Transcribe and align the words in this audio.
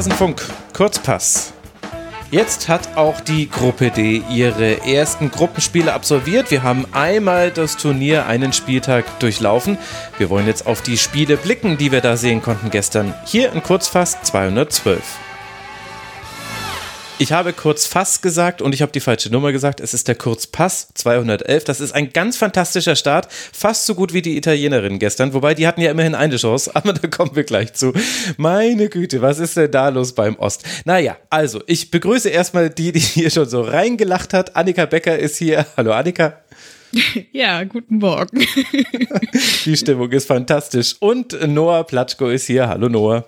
Rasenfunk, 0.00 0.42
Kurzpass. 0.72 1.52
Jetzt 2.30 2.70
hat 2.70 2.96
auch 2.96 3.20
die 3.20 3.50
Gruppe 3.50 3.90
D 3.90 4.22
ihre 4.30 4.86
ersten 4.86 5.30
Gruppenspiele 5.30 5.92
absolviert. 5.92 6.50
Wir 6.50 6.62
haben 6.62 6.86
einmal 6.92 7.50
das 7.50 7.76
Turnier 7.76 8.24
einen 8.24 8.54
Spieltag 8.54 9.04
durchlaufen. 9.20 9.76
Wir 10.16 10.30
wollen 10.30 10.46
jetzt 10.46 10.66
auf 10.66 10.80
die 10.80 10.96
Spiele 10.96 11.36
blicken, 11.36 11.76
die 11.76 11.92
wir 11.92 12.00
da 12.00 12.16
sehen 12.16 12.40
konnten 12.40 12.70
gestern. 12.70 13.12
Hier 13.26 13.52
in 13.52 13.62
Kurzpass 13.62 14.22
212. 14.22 15.02
Ich 17.20 17.32
habe 17.32 17.52
kurz 17.52 17.84
Fass 17.84 18.22
gesagt 18.22 18.62
und 18.62 18.74
ich 18.74 18.80
habe 18.80 18.92
die 18.92 19.00
falsche 19.00 19.28
Nummer 19.30 19.52
gesagt. 19.52 19.80
Es 19.80 19.92
ist 19.92 20.08
der 20.08 20.14
Kurzpass 20.14 20.88
211. 20.94 21.64
Das 21.64 21.78
ist 21.78 21.92
ein 21.92 22.14
ganz 22.14 22.38
fantastischer 22.38 22.96
Start. 22.96 23.30
Fast 23.30 23.84
so 23.84 23.94
gut 23.94 24.14
wie 24.14 24.22
die 24.22 24.38
Italienerin 24.38 24.98
gestern. 24.98 25.34
Wobei, 25.34 25.52
die 25.54 25.66
hatten 25.66 25.82
ja 25.82 25.90
immerhin 25.90 26.14
eine 26.14 26.38
Chance. 26.38 26.70
Aber 26.74 26.94
da 26.94 27.06
kommen 27.08 27.36
wir 27.36 27.44
gleich 27.44 27.74
zu. 27.74 27.92
Meine 28.38 28.88
Güte, 28.88 29.20
was 29.20 29.38
ist 29.38 29.58
denn 29.58 29.70
da 29.70 29.90
los 29.90 30.14
beim 30.14 30.36
Ost? 30.36 30.64
Naja, 30.86 31.18
also, 31.28 31.60
ich 31.66 31.90
begrüße 31.90 32.30
erstmal 32.30 32.70
die, 32.70 32.90
die 32.90 33.00
hier 33.00 33.28
schon 33.28 33.46
so 33.46 33.60
reingelacht 33.60 34.32
hat. 34.32 34.56
Annika 34.56 34.86
Becker 34.86 35.18
ist 35.18 35.36
hier. 35.36 35.66
Hallo, 35.76 35.92
Annika. 35.92 36.40
Ja, 37.32 37.62
guten 37.64 37.98
Morgen. 37.98 38.46
Die 39.64 39.76
Stimmung 39.76 40.10
ist 40.10 40.26
fantastisch. 40.26 40.96
Und 40.98 41.36
Noah 41.46 41.86
Platschko 41.86 42.28
ist 42.28 42.46
hier. 42.46 42.66
Hallo, 42.66 42.88
Noah. 42.88 43.26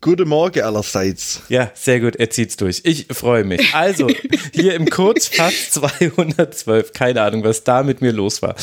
Guten 0.00 0.28
Morgen 0.28 0.62
allerseits. 0.62 1.42
Ja, 1.48 1.72
sehr 1.74 1.98
gut, 1.98 2.14
er 2.14 2.30
zieht's 2.30 2.56
durch. 2.56 2.82
Ich 2.84 3.06
freue 3.10 3.42
mich. 3.42 3.74
Also, 3.74 4.06
hier 4.52 4.74
im 4.74 4.88
Kurzpass 4.88 5.70
212. 5.72 6.92
Keine 6.92 7.20
Ahnung, 7.22 7.42
was 7.42 7.64
da 7.64 7.82
mit 7.82 8.00
mir 8.00 8.12
los 8.12 8.40
war. 8.40 8.54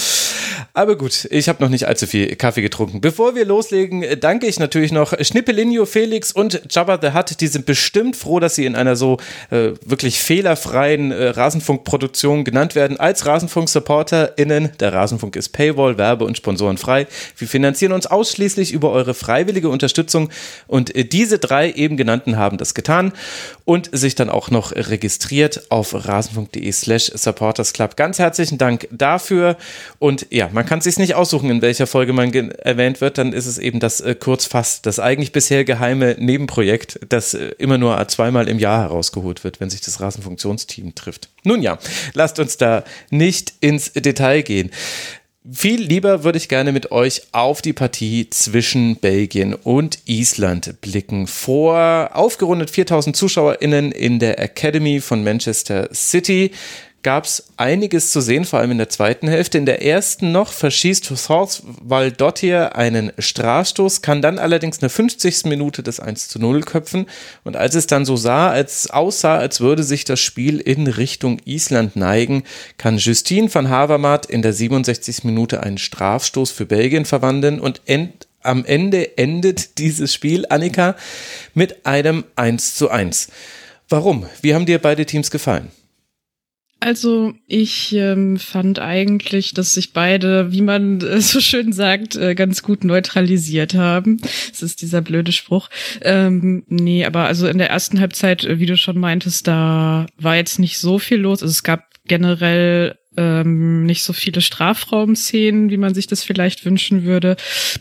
Aber 0.73 0.97
gut, 0.97 1.27
ich 1.31 1.49
habe 1.49 1.61
noch 1.61 1.69
nicht 1.69 1.89
allzu 1.89 2.07
viel 2.07 2.37
Kaffee 2.37 2.61
getrunken. 2.61 3.01
Bevor 3.01 3.35
wir 3.35 3.43
loslegen, 3.43 4.05
danke 4.21 4.47
ich 4.47 4.59
natürlich 4.59 4.93
noch 4.93 5.13
Schnippelinho, 5.19 5.85
Felix 5.85 6.31
und 6.31 6.61
Jabba 6.69 6.99
the 7.01 7.13
Hutt. 7.13 7.41
Die 7.41 7.47
sind 7.47 7.65
bestimmt 7.65 8.15
froh, 8.15 8.39
dass 8.39 8.55
sie 8.55 8.65
in 8.65 8.75
einer 8.77 8.95
so 8.95 9.17
äh, 9.51 9.71
wirklich 9.85 10.19
fehlerfreien 10.19 11.11
äh, 11.11 11.27
Rasenfunkproduktion 11.27 12.45
genannt 12.45 12.75
werden 12.75 12.97
als 12.97 13.25
Rasenfunk-SupporterInnen. 13.25 14.71
Der 14.79 14.93
Rasenfunk 14.93 15.35
ist 15.35 15.49
Paywall, 15.49 15.97
Werbe- 15.97 16.23
und 16.23 16.37
Sponsorenfrei. 16.37 17.07
Wir 17.37 17.47
finanzieren 17.49 17.91
uns 17.91 18.07
ausschließlich 18.07 18.71
über 18.71 18.91
eure 18.91 19.13
freiwillige 19.13 19.67
Unterstützung 19.67 20.29
und 20.67 20.95
äh, 20.95 21.03
die 21.03 21.24
diese 21.25 21.39
drei 21.39 21.71
eben 21.71 21.97
genannten 21.97 22.37
haben 22.37 22.57
das 22.57 22.75
getan 22.75 23.11
und 23.65 23.89
sich 23.91 24.13
dann 24.13 24.29
auch 24.29 24.51
noch 24.51 24.73
registriert 24.73 25.71
auf 25.71 26.07
rasen.de 26.07 26.71
slash 26.71 27.11
supportersclub. 27.15 27.97
Ganz 27.97 28.19
herzlichen 28.19 28.59
Dank 28.59 28.87
dafür. 28.91 29.57
Und 29.97 30.27
ja, 30.29 30.49
man 30.53 30.67
kann 30.67 30.77
es 30.77 30.83
sich 30.83 30.99
nicht 30.99 31.15
aussuchen, 31.15 31.49
in 31.49 31.63
welcher 31.63 31.87
Folge 31.87 32.13
man 32.13 32.31
erwähnt 32.31 33.01
wird. 33.01 33.17
Dann 33.17 33.33
ist 33.33 33.47
es 33.47 33.57
eben 33.57 33.79
das 33.79 34.01
äh, 34.01 34.13
Kurzfass, 34.13 34.83
das 34.83 34.99
eigentlich 34.99 35.31
bisher 35.31 35.65
geheime 35.65 36.15
Nebenprojekt, 36.19 36.99
das 37.09 37.33
äh, 37.33 37.53
immer 37.57 37.79
nur 37.79 38.07
zweimal 38.07 38.47
im 38.47 38.59
Jahr 38.59 38.81
herausgeholt 38.81 39.43
wird, 39.43 39.59
wenn 39.59 39.71
sich 39.71 39.81
das 39.81 39.99
Rasenfunktionsteam 39.99 40.93
trifft. 40.93 41.29
Nun 41.43 41.63
ja, 41.63 41.79
lasst 42.13 42.37
uns 42.37 42.57
da 42.57 42.83
nicht 43.09 43.53
ins 43.61 43.93
Detail 43.93 44.43
gehen. 44.43 44.69
Viel 45.51 45.79
lieber 45.79 46.23
würde 46.23 46.39
ich 46.39 46.49
gerne 46.49 46.71
mit 46.71 46.91
euch 46.91 47.21
auf 47.31 47.61
die 47.61 47.73
Partie 47.73 48.27
zwischen 48.31 48.95
Belgien 48.95 49.53
und 49.53 49.99
Island 50.05 50.81
blicken. 50.81 51.27
Vor 51.27 52.09
aufgerundet 52.13 52.71
4000 52.71 53.15
ZuschauerInnen 53.15 53.91
in 53.91 54.17
der 54.17 54.39
Academy 54.39 55.01
von 55.01 55.23
Manchester 55.23 55.87
City 55.93 56.49
gab 57.05 57.25
es 57.25 57.51
einiges 57.57 58.09
zu 58.09 58.19
sehen, 58.19 58.45
vor 58.45 58.57
allem 58.57 58.71
in 58.71 58.79
der 58.79 58.89
zweiten 58.89 59.27
Hälfte. 59.27 59.59
In 59.59 59.67
der 59.67 59.85
ersten 59.85 60.31
noch 60.31 60.51
verschießt 60.51 61.05
Thorvald 61.05 62.43
einen 62.75 63.11
Strafstoß, 63.19 64.01
kann 64.01 64.23
dann 64.23 64.39
allerdings 64.39 64.81
eine 64.81 64.89
50. 64.89 65.45
Minute 65.45 65.83
des 65.83 65.99
1 65.99 66.29
zu 66.29 66.39
0 66.39 66.61
köpfen. 66.61 67.05
Und 67.43 67.57
als 67.57 67.75
es 67.75 67.85
dann 67.85 68.05
so 68.05 68.15
sah, 68.15 68.49
als 68.49 68.89
aussah, 68.89 69.37
als 69.37 69.61
würde 69.61 69.83
sich 69.83 70.03
das 70.03 70.19
Spiel 70.19 70.59
in 70.59 70.87
Richtung 70.87 71.37
Island 71.45 71.95
neigen, 71.95 72.43
kann 72.79 72.97
Justine 72.97 73.53
van 73.53 73.69
Havermaet 73.69 74.25
in 74.25 74.41
der 74.41 74.53
67. 74.53 75.25
Minute 75.25 75.61
einen 75.61 75.77
Strafstoß 75.77 76.49
für 76.49 76.65
Belgien 76.65 77.05
verwandeln 77.05 77.59
und 77.59 77.81
end 77.85 78.25
am 78.41 78.65
Ende 78.65 79.15
endet 79.19 79.77
dieses 79.77 80.11
Spiel, 80.11 80.47
Annika, 80.49 80.95
mit 81.53 81.85
einem 81.85 82.23
1 82.35 82.73
zu 82.73 82.89
1. 82.89 83.27
Warum? 83.89 84.25
Wie 84.41 84.55
haben 84.55 84.65
dir 84.65 84.79
beide 84.79 85.05
Teams 85.05 85.29
gefallen? 85.29 85.69
Also 86.85 87.33
ich 87.47 87.95
ähm, 87.95 88.37
fand 88.37 88.77
eigentlich, 88.77 89.55
dass 89.55 89.73
sich 89.73 89.91
beide, 89.91 90.51
wie 90.51 90.61
man 90.61 91.01
äh, 91.01 91.19
so 91.19 91.41
schön 91.41 91.73
sagt, 91.73 92.15
äh, 92.15 92.35
ganz 92.35 92.61
gut 92.61 92.83
neutralisiert 92.83 93.73
haben. 93.73 94.21
Das 94.51 94.61
ist 94.61 94.83
dieser 94.83 95.01
blöde 95.01 95.31
Spruch. 95.31 95.71
Ähm, 96.03 96.63
nee, 96.67 97.03
aber 97.03 97.25
also 97.25 97.47
in 97.47 97.57
der 97.57 97.71
ersten 97.71 97.99
Halbzeit, 97.99 98.43
äh, 98.43 98.59
wie 98.59 98.67
du 98.67 98.77
schon 98.77 98.99
meintest, 98.99 99.47
da 99.47 100.05
war 100.19 100.35
jetzt 100.35 100.59
nicht 100.59 100.77
so 100.77 100.99
viel 100.99 101.17
los. 101.17 101.41
Also 101.41 101.53
es 101.53 101.63
gab 101.63 101.85
generell 102.05 102.99
ähm, 103.17 103.85
nicht 103.85 104.03
so 104.03 104.13
viele 104.13 104.41
Strafraumszenen, 104.41 105.69
wie 105.69 105.77
man 105.77 105.93
sich 105.93 106.07
das 106.07 106.23
vielleicht 106.23 106.65
wünschen 106.65 107.03
würde. 107.03 107.35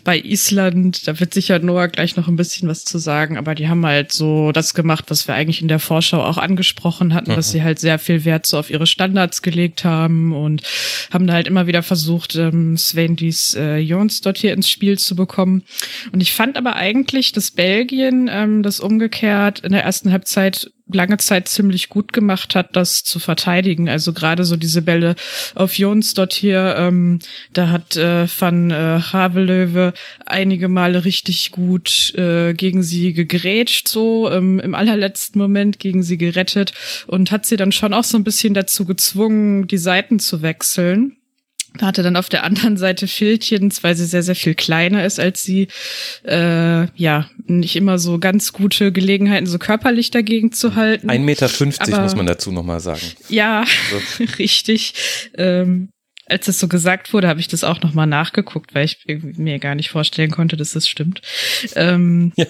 Bei 0.04 0.18
Island, 0.18 1.06
da 1.06 1.18
wird 1.20 1.34
sicher 1.34 1.58
Noah 1.58 1.88
gleich 1.88 2.16
noch 2.16 2.28
ein 2.28 2.36
bisschen 2.36 2.68
was 2.68 2.84
zu 2.84 2.98
sagen, 2.98 3.36
aber 3.36 3.54
die 3.54 3.68
haben 3.68 3.84
halt 3.84 4.12
so 4.12 4.52
das 4.52 4.74
gemacht, 4.74 5.06
was 5.08 5.28
wir 5.28 5.34
eigentlich 5.34 5.62
in 5.62 5.68
der 5.68 5.78
Vorschau 5.78 6.22
auch 6.22 6.38
angesprochen 6.38 7.14
hatten, 7.14 7.32
mhm. 7.32 7.36
dass 7.36 7.50
sie 7.50 7.62
halt 7.62 7.78
sehr 7.78 7.98
viel 7.98 8.24
Wert 8.24 8.46
so 8.46 8.58
auf 8.58 8.70
ihre 8.70 8.86
Standards 8.86 9.42
gelegt 9.42 9.84
haben 9.84 10.32
und 10.32 10.62
haben 11.12 11.26
da 11.26 11.34
halt 11.34 11.46
immer 11.46 11.66
wieder 11.66 11.82
versucht, 11.82 12.36
ähm, 12.36 12.76
Sven 12.76 13.16
dies 13.16 13.54
äh, 13.54 13.76
Jons 13.76 14.20
dort 14.20 14.38
hier 14.38 14.52
ins 14.52 14.70
Spiel 14.70 14.98
zu 14.98 15.16
bekommen. 15.16 15.64
Und 16.12 16.20
ich 16.20 16.32
fand 16.32 16.56
aber 16.56 16.76
eigentlich, 16.76 17.32
dass 17.32 17.50
Belgien 17.50 18.28
ähm, 18.30 18.62
das 18.62 18.80
umgekehrt 18.80 19.60
in 19.60 19.72
der 19.72 19.84
ersten 19.84 20.12
Halbzeit 20.12 20.70
lange 20.92 21.16
Zeit 21.16 21.48
ziemlich 21.48 21.88
gut 21.88 22.12
gemacht 22.12 22.54
hat, 22.54 22.76
das 22.76 23.04
zu 23.04 23.18
verteidigen. 23.18 23.88
Also 23.88 24.12
gerade 24.12 24.44
so 24.44 24.56
diese 24.56 24.82
Bälle 24.82 25.14
auf 25.54 25.78
Jons 25.78 26.14
dort 26.14 26.34
hier, 26.34 26.74
ähm, 26.78 27.20
da 27.52 27.70
hat 27.70 27.96
äh, 27.96 28.26
Van 28.28 28.70
äh, 28.70 29.00
Havelöwe 29.00 29.94
einige 30.26 30.68
Male 30.68 31.04
richtig 31.04 31.52
gut 31.52 32.14
äh, 32.16 32.52
gegen 32.52 32.82
sie 32.82 33.14
gegrätscht, 33.14 33.88
so 33.88 34.30
ähm, 34.30 34.60
im 34.60 34.74
allerletzten 34.74 35.40
Moment 35.40 35.78
gegen 35.78 36.02
sie 36.02 36.18
gerettet 36.18 36.74
und 37.06 37.30
hat 37.30 37.46
sie 37.46 37.56
dann 37.56 37.72
schon 37.72 37.94
auch 37.94 38.04
so 38.04 38.18
ein 38.18 38.24
bisschen 38.24 38.52
dazu 38.52 38.84
gezwungen, 38.84 39.66
die 39.66 39.78
Seiten 39.78 40.18
zu 40.18 40.42
wechseln 40.42 41.16
hatte 41.80 42.02
dann 42.02 42.16
auf 42.16 42.28
der 42.28 42.44
anderen 42.44 42.76
Seite 42.76 43.08
Filtchens, 43.08 43.82
weil 43.82 43.96
sie 43.96 44.06
sehr, 44.06 44.22
sehr 44.22 44.36
viel 44.36 44.54
kleiner 44.54 45.04
ist 45.04 45.18
als 45.18 45.42
sie, 45.42 45.68
äh, 46.24 46.86
ja, 46.96 47.28
nicht 47.46 47.76
immer 47.76 47.98
so 47.98 48.18
ganz 48.18 48.52
gute 48.52 48.92
Gelegenheiten, 48.92 49.46
so 49.46 49.58
körperlich 49.58 50.10
dagegen 50.10 50.52
zu 50.52 50.76
halten. 50.76 51.10
1,50 51.10 51.18
Meter 51.18 51.94
Aber, 51.94 52.02
muss 52.02 52.16
man 52.16 52.26
dazu 52.26 52.52
nochmal 52.52 52.80
sagen. 52.80 53.02
Ja, 53.28 53.60
also. 53.60 54.32
richtig. 54.38 54.94
Ähm, 55.36 55.88
als 56.26 56.48
es 56.48 56.58
so 56.58 56.68
gesagt 56.68 57.12
wurde, 57.12 57.28
habe 57.28 57.40
ich 57.40 57.48
das 57.48 57.64
auch 57.64 57.82
nochmal 57.82 58.06
nachgeguckt, 58.06 58.74
weil 58.74 58.86
ich 58.86 58.98
mir 59.06 59.58
gar 59.58 59.74
nicht 59.74 59.90
vorstellen 59.90 60.30
konnte, 60.30 60.56
dass 60.56 60.70
das 60.70 60.88
stimmt. 60.88 61.20
Ähm, 61.76 62.32
ja, 62.36 62.46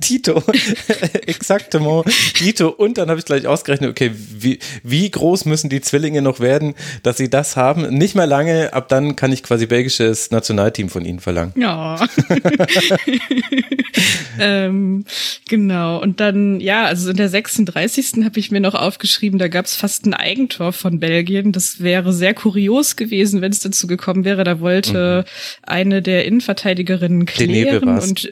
Tito, 0.00 0.42
exaktement, 1.26 2.06
Tito. 2.34 2.68
Und 2.68 2.96
dann 2.96 3.10
habe 3.10 3.18
ich 3.18 3.26
gleich 3.26 3.46
ausgerechnet, 3.46 3.90
okay, 3.90 4.12
wie, 4.14 4.58
wie 4.82 5.10
groß 5.10 5.44
müssen 5.44 5.68
die 5.68 5.82
Zwillinge 5.82 6.22
noch 6.22 6.40
werden, 6.40 6.74
dass 7.02 7.18
sie 7.18 7.28
das 7.28 7.56
haben? 7.56 7.88
Nicht 7.94 8.14
mehr 8.14 8.26
lange, 8.26 8.72
ab 8.72 8.88
dann 8.88 9.16
kann 9.16 9.32
ich 9.32 9.42
quasi 9.42 9.66
belgisches 9.66 10.30
Nationalteam 10.30 10.88
von 10.88 11.04
ihnen 11.04 11.20
verlangen. 11.20 11.52
Ja. 11.56 12.00
ähm, 14.40 15.04
genau. 15.46 16.00
Und 16.00 16.20
dann, 16.20 16.60
ja, 16.60 16.86
also 16.86 17.10
in 17.10 17.16
der 17.16 17.28
36. 17.28 18.24
habe 18.24 18.38
ich 18.38 18.50
mir 18.50 18.60
noch 18.60 18.74
aufgeschrieben, 18.74 19.38
da 19.38 19.48
gab 19.48 19.66
es 19.66 19.76
fast 19.76 20.06
ein 20.06 20.14
Eigentor 20.14 20.72
von 20.72 21.00
Belgien. 21.00 21.52
Das 21.52 21.82
wäre 21.82 22.14
sehr 22.14 22.32
kurios 22.32 22.96
gewesen 22.96 23.09
gewesen, 23.10 23.40
wenn 23.40 23.52
es 23.52 23.60
dazu 23.60 23.86
gekommen 23.86 24.24
wäre. 24.24 24.44
Da 24.44 24.60
wollte 24.60 25.24
mhm. 25.26 25.62
eine 25.62 26.02
der 26.02 26.24
Innenverteidigerinnen 26.24 27.26
klären 27.26 27.88
und 27.88 28.30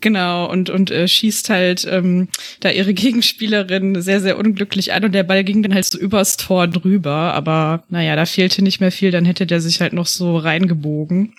Genau, 0.00 0.48
und, 0.48 0.70
und 0.70 0.92
äh, 0.92 1.08
schießt 1.08 1.50
halt 1.50 1.86
ähm, 1.90 2.28
da 2.60 2.70
ihre 2.70 2.94
Gegenspielerin 2.94 4.00
sehr, 4.00 4.20
sehr 4.20 4.38
unglücklich 4.38 4.92
an 4.92 5.04
und 5.04 5.12
der 5.12 5.24
Ball 5.24 5.42
ging 5.42 5.62
dann 5.62 5.74
halt 5.74 5.86
so 5.86 5.98
übers 5.98 6.36
Tor 6.36 6.68
drüber. 6.68 7.34
Aber 7.34 7.82
naja, 7.88 8.14
da 8.14 8.24
fehlte 8.24 8.62
nicht 8.62 8.80
mehr 8.80 8.92
viel, 8.92 9.10
dann 9.10 9.24
hätte 9.24 9.46
der 9.46 9.60
sich 9.60 9.80
halt 9.80 9.92
noch 9.92 10.06
so 10.06 10.36
reingebogen. 10.36 11.34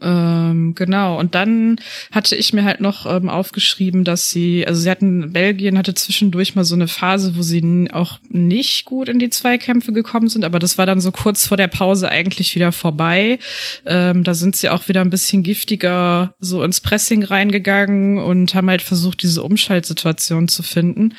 Ähm, 0.00 0.74
genau. 0.76 1.18
Und 1.18 1.34
dann 1.34 1.80
hatte 2.12 2.36
ich 2.36 2.52
mir 2.52 2.64
halt 2.64 2.80
noch 2.80 3.04
ähm, 3.06 3.28
aufgeschrieben, 3.28 4.04
dass 4.04 4.30
sie, 4.30 4.66
also 4.66 4.80
sie 4.80 4.90
hatten, 4.90 5.32
Belgien 5.32 5.76
hatte 5.76 5.94
zwischendurch 5.94 6.54
mal 6.54 6.64
so 6.64 6.76
eine 6.76 6.86
Phase, 6.86 7.36
wo 7.36 7.42
sie 7.42 7.88
auch 7.92 8.20
nicht 8.28 8.84
gut 8.84 9.08
in 9.08 9.18
die 9.18 9.30
Zweikämpfe 9.30 9.92
gekommen 9.92 10.28
sind, 10.28 10.44
aber 10.44 10.58
das 10.60 10.78
war 10.78 10.86
dann 10.86 11.00
so 11.00 11.10
kurz 11.10 11.46
vor 11.46 11.56
der 11.56 11.68
Pause 11.68 12.08
eigentlich 12.08 12.54
wieder 12.54 12.70
vorbei. 12.70 13.38
Ähm, 13.86 14.22
da 14.22 14.34
sind 14.34 14.54
sie 14.54 14.68
auch 14.68 14.88
wieder 14.88 15.00
ein 15.00 15.10
bisschen 15.10 15.42
giftiger 15.42 16.34
so 16.38 16.62
ins 16.62 16.80
Pressing 16.80 17.24
reingegangen 17.24 18.18
und 18.18 18.54
haben 18.54 18.70
halt 18.70 18.82
versucht, 18.82 19.22
diese 19.22 19.42
Umschaltsituation 19.42 20.46
zu 20.46 20.62
finden. 20.62 21.14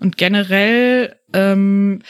Und 0.00 0.16
generell 0.16 1.14
ähm, 1.34 2.00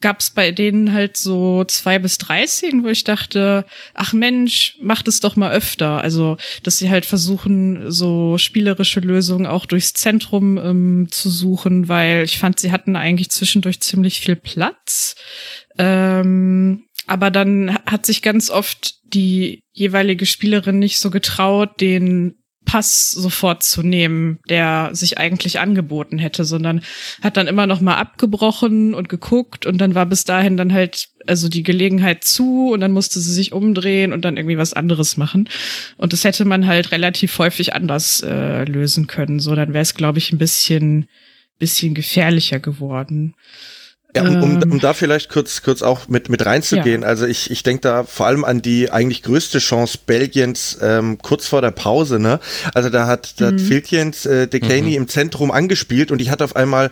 gab 0.00 0.20
es 0.20 0.30
bei 0.30 0.52
denen 0.52 0.92
halt 0.92 1.16
so 1.16 1.64
zwei 1.64 1.98
bis 1.98 2.18
drei 2.18 2.46
Szenen, 2.46 2.84
wo 2.84 2.88
ich 2.88 3.04
dachte, 3.04 3.64
ach 3.94 4.12
Mensch, 4.12 4.76
macht 4.80 5.08
es 5.08 5.20
doch 5.20 5.34
mal 5.34 5.52
öfter. 5.52 6.00
Also, 6.00 6.36
dass 6.62 6.78
sie 6.78 6.88
halt 6.88 7.04
versuchen, 7.04 7.90
so 7.90 8.38
spielerische 8.38 9.00
Lösungen 9.00 9.46
auch 9.46 9.66
durchs 9.66 9.94
Zentrum 9.94 10.58
ähm, 10.58 11.08
zu 11.10 11.30
suchen, 11.30 11.88
weil 11.88 12.22
ich 12.24 12.38
fand, 12.38 12.60
sie 12.60 12.70
hatten 12.70 12.94
eigentlich 12.94 13.30
zwischendurch 13.30 13.80
ziemlich 13.80 14.20
viel 14.20 14.36
Platz. 14.36 15.16
Ähm, 15.78 16.84
aber 17.06 17.30
dann 17.30 17.78
hat 17.86 18.06
sich 18.06 18.22
ganz 18.22 18.50
oft 18.50 18.94
die 19.14 19.62
jeweilige 19.72 20.26
Spielerin 20.26 20.78
nicht 20.78 20.98
so 20.98 21.10
getraut, 21.10 21.80
den 21.80 22.37
Pass 22.68 23.10
sofort 23.12 23.62
zu 23.62 23.82
nehmen, 23.82 24.40
der 24.50 24.90
sich 24.92 25.16
eigentlich 25.16 25.58
angeboten 25.58 26.18
hätte, 26.18 26.44
sondern 26.44 26.82
hat 27.22 27.38
dann 27.38 27.46
immer 27.46 27.66
noch 27.66 27.80
mal 27.80 27.96
abgebrochen 27.96 28.92
und 28.92 29.08
geguckt 29.08 29.64
und 29.64 29.78
dann 29.78 29.94
war 29.94 30.04
bis 30.04 30.24
dahin 30.24 30.58
dann 30.58 30.74
halt 30.74 31.08
also 31.26 31.48
die 31.48 31.62
Gelegenheit 31.62 32.24
zu 32.24 32.70
und 32.70 32.80
dann 32.80 32.92
musste 32.92 33.20
sie 33.20 33.32
sich 33.32 33.52
umdrehen 33.52 34.12
und 34.12 34.26
dann 34.26 34.36
irgendwie 34.36 34.58
was 34.58 34.74
anderes 34.74 35.16
machen 35.16 35.48
und 35.96 36.12
das 36.12 36.24
hätte 36.24 36.44
man 36.44 36.66
halt 36.66 36.92
relativ 36.92 37.38
häufig 37.38 37.72
anders 37.72 38.22
äh, 38.22 38.64
lösen 38.64 39.06
können, 39.06 39.40
so 39.40 39.54
dann 39.54 39.72
wäre 39.72 39.82
es 39.82 39.94
glaube 39.94 40.18
ich 40.18 40.30
ein 40.30 40.38
bisschen 40.38 41.08
bisschen 41.58 41.94
gefährlicher 41.94 42.60
geworden. 42.60 43.34
Ja, 44.16 44.22
um, 44.22 44.42
um, 44.42 44.62
um 44.62 44.72
ähm. 44.72 44.80
da 44.80 44.94
vielleicht 44.94 45.28
kurz, 45.28 45.62
kurz 45.62 45.82
auch 45.82 46.08
mit, 46.08 46.30
mit 46.30 46.44
reinzugehen. 46.46 47.02
Ja. 47.02 47.08
Also 47.08 47.26
ich, 47.26 47.50
ich 47.50 47.62
denke 47.62 47.82
da 47.82 48.04
vor 48.04 48.26
allem 48.26 48.44
an 48.44 48.62
die 48.62 48.90
eigentlich 48.90 49.22
größte 49.22 49.58
Chance 49.58 49.98
Belgiens 50.06 50.78
ähm, 50.80 51.18
kurz 51.18 51.46
vor 51.46 51.60
der 51.60 51.72
Pause. 51.72 52.18
Ne? 52.18 52.40
Also 52.72 52.88
da 52.88 53.06
hat, 53.06 53.40
da 53.40 53.50
mhm. 53.50 53.54
hat 53.54 53.60
Filtjens 53.60 54.24
äh, 54.24 54.48
Delaney 54.48 54.90
mhm. 54.90 54.96
im 54.96 55.08
Zentrum 55.08 55.50
angespielt 55.50 56.10
und 56.10 56.18
die 56.18 56.30
hat 56.30 56.40
auf 56.40 56.56
einmal 56.56 56.90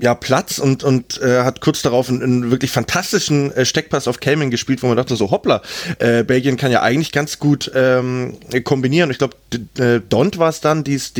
ja, 0.00 0.14
Platz 0.14 0.58
und, 0.58 0.84
und 0.84 1.20
äh, 1.20 1.42
hat 1.42 1.60
kurz 1.60 1.82
darauf 1.82 2.08
einen, 2.08 2.22
einen 2.22 2.50
wirklich 2.50 2.70
fantastischen 2.70 3.52
äh, 3.52 3.64
Steckpass 3.64 4.06
auf 4.06 4.20
Kelman 4.20 4.50
gespielt, 4.50 4.82
wo 4.82 4.86
man 4.86 4.96
dachte 4.96 5.16
so, 5.16 5.30
hoppla, 5.30 5.60
äh, 5.98 6.22
Belgien 6.22 6.56
kann 6.56 6.70
ja 6.70 6.82
eigentlich 6.82 7.10
ganz 7.10 7.40
gut 7.40 7.70
ähm, 7.74 8.36
kombinieren. 8.62 9.10
Ich 9.10 9.18
glaube, 9.18 9.36
äh, 9.78 10.00
Dont 10.08 10.38
war 10.38 10.50
es 10.50 10.60
dann, 10.60 10.84
die 10.84 10.94
es 10.94 11.12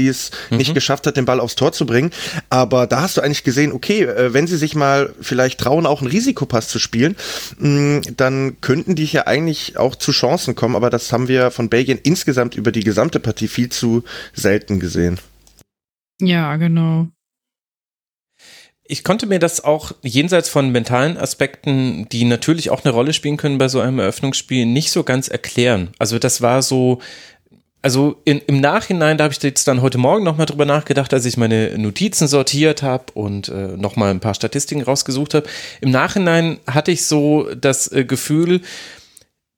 mhm. 0.51 0.57
nicht 0.57 0.75
geschafft 0.75 1.07
hat, 1.09 1.17
den 1.17 1.25
Ball 1.25 1.41
aufs 1.41 1.57
Tor 1.57 1.73
zu 1.73 1.87
bringen. 1.87 2.13
Aber 2.51 2.87
da 2.87 3.03
hast 3.03 3.17
du 3.17 3.21
eigentlich 3.21 3.43
gesehen, 3.43 3.73
okay, 3.73 4.03
äh, 4.03 4.33
wenn 4.33 4.47
sie 4.47 4.57
sich 4.57 4.77
mal 4.77 5.13
vielleicht 5.21 5.59
trauen, 5.59 5.85
auch 5.85 6.01
einen 6.01 6.11
Risikopass 6.11 6.69
zu 6.69 6.79
spielen, 6.79 7.17
mh, 7.59 8.03
dann 8.17 8.61
könnten 8.61 8.95
die 8.95 9.07
ja 9.07 9.27
eigentlich 9.27 9.77
auch 9.77 9.97
zu 9.97 10.13
Chancen 10.13 10.55
kommen. 10.55 10.77
Aber 10.77 10.91
das 10.91 11.13
haben 11.13 11.27
wir 11.27 11.51
von 11.51 11.69
Belgien 11.69 11.99
insgesamt 12.01 12.55
über 12.55 12.71
die 12.71 12.85
gesamte 12.85 13.19
Partie 13.19 13.49
viel 13.49 13.71
zu 13.71 14.05
selten 14.35 14.79
gesehen. 14.79 15.19
Ja, 16.21 16.57
genau 16.57 17.09
ich 18.91 19.05
konnte 19.05 19.27
mir 19.27 19.39
das 19.39 19.63
auch 19.63 19.93
jenseits 20.03 20.49
von 20.49 20.71
mentalen 20.71 21.19
Aspekten, 21.19 22.09
die 22.09 22.25
natürlich 22.25 22.71
auch 22.71 22.85
eine 22.85 22.95
Rolle 22.95 23.13
spielen 23.13 23.37
können 23.37 23.59
bei 23.59 23.69
so 23.69 23.81
einem 23.81 23.99
Eröffnungsspiel, 23.99 24.65
nicht 24.65 24.91
so 24.91 25.05
ganz 25.05 25.29
erklären. 25.29 25.91
Also 25.99 26.19
das 26.19 26.41
war 26.41 26.63
so, 26.63 26.99
also 27.83 28.17
in, 28.25 28.39
im 28.47 28.61
Nachhinein, 28.61 29.19
da 29.19 29.25
habe 29.25 29.35
ich 29.35 29.43
jetzt 29.43 29.69
dann 29.69 29.83
heute 29.83 29.99
Morgen 29.99 30.25
nochmal 30.25 30.47
drüber 30.47 30.65
nachgedacht, 30.65 31.13
als 31.13 31.27
ich 31.27 31.37
meine 31.37 31.77
Notizen 31.79 32.29
sortiert 32.29 32.83
habe 32.83 33.13
und 33.13 33.51
äh, 33.51 33.77
nochmal 33.77 34.11
ein 34.11 34.21
paar 34.21 34.35
Statistiken 34.35 34.83
rausgesucht 34.83 35.35
habe. 35.35 35.47
Im 35.83 35.91
Nachhinein 35.91 36.59
hatte 36.67 36.91
ich 36.91 37.05
so 37.05 37.47
das 37.55 37.93
äh, 37.93 38.07
Gefühl, 38.07 38.63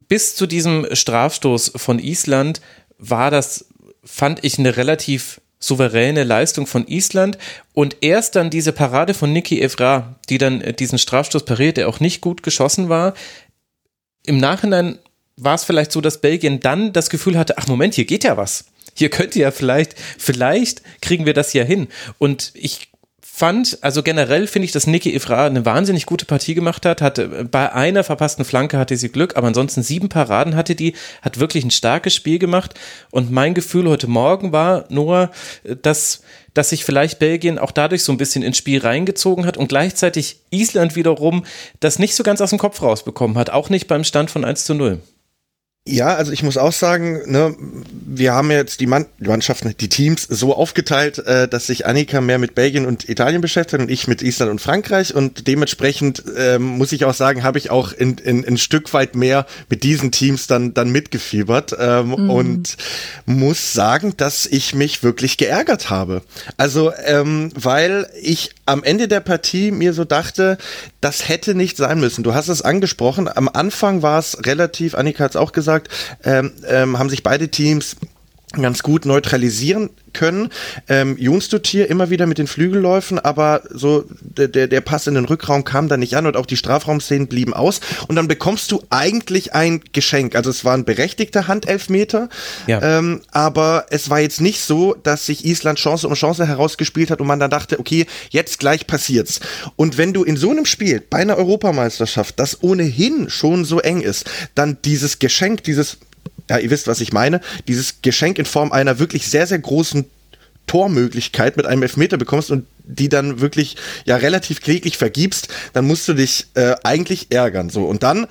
bis 0.08 0.34
zu 0.34 0.48
diesem 0.48 0.88
Strafstoß 0.90 1.74
von 1.76 2.00
Island 2.00 2.60
war 2.98 3.30
das, 3.30 3.66
fand 4.02 4.44
ich, 4.44 4.58
eine 4.58 4.76
relativ 4.76 5.40
souveräne 5.60 6.24
Leistung 6.24 6.66
von 6.66 6.88
Island 6.88 7.38
und 7.74 7.98
erst 8.00 8.34
dann 8.34 8.50
diese 8.50 8.72
Parade 8.72 9.14
von 9.14 9.32
Niki 9.32 9.60
Evra, 9.60 10.16
die 10.28 10.38
dann 10.38 10.60
äh, 10.62 10.72
diesen 10.72 10.98
Strafstoß 10.98 11.44
pariert, 11.44 11.76
der 11.76 11.88
auch 11.88 12.00
nicht 12.00 12.20
gut 12.20 12.42
geschossen 12.42 12.88
war. 12.88 13.14
Im 14.24 14.38
Nachhinein 14.38 14.98
war 15.36 15.54
es 15.54 15.64
vielleicht 15.64 15.92
so, 15.92 16.00
dass 16.00 16.20
Belgien 16.20 16.60
dann 16.60 16.92
das 16.92 17.10
Gefühl 17.10 17.38
hatte, 17.38 17.58
ach 17.58 17.66
Moment, 17.68 17.94
hier 17.94 18.06
geht 18.06 18.24
ja 18.24 18.36
was. 18.36 18.64
Hier 18.94 19.10
könnte 19.10 19.38
ja 19.38 19.50
vielleicht, 19.50 19.94
vielleicht 20.18 20.82
kriegen 21.00 21.26
wir 21.26 21.34
das 21.34 21.52
ja 21.52 21.62
hin. 21.62 21.88
Und 22.18 22.52
ich 22.54 22.89
fand, 23.40 23.78
also 23.80 24.02
generell 24.02 24.46
finde 24.46 24.66
ich, 24.66 24.72
dass 24.72 24.86
Niki 24.86 25.14
Ifra 25.14 25.46
eine 25.46 25.64
wahnsinnig 25.64 26.04
gute 26.04 26.26
Partie 26.26 26.54
gemacht 26.54 26.84
hat. 26.84 27.00
Hatte 27.00 27.46
bei 27.50 27.72
einer 27.72 28.04
verpassten 28.04 28.44
Flanke 28.44 28.76
hatte 28.76 28.98
sie 28.98 29.08
Glück, 29.08 29.34
aber 29.34 29.46
ansonsten 29.46 29.82
sieben 29.82 30.10
Paraden 30.10 30.56
hatte 30.56 30.74
die, 30.74 30.92
hat 31.22 31.40
wirklich 31.40 31.64
ein 31.64 31.70
starkes 31.70 32.14
Spiel 32.14 32.38
gemacht. 32.38 32.74
Und 33.10 33.30
mein 33.30 33.54
Gefühl 33.54 33.88
heute 33.88 34.08
Morgen 34.08 34.52
war 34.52 34.84
nur, 34.90 35.30
dass 35.82 36.20
dass 36.52 36.70
sich 36.70 36.84
vielleicht 36.84 37.20
Belgien 37.20 37.60
auch 37.60 37.70
dadurch 37.70 38.02
so 38.02 38.10
ein 38.10 38.18
bisschen 38.18 38.42
ins 38.42 38.56
Spiel 38.56 38.80
reingezogen 38.80 39.46
hat 39.46 39.56
und 39.56 39.68
gleichzeitig 39.68 40.40
Island 40.50 40.96
wiederum 40.96 41.44
das 41.78 42.00
nicht 42.00 42.16
so 42.16 42.24
ganz 42.24 42.40
aus 42.40 42.50
dem 42.50 42.58
Kopf 42.58 42.82
rausbekommen 42.82 43.38
hat, 43.38 43.50
auch 43.50 43.70
nicht 43.70 43.86
beim 43.86 44.02
Stand 44.02 44.32
von 44.32 44.44
1 44.44 44.64
zu 44.64 44.74
0. 44.74 45.00
Ja, 45.90 46.14
also 46.14 46.30
ich 46.30 46.42
muss 46.42 46.56
auch 46.56 46.72
sagen, 46.72 47.20
ne, 47.26 47.54
wir 48.06 48.32
haben 48.32 48.50
jetzt 48.50 48.80
die, 48.80 48.86
Mann 48.86 49.06
die 49.18 49.28
Mannschaften, 49.28 49.74
die 49.78 49.88
Teams 49.88 50.22
so 50.22 50.54
aufgeteilt, 50.54 51.18
äh, 51.18 51.48
dass 51.48 51.66
sich 51.66 51.86
Annika 51.86 52.20
mehr 52.20 52.38
mit 52.38 52.54
Belgien 52.54 52.86
und 52.86 53.08
Italien 53.08 53.40
beschäftigt 53.40 53.82
und 53.82 53.90
ich 53.90 54.06
mit 54.06 54.22
Island 54.22 54.52
und 54.52 54.60
Frankreich 54.60 55.14
und 55.14 55.48
dementsprechend 55.48 56.22
ähm, 56.36 56.62
muss 56.62 56.92
ich 56.92 57.04
auch 57.04 57.14
sagen, 57.14 57.42
habe 57.42 57.58
ich 57.58 57.70
auch 57.70 57.92
in, 57.92 58.18
in, 58.18 58.46
ein 58.46 58.58
Stück 58.58 58.94
weit 58.94 59.16
mehr 59.16 59.46
mit 59.68 59.82
diesen 59.82 60.12
Teams 60.12 60.46
dann, 60.46 60.74
dann 60.74 60.90
mitgefiebert 60.90 61.74
ähm, 61.78 62.08
mhm. 62.08 62.30
und 62.30 62.76
muss 63.26 63.72
sagen, 63.72 64.14
dass 64.16 64.46
ich 64.46 64.74
mich 64.74 65.02
wirklich 65.02 65.38
geärgert 65.38 65.90
habe. 65.90 66.22
Also, 66.56 66.92
ähm, 67.04 67.50
weil 67.54 68.08
ich 68.22 68.50
am 68.70 68.84
Ende 68.84 69.08
der 69.08 69.20
Partie 69.20 69.70
mir 69.70 69.92
so 69.92 70.04
dachte, 70.04 70.56
das 71.00 71.28
hätte 71.28 71.54
nicht 71.54 71.76
sein 71.76 72.00
müssen. 72.00 72.22
Du 72.24 72.34
hast 72.34 72.48
es 72.48 72.62
angesprochen, 72.62 73.28
am 73.28 73.48
Anfang 73.48 74.02
war 74.02 74.18
es 74.18 74.46
relativ, 74.46 74.94
Annika 74.94 75.24
hat 75.24 75.32
es 75.32 75.36
auch 75.36 75.52
gesagt, 75.52 75.88
ähm, 76.24 76.52
ähm, 76.66 76.98
haben 76.98 77.10
sich 77.10 77.22
beide 77.22 77.48
Teams 77.48 77.96
ganz 78.52 78.82
gut 78.82 79.04
neutralisieren 79.04 79.90
können. 80.12 80.48
Ähm, 80.88 81.16
Junstutier 81.18 81.88
immer 81.88 82.10
wieder 82.10 82.26
mit 82.26 82.38
den 82.38 82.48
Flügelläufen, 82.48 83.20
aber 83.20 83.62
so 83.70 84.04
der, 84.20 84.48
der, 84.48 84.66
der 84.66 84.80
Pass 84.80 85.06
in 85.06 85.14
den 85.14 85.24
Rückraum 85.24 85.62
kam 85.62 85.88
da 85.88 85.96
nicht 85.96 86.16
an 86.16 86.26
und 86.26 86.36
auch 86.36 86.46
die 86.46 86.56
Strafraumszenen 86.56 87.28
blieben 87.28 87.54
aus. 87.54 87.80
Und 88.08 88.16
dann 88.16 88.26
bekommst 88.26 88.72
du 88.72 88.82
eigentlich 88.90 89.54
ein 89.54 89.80
Geschenk. 89.92 90.34
Also 90.34 90.50
es 90.50 90.64
war 90.64 90.74
ein 90.74 90.84
berechtigter 90.84 91.46
Handelfmeter, 91.46 92.28
ja. 92.66 92.82
ähm, 92.98 93.20
aber 93.30 93.86
es 93.90 94.10
war 94.10 94.18
jetzt 94.18 94.40
nicht 94.40 94.60
so, 94.60 94.94
dass 94.94 95.26
sich 95.26 95.44
Island 95.44 95.78
Chance 95.78 96.08
um 96.08 96.14
Chance 96.14 96.44
herausgespielt 96.46 97.10
hat 97.10 97.20
und 97.20 97.28
man 97.28 97.38
dann 97.38 97.50
dachte, 97.50 97.78
okay, 97.78 98.06
jetzt 98.30 98.58
gleich 98.58 98.88
passiert's. 98.88 99.38
Und 99.76 99.96
wenn 99.96 100.12
du 100.12 100.24
in 100.24 100.36
so 100.36 100.50
einem 100.50 100.66
Spiel 100.66 101.00
bei 101.08 101.18
einer 101.18 101.36
Europameisterschaft, 101.36 102.40
das 102.40 102.64
ohnehin 102.64 103.30
schon 103.30 103.64
so 103.64 103.78
eng 103.78 104.00
ist, 104.00 104.28
dann 104.56 104.78
dieses 104.84 105.20
Geschenk, 105.20 105.62
dieses 105.62 105.98
ja, 106.50 106.58
ihr 106.58 106.70
wisst, 106.70 106.88
was 106.88 107.00
ich 107.00 107.12
meine, 107.12 107.40
dieses 107.68 108.02
Geschenk 108.02 108.38
in 108.38 108.44
Form 108.44 108.72
einer 108.72 108.98
wirklich 108.98 109.28
sehr, 109.28 109.46
sehr 109.46 109.60
großen 109.60 110.04
Tormöglichkeit 110.66 111.56
mit 111.56 111.64
einem 111.64 111.82
Elfmeter 111.82 112.18
bekommst 112.18 112.50
und 112.50 112.66
die 112.84 113.08
dann 113.08 113.40
wirklich 113.40 113.76
ja 114.04 114.16
relativ 114.16 114.60
kläglich 114.60 114.98
vergibst, 114.98 115.48
dann 115.72 115.86
musst 115.86 116.08
du 116.08 116.12
dich 116.12 116.46
äh, 116.54 116.74
eigentlich 116.82 117.28
ärgern. 117.30 117.70
So 117.70 117.84
und 117.84 118.02
dann 118.02 118.26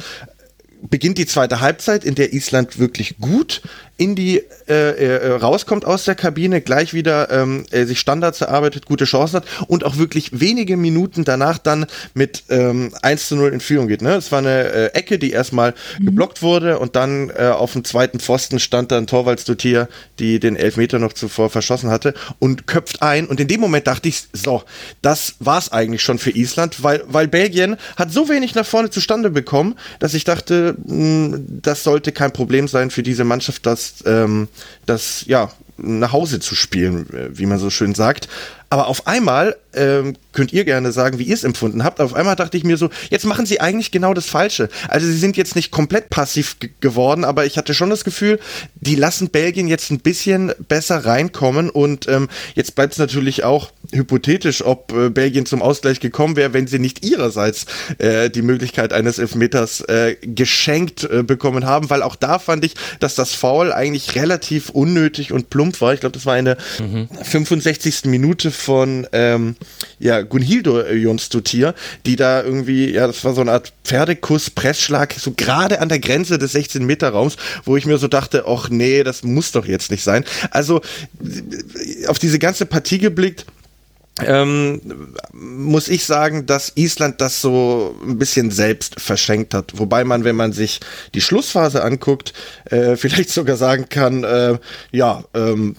beginnt 0.82 1.18
die 1.18 1.26
zweite 1.26 1.62
Halbzeit, 1.62 2.04
in 2.04 2.16
der 2.16 2.34
Island 2.34 2.78
wirklich 2.78 3.18
gut 3.20 3.62
in 4.00 4.16
die 4.16 4.42
äh, 4.68 4.74
äh, 4.74 5.32
rauskommt 5.34 5.84
aus 5.84 6.06
der 6.06 6.16
Kabine, 6.16 6.62
gleich 6.62 6.94
wieder 6.94 7.30
ähm, 7.32 7.66
äh, 7.72 7.84
sich 7.84 8.00
Standards 8.00 8.40
erarbeitet, 8.40 8.86
gute 8.86 9.04
Chancen 9.04 9.38
hat 9.38 9.46
und 9.68 9.84
auch 9.84 9.98
wirklich 9.98 10.40
wenige 10.40 10.78
Minuten 10.78 11.26
danach 11.26 11.58
dann 11.58 11.86
mit 12.14 12.44
ähm, 12.50 12.94
1 13.02 13.28
zu 13.28 13.36
0 13.36 13.52
in 13.52 13.60
Führung 13.60 13.90
geht. 13.90 14.02
Ne? 14.02 14.16
Es 14.16 14.32
war 14.32 14.40
eine 14.40 14.72
äh, 14.72 14.86
Ecke, 14.94 15.20
die 15.20 15.32
erstmal 15.32 15.74
mhm. 16.00 16.06
geblockt 16.06 16.42
wurde 16.42 16.80
und 16.80 16.96
dann 16.96 17.30
äh, 17.30 17.48
auf 17.48 17.74
dem 17.74 17.84
zweiten 17.84 18.22
Pfosten 18.22 18.60
stand 18.60 18.92
dann 18.92 19.06
Torvalds 19.06 19.44
Dutier, 19.44 19.90
die 20.18 20.40
den 20.40 20.56
Elfmeter 20.56 20.98
noch 20.98 21.12
zuvor 21.12 21.50
verschossen 21.50 21.90
hatte 21.90 22.14
und 22.40 22.66
köpft 22.66 23.02
ein 23.02 23.28
und 23.28 23.42
in 23.42 23.50
dem 23.50 23.60
Moment 23.60 23.86
dachte 23.86 24.08
ich, 24.08 24.24
so, 24.32 24.64
das 25.02 25.36
war's 25.40 25.74
eigentlich 25.74 26.04
schon 26.04 26.20
für 26.20 26.32
Island, 26.32 26.84
weil, 26.84 27.04
weil 27.08 27.28
Belgien 27.28 27.76
hat 27.98 28.14
so 28.14 28.30
wenig 28.30 28.56
nach 28.56 28.66
vorne 28.66 28.90
zustande 28.92 29.30
bekommen, 29.30 29.76
dass 30.00 30.14
ich 30.14 30.24
dachte, 30.24 30.76
mh, 30.86 30.94
hm, 30.96 31.60
das 31.62 31.84
sollte 31.84 32.14
kein 32.14 32.32
Problem 32.32 32.70
sein 32.70 32.92
für 32.92 33.04
diese 33.04 33.26
Mannschaft, 33.26 33.66
ähm, 34.06 34.48
das 34.86 35.26
ja 35.26 35.52
nach 35.78 36.12
Hause 36.12 36.40
zu 36.40 36.56
spielen, 36.56 37.08
wie 37.32 37.46
man 37.46 37.58
so 37.58 37.70
schön 37.70 37.96
sagt. 37.96 38.28
Aber 38.70 38.88
auf 38.88 39.08
einmal 39.08 39.56
ähm, 39.74 40.16
könnt 40.34 40.54
ihr 40.54 40.66
gerne 40.66 40.92
sagen, 40.92 41.20
wie 41.20 41.24
ihr 41.24 41.34
es 41.34 41.44
empfunden 41.44 41.84
habt. 41.84 42.00
Auf 42.00 42.14
einmal 42.14 42.36
dachte 42.36 42.58
ich 42.58 42.64
mir 42.64 42.78
so, 42.78 42.90
jetzt 43.10 43.26
machen 43.26 43.46
sie 43.46 43.62
eigentlich 43.62 43.92
genau 43.92 44.14
das 44.14 44.28
Falsche. 44.28 44.70
Also 44.88 45.08
sie 45.08 45.18
sind 45.18 45.38
jetzt 45.38 45.56
nicht 45.56 45.72
komplett 45.72 46.10
passiv 46.10 46.58
geworden, 46.80 47.24
aber 47.24 47.46
ich 47.46 47.58
hatte 47.58 47.74
schon 47.74 47.90
das 47.90 48.04
Gefühl, 48.04 48.40
die 48.76 48.96
lassen 48.96 49.30
Belgien 49.30 49.68
jetzt 49.68 49.92
ein 49.92 50.00
bisschen 50.00 50.54
besser 50.68 51.06
reinkommen 51.06 51.70
und 51.70 52.08
ähm, 52.08 52.30
jetzt 52.56 52.76
bleibt 52.76 52.94
es 52.94 53.00
natürlich 53.00 53.44
auch 53.44 53.72
hypothetisch, 53.92 54.64
ob 54.64 54.94
äh, 54.94 55.10
Belgien 55.10 55.46
zum 55.46 55.62
Ausgleich 55.62 56.00
gekommen 56.00 56.36
wäre, 56.36 56.54
wenn 56.54 56.68
sie 56.68 56.80
nicht 56.80 57.06
ihrerseits 57.06 57.66
äh, 57.98 58.30
die 58.30 58.42
Möglichkeit 58.42 58.94
eines 58.94 59.20
Elfmeters 59.20 59.82
äh, 59.82 60.16
geschenkt 60.22 61.04
äh, 61.04 61.24
bekommen 61.24 61.66
haben, 61.66 61.90
weil 61.90 62.04
auch 62.04 62.16
da 62.16 62.40
fand 62.40 62.66
ich, 62.66 62.76
dass 63.00 63.16
das 63.16 63.34
Foul 63.34 63.72
eigentlich 63.72 64.16
relativ 64.16 64.70
unnötig 64.70 65.32
und 65.32 65.50
plump 65.50 65.82
war. 65.82 65.94
Ich 65.94 66.00
glaube, 66.00 66.14
das 66.14 66.26
war 66.26 66.36
eine 66.36 66.58
mhm. 66.80 67.08
65. 67.24 68.06
Minute 68.06 68.52
von 68.60 69.08
ähm, 69.12 69.56
ja, 70.00 70.22
Gunhildo 70.22 70.82
Jonsdottir, 70.88 71.74
die 72.06 72.16
da 72.16 72.44
irgendwie, 72.44 72.92
ja, 72.92 73.08
das 73.08 73.24
war 73.24 73.34
so 73.34 73.42
eine 73.42 73.52
Art 73.52 73.74
Pferdekuss, 73.84 74.50
Pressschlag, 74.50 75.14
so 75.14 75.34
gerade 75.36 75.82
an 75.82 75.90
der 75.90 76.00
Grenze 76.00 76.38
des 76.38 76.56
16-Meter-Raums, 76.56 77.38
wo 77.66 77.78
ich 77.78 77.86
mir 77.86 77.98
so 77.98 78.08
dachte, 78.08 78.46
ach 78.48 78.70
nee, 78.70 79.04
das 79.04 79.24
muss 79.24 79.52
doch 79.52 79.66
jetzt 79.66 79.92
nicht 79.92 80.04
sein. 80.04 80.24
Also 80.52 80.82
auf 82.08 82.20
diese 82.20 82.40
ganze 82.40 82.66
Partie 82.66 83.00
geblickt, 83.00 83.46
ähm, 84.26 84.82
muss 85.34 85.88
ich 85.88 86.06
sagen, 86.06 86.46
dass 86.46 86.74
Island 86.76 87.22
das 87.22 87.42
so 87.42 87.96
ein 88.04 88.18
bisschen 88.18 88.52
selbst 88.52 89.00
verschenkt 89.00 89.54
hat. 89.54 89.74
Wobei 89.76 90.04
man, 90.04 90.24
wenn 90.24 90.36
man 90.36 90.52
sich 90.52 90.80
die 91.14 91.22
Schlussphase 91.22 91.84
anguckt, 91.84 92.34
äh, 92.66 92.96
vielleicht 92.98 93.30
sogar 93.30 93.58
sagen 93.58 93.88
kann, 93.90 94.24
äh, 94.24 94.58
ja, 94.92 95.24
ähm, 95.34 95.76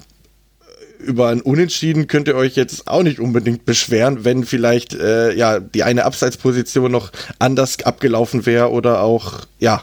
über 1.01 1.29
ein 1.29 1.41
Unentschieden 1.41 2.07
könnt 2.07 2.29
ihr 2.29 2.35
euch 2.35 2.57
jetzt 2.57 2.87
auch 2.87 3.03
nicht 3.03 3.19
unbedingt 3.21 3.65
beschweren, 3.65 4.25
wenn 4.25 4.45
vielleicht 4.45 4.95
äh, 4.95 5.35
ja 5.35 5.61
die 5.61 5.83
eine 5.83 6.05
Abseitsposition 6.05 6.93
noch 6.93 7.11
anders 7.39 7.83
abgelaufen 7.83 8.47
wäre 8.47 8.71
oder 8.71 9.03
auch 9.03 9.41
ja 9.59 9.83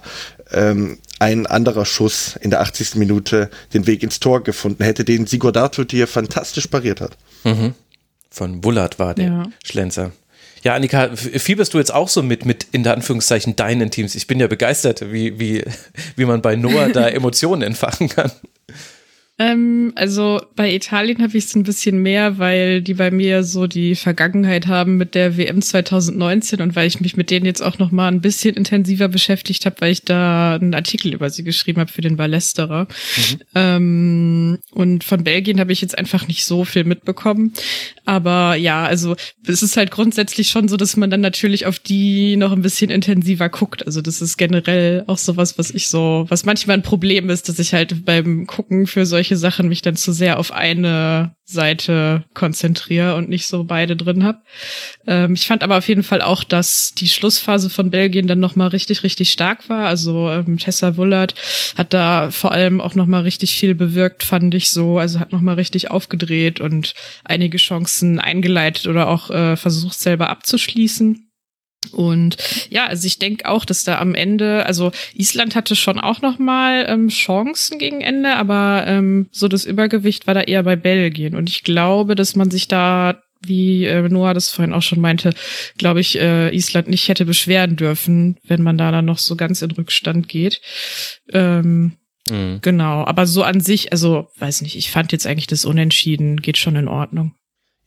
ähm, 0.52 1.00
ein 1.20 1.48
anderer 1.48 1.86
Schuss 1.86 2.36
in 2.40 2.52
der 2.52 2.62
80. 2.62 2.96
Minute 2.96 3.50
den 3.74 3.88
Weg 3.88 4.04
ins 4.04 4.20
Tor 4.20 4.44
gefunden 4.44 4.84
hätte, 4.84 5.04
den 5.04 5.26
Sigurdarto 5.26 5.84
hier 5.90 6.08
fantastisch 6.08 6.68
pariert 6.68 7.02
hat. 7.02 7.18
Mhm. 7.44 7.74
Von 8.30 8.62
Bullard 8.62 9.00
war 9.00 9.16
der 9.16 9.26
ja. 9.26 9.44
Schlenzer. 9.64 10.12
Ja, 10.64 10.76
Annika, 10.76 11.16
fieberst 11.16 11.74
du 11.74 11.78
jetzt 11.78 11.94
auch 11.94 12.10
so 12.10 12.24
mit, 12.24 12.46
mit 12.46 12.68
in 12.72 12.84
der 12.84 12.94
Anführungszeichen 12.94 13.56
deinen 13.56 13.92
Teams? 13.92 14.16
Ich 14.16 14.28
bin 14.28 14.40
ja 14.40 14.48
begeistert, 14.48 15.12
wie, 15.12 15.40
wie, 15.40 15.64
wie 16.16 16.26
man 16.26 16.42
bei 16.42 16.56
Noah 16.56 16.90
da 16.90 17.08
Emotionen 17.08 17.62
entfachen 17.62 18.10
kann. 18.10 18.32
Ähm, 19.40 19.92
also 19.96 20.42
bei 20.56 20.74
Italien 20.74 21.22
habe 21.22 21.38
ich 21.38 21.46
es 21.46 21.56
ein 21.56 21.62
bisschen 21.62 22.02
mehr, 22.02 22.40
weil 22.40 22.82
die 22.82 22.96
bei 22.96 23.12
mir 23.12 23.44
so 23.44 23.68
die 23.68 23.94
Vergangenheit 23.94 24.66
haben 24.66 24.98
mit 24.98 25.14
der 25.14 25.38
WM 25.38 25.62
2019 25.62 26.60
und 26.62 26.76
weil 26.76 26.88
ich 26.88 27.02
mich 27.02 27.16
mit 27.16 27.30
denen 27.30 27.46
jetzt 27.46 27.62
auch 27.62 27.78
noch 27.78 27.92
mal 27.92 28.08
ein 28.08 28.22
bisschen 28.22 28.56
intensiver 28.56 29.08
beschäftigt 29.08 29.66
habe, 29.68 29.76
weil 29.80 29.92
ich 29.92 30.02
da 30.02 30.56
einen 30.56 30.74
Artikel 30.74 31.14
über 31.14 31.30
sie 31.30 31.44
geschrieben 31.44 31.80
habe 31.80 31.92
für 31.92 32.02
den 32.02 32.18
Ballesterer. 32.18 32.86
Mhm. 32.86 33.40
Ähm, 33.54 34.58
und 34.72 35.04
von 35.04 35.24
Belgien 35.24 35.60
habe 35.60 35.72
ich 35.72 35.82
jetzt 35.82 35.98
einfach 35.98 36.28
nicht 36.28 36.44
so 36.44 36.66
viel 36.66 36.84
mitbekommen. 36.84 37.54
Aber 38.06 38.56
ja, 38.56 38.86
also 38.86 39.16
es 39.46 39.62
ist 39.62 39.78
halt 39.78 39.92
grundsätzlich 39.92 40.50
schon 40.50 40.68
so, 40.68 40.78
dass 40.78 40.98
man 40.98 41.12
dann 41.12 41.22
natürlich 41.22 41.68
auf 41.68 41.78
die 41.78 42.38
noch 42.38 42.54
ein 42.54 42.64
bisschen 42.64 42.90
intensiver 42.90 43.50
guckt. 43.50 43.86
Also 43.86 44.02
das 44.02 44.20
ist 44.22 44.38
generell 44.38 45.04
auch 45.06 45.20
sowas, 45.20 45.60
was 45.60 45.70
ich 45.70 45.90
so, 45.90 46.26
was 46.30 46.44
manchmal 46.44 46.78
ein 46.78 46.84
Problem 46.84 47.30
ist, 47.30 47.50
dass 47.50 47.60
ich 47.60 47.74
halt 47.74 48.04
beim 48.04 48.48
Gucken 48.48 48.88
für 48.88 49.06
solche 49.06 49.27
solche 49.28 49.38
Sachen 49.38 49.68
mich 49.68 49.82
dann 49.82 49.98
zu 49.98 50.14
sehr 50.14 50.40
auf 50.40 50.54
eine 50.54 51.36
Seite 51.44 52.24
konzentriere 52.34 53.16
und 53.16 53.28
nicht 53.28 53.46
so 53.46 53.66
beide 53.66 53.98
drin 53.98 54.24
habe. 54.24 54.40
Ähm, 55.06 55.34
ich 55.34 55.48
fand 55.48 55.64
aber 55.64 55.78
auf 55.78 55.88
jeden 55.88 56.04
Fall 56.04 56.22
auch, 56.22 56.44
dass 56.46 56.94
die 56.98 57.10
Schlussphase 57.10 57.70
von 57.70 57.90
Belgien 57.90 58.28
dann 58.28 58.40
nochmal 58.40 58.70
richtig, 58.70 59.04
richtig 59.04 59.32
stark 59.32 59.68
war. 59.70 59.88
Also 59.88 60.30
ähm, 60.30 60.58
Tessa 60.58 60.96
Wullert 60.96 61.36
hat 61.78 61.94
da 61.94 62.32
vor 62.32 62.52
allem 62.52 62.80
auch 62.80 62.96
nochmal 62.96 63.24
richtig 63.24 63.56
viel 63.56 63.76
bewirkt, 63.76 64.24
fand 64.24 64.54
ich 64.56 64.70
so. 64.70 64.98
Also 64.98 65.20
hat 65.20 65.34
nochmal 65.34 65.56
richtig 65.56 65.92
aufgedreht 65.92 66.62
und 66.62 66.94
einige 67.26 67.58
Chancen 67.58 68.20
eingeleitet 68.20 68.88
oder 68.88 69.10
auch 69.10 69.30
äh, 69.30 69.58
versucht 69.58 70.00
selber 70.00 70.30
abzuschließen. 70.30 71.27
Und 71.92 72.38
ja, 72.70 72.88
also 72.88 73.06
ich 73.08 73.20
denke 73.20 73.48
auch, 73.48 73.66
dass 73.66 73.84
da 73.84 74.00
am 74.00 74.16
Ende, 74.16 74.66
also 74.66 74.92
Island 75.14 75.56
hatte 75.56 75.76
schon 75.76 76.00
auch 76.00 76.22
noch 76.22 76.40
mal 76.40 76.86
ähm, 76.88 77.10
Chancen 77.10 77.80
gegen 77.80 78.02
Ende, 78.02 78.36
aber 78.36 78.86
ähm, 78.88 79.28
so 79.32 79.48
das 79.48 79.66
Übergewicht 79.66 80.28
war 80.28 80.34
da 80.34 80.42
eher 80.42 80.64
bei 80.64 80.76
Belgien. 80.76 81.36
Und 81.36 81.50
ich 81.50 81.64
glaube, 81.64 82.16
dass 82.16 82.36
man 82.36 82.52
sich 82.52 82.68
da, 82.68 83.22
wie 83.42 83.86
äh, 83.86 84.08
Noah 84.10 84.34
das 84.34 84.50
vorhin 84.50 84.74
auch 84.74 84.82
schon 84.82 85.00
meinte, 85.00 85.34
glaube 85.78 86.02
ich, 86.02 86.20
äh, 86.20 86.54
Island 86.56 86.88
nicht 86.90 87.08
hätte 87.08 87.26
beschweren 87.26 87.76
dürfen, 87.76 88.38
wenn 88.44 88.64
man 88.64 88.78
da 88.78 88.92
dann 88.92 89.06
noch 89.06 89.20
so 89.20 89.36
ganz 89.36 89.62
in 89.62 89.72
Rückstand 89.72 90.28
geht. 90.28 90.62
Ähm, 91.32 91.94
mhm. 92.30 92.60
Genau, 92.62 93.06
aber 93.06 93.28
so 93.28 93.44
an 93.44 93.62
sich, 93.62 93.92
also 93.92 94.28
weiß 94.38 94.62
nicht, 94.62 94.76
ich 94.76 94.92
fand 94.92 95.12
jetzt 95.12 95.28
eigentlich 95.28 95.48
das 95.48 95.66
Unentschieden 95.66 96.42
geht 96.42 96.58
schon 96.58 96.76
in 96.76 96.88
Ordnung. 96.88 97.37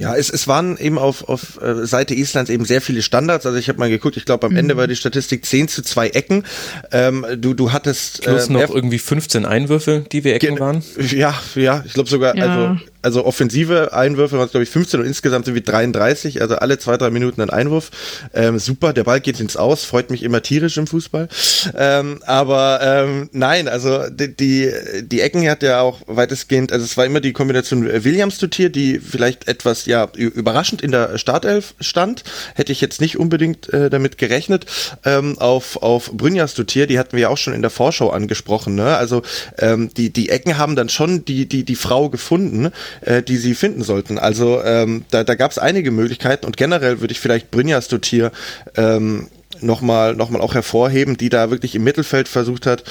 Ja, 0.00 0.16
es, 0.16 0.30
es 0.30 0.48
waren 0.48 0.78
eben 0.78 0.96
auf, 0.96 1.28
auf 1.28 1.60
äh, 1.60 1.86
Seite 1.86 2.14
Islands 2.14 2.50
eben 2.50 2.64
sehr 2.64 2.80
viele 2.80 3.02
Standards. 3.02 3.44
Also 3.44 3.58
ich 3.58 3.68
habe 3.68 3.78
mal 3.78 3.90
geguckt, 3.90 4.16
ich 4.16 4.24
glaube 4.24 4.46
am 4.46 4.52
mhm. 4.52 4.58
Ende 4.58 4.76
war 4.78 4.86
die 4.86 4.96
Statistik 4.96 5.44
10 5.44 5.68
zu 5.68 5.82
2 5.82 6.08
Ecken. 6.08 6.44
Ähm, 6.90 7.26
du, 7.36 7.52
du 7.52 7.72
hattest. 7.72 8.22
Plus 8.22 8.48
äh, 8.48 8.52
noch 8.52 8.74
irgendwie 8.74 8.98
15 8.98 9.44
Einwürfe, 9.44 10.06
die 10.10 10.24
wir 10.24 10.34
Ecken 10.34 10.58
waren. 10.58 10.82
Ja, 11.10 11.34
ja, 11.54 11.84
ich 11.84 11.92
glaube 11.92 12.08
sogar, 12.08 12.34
ja. 12.34 12.46
also 12.46 12.80
also 13.02 13.24
offensive 13.24 13.92
Einwürfe 13.92 14.36
waren 14.36 14.46
es, 14.46 14.50
glaube 14.50 14.64
ich, 14.64 14.70
15 14.70 15.00
und 15.00 15.06
insgesamt 15.06 15.46
sind 15.46 15.54
wir 15.54 15.62
33, 15.62 16.42
also 16.42 16.56
alle 16.56 16.78
zwei, 16.78 16.96
drei 16.96 17.10
Minuten 17.10 17.40
ein 17.40 17.50
Einwurf. 17.50 17.90
Ähm, 18.34 18.58
super, 18.58 18.92
der 18.92 19.04
Ball 19.04 19.20
geht 19.20 19.40
ins 19.40 19.56
Aus, 19.56 19.84
freut 19.84 20.10
mich 20.10 20.22
immer 20.22 20.42
tierisch 20.42 20.76
im 20.76 20.86
Fußball. 20.86 21.28
Ähm, 21.76 22.20
aber 22.26 22.80
ähm, 22.82 23.30
nein, 23.32 23.68
also 23.68 24.08
die, 24.10 24.36
die, 24.36 24.72
die 25.02 25.20
Ecken 25.20 25.48
hat 25.48 25.62
ja 25.62 25.80
auch 25.80 26.00
weitestgehend, 26.06 26.72
also 26.72 26.84
es 26.84 26.96
war 26.96 27.06
immer 27.06 27.20
die 27.20 27.32
Kombination 27.32 27.86
Williams 28.04 28.38
zu 28.38 28.48
Tier, 28.48 28.70
die 28.70 28.98
vielleicht 28.98 29.48
etwas 29.48 29.86
ja 29.86 30.08
überraschend 30.14 30.82
in 30.82 30.90
der 30.90 31.18
Startelf 31.18 31.74
stand. 31.80 32.24
Hätte 32.54 32.72
ich 32.72 32.80
jetzt 32.80 33.00
nicht 33.00 33.18
unbedingt 33.18 33.72
äh, 33.72 33.90
damit 33.90 34.18
gerechnet. 34.18 34.66
Ähm, 35.04 35.38
auf, 35.38 35.82
auf 35.82 36.12
Brynjas 36.12 36.54
zu 36.54 36.64
Tier, 36.64 36.86
die 36.86 36.98
hatten 36.98 37.12
wir 37.12 37.20
ja 37.20 37.28
auch 37.28 37.38
schon 37.38 37.54
in 37.54 37.62
der 37.62 37.70
Vorschau 37.70 38.10
angesprochen. 38.10 38.74
Ne? 38.74 38.96
Also 38.96 39.22
ähm, 39.58 39.90
die, 39.94 40.10
die 40.10 40.28
Ecken 40.28 40.58
haben 40.58 40.76
dann 40.76 40.88
schon 40.88 41.24
die, 41.24 41.46
die, 41.46 41.64
die 41.64 41.76
Frau 41.76 42.10
gefunden 42.10 42.70
äh, 43.02 43.22
die 43.22 43.36
sie 43.36 43.54
finden 43.54 43.82
sollten. 43.82 44.18
Also 44.18 44.62
ähm, 44.62 45.04
da, 45.10 45.24
da 45.24 45.34
gab 45.34 45.50
es 45.50 45.58
einige 45.58 45.90
Möglichkeiten 45.90 46.46
und 46.46 46.56
generell 46.56 47.00
würde 47.00 47.12
ich 47.12 47.20
vielleicht 47.20 47.50
Brynjas 47.50 47.88
Dotier 47.88 48.32
ähm, 48.76 49.28
nochmal 49.60 50.14
noch 50.14 50.30
mal 50.30 50.40
auch 50.40 50.54
hervorheben, 50.54 51.16
die 51.16 51.28
da 51.28 51.50
wirklich 51.50 51.74
im 51.74 51.84
Mittelfeld 51.84 52.28
versucht 52.28 52.66
hat, 52.66 52.84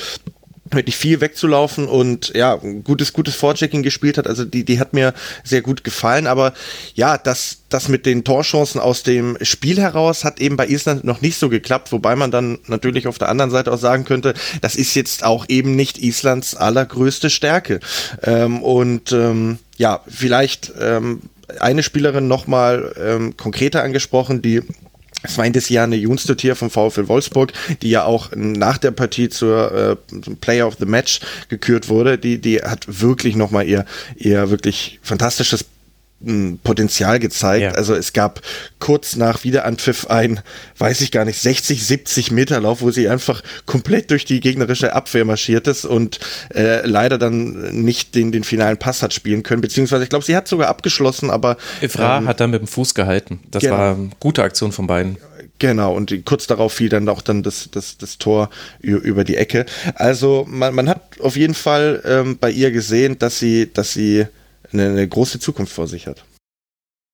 wirklich 0.71 0.95
viel 0.95 1.21
wegzulaufen 1.21 1.88
und 1.88 2.31
ja, 2.35 2.55
gutes, 2.83 3.13
gutes 3.13 3.35
Vorchecking 3.35 3.83
gespielt 3.83 4.17
hat. 4.17 4.27
Also 4.27 4.45
die, 4.45 4.63
die 4.63 4.79
hat 4.79 4.93
mir 4.93 5.13
sehr 5.43 5.61
gut 5.61 5.83
gefallen. 5.83 6.27
Aber 6.27 6.53
ja, 6.95 7.17
das, 7.17 7.59
das 7.69 7.88
mit 7.88 8.05
den 8.05 8.23
Torchancen 8.23 8.79
aus 8.79 9.03
dem 9.03 9.38
Spiel 9.41 9.79
heraus 9.79 10.23
hat 10.23 10.39
eben 10.39 10.57
bei 10.57 10.67
Island 10.67 11.03
noch 11.03 11.21
nicht 11.21 11.38
so 11.38 11.49
geklappt, 11.49 11.91
wobei 11.91 12.15
man 12.15 12.31
dann 12.31 12.59
natürlich 12.67 13.07
auf 13.07 13.17
der 13.17 13.29
anderen 13.29 13.51
Seite 13.51 13.71
auch 13.71 13.77
sagen 13.77 14.05
könnte, 14.05 14.33
das 14.61 14.75
ist 14.75 14.95
jetzt 14.95 15.23
auch 15.23 15.45
eben 15.49 15.75
nicht 15.75 15.97
Islands 15.97 16.55
allergrößte 16.55 17.29
Stärke. 17.29 17.79
Ähm, 18.23 18.61
und 18.61 19.11
ähm, 19.11 19.59
ja, 19.77 20.01
vielleicht 20.07 20.71
ähm, 20.79 21.21
eine 21.59 21.83
Spielerin 21.83 22.27
nochmal 22.27 22.93
ähm, 22.99 23.38
konkreter 23.38 23.83
angesprochen, 23.83 24.41
die 24.41 24.61
es 25.21 25.38
war 25.38 25.45
in 25.45 25.53
das 25.53 25.69
Jahr 25.69 25.85
eine 25.85 25.95
Junstotier 25.95 26.55
vom 26.55 26.69
VfL 26.69 27.07
Wolfsburg, 27.07 27.53
die 27.81 27.89
ja 27.89 28.03
auch 28.03 28.31
nach 28.35 28.77
der 28.77 28.91
Partie 28.91 29.29
zur 29.29 29.97
äh, 30.11 30.35
Player 30.41 30.67
of 30.67 30.77
the 30.79 30.85
Match 30.85 31.19
gekürt 31.49 31.89
wurde. 31.89 32.17
Die, 32.17 32.39
die 32.39 32.61
hat 32.61 32.85
wirklich 32.88 33.35
nochmal 33.35 33.67
ihr, 33.67 33.85
ihr 34.15 34.49
wirklich 34.49 34.99
fantastisches 35.01 35.65
Potenzial 36.63 37.19
gezeigt. 37.19 37.63
Ja. 37.63 37.71
Also 37.71 37.95
es 37.95 38.11
gab 38.11 38.41
kurz 38.79 39.15
nach 39.15 39.43
Wiederanpfiff 39.45 40.07
ein, 40.07 40.41
weiß 40.77 40.99
ich 41.01 41.11
gar 41.11 41.23
nicht, 41.23 41.39
60, 41.39 41.85
70 41.85 42.31
Meter 42.31 42.59
Lauf, 42.59 42.81
wo 42.81 42.91
sie 42.91 43.07
einfach 43.07 43.41
komplett 43.65 44.11
durch 44.11 44.25
die 44.25 44.41
gegnerische 44.41 44.93
Abwehr 44.93 45.23
marschiert 45.23 45.67
ist 45.67 45.85
und 45.85 46.19
äh, 46.53 46.85
leider 46.85 47.17
dann 47.17 47.83
nicht 47.83 48.15
den, 48.15 48.33
den 48.33 48.43
finalen 48.43 48.77
Pass 48.77 49.01
hat 49.01 49.13
spielen 49.13 49.43
können. 49.43 49.61
Beziehungsweise 49.61 50.03
ich 50.03 50.09
glaube, 50.09 50.25
sie 50.25 50.35
hat 50.35 50.47
sogar 50.47 50.67
abgeschlossen, 50.67 51.29
aber 51.29 51.55
Evra 51.79 52.17
ähm, 52.17 52.27
hat 52.27 52.41
dann 52.41 52.51
mit 52.51 52.61
dem 52.61 52.67
Fuß 52.67 52.95
gehalten. 52.95 53.39
Das 53.49 53.63
genau. 53.63 53.77
war 53.77 53.95
eine 53.95 54.09
gute 54.19 54.43
Aktion 54.43 54.73
von 54.73 54.88
beiden. 54.88 55.17
Genau, 55.59 55.93
und 55.93 56.25
kurz 56.25 56.47
darauf 56.47 56.73
fiel 56.73 56.88
dann 56.88 57.07
auch 57.09 57.21
dann 57.21 57.43
das, 57.43 57.69
das, 57.71 57.97
das 57.97 58.17
Tor 58.17 58.49
über 58.79 59.25
die 59.25 59.35
Ecke. 59.35 59.65
Also 59.95 60.45
man, 60.47 60.73
man 60.73 60.88
hat 60.89 61.01
auf 61.19 61.35
jeden 61.35 61.53
Fall 61.53 62.01
ähm, 62.05 62.38
bei 62.39 62.49
ihr 62.49 62.71
gesehen, 62.71 63.19
dass 63.19 63.39
sie, 63.39 63.71
dass 63.71 63.91
sie 63.91 64.25
eine, 64.71 64.89
eine 64.89 65.07
große 65.07 65.39
Zukunft 65.39 65.73
vor 65.73 65.88
sich 65.88 66.07
hat. 66.07 66.23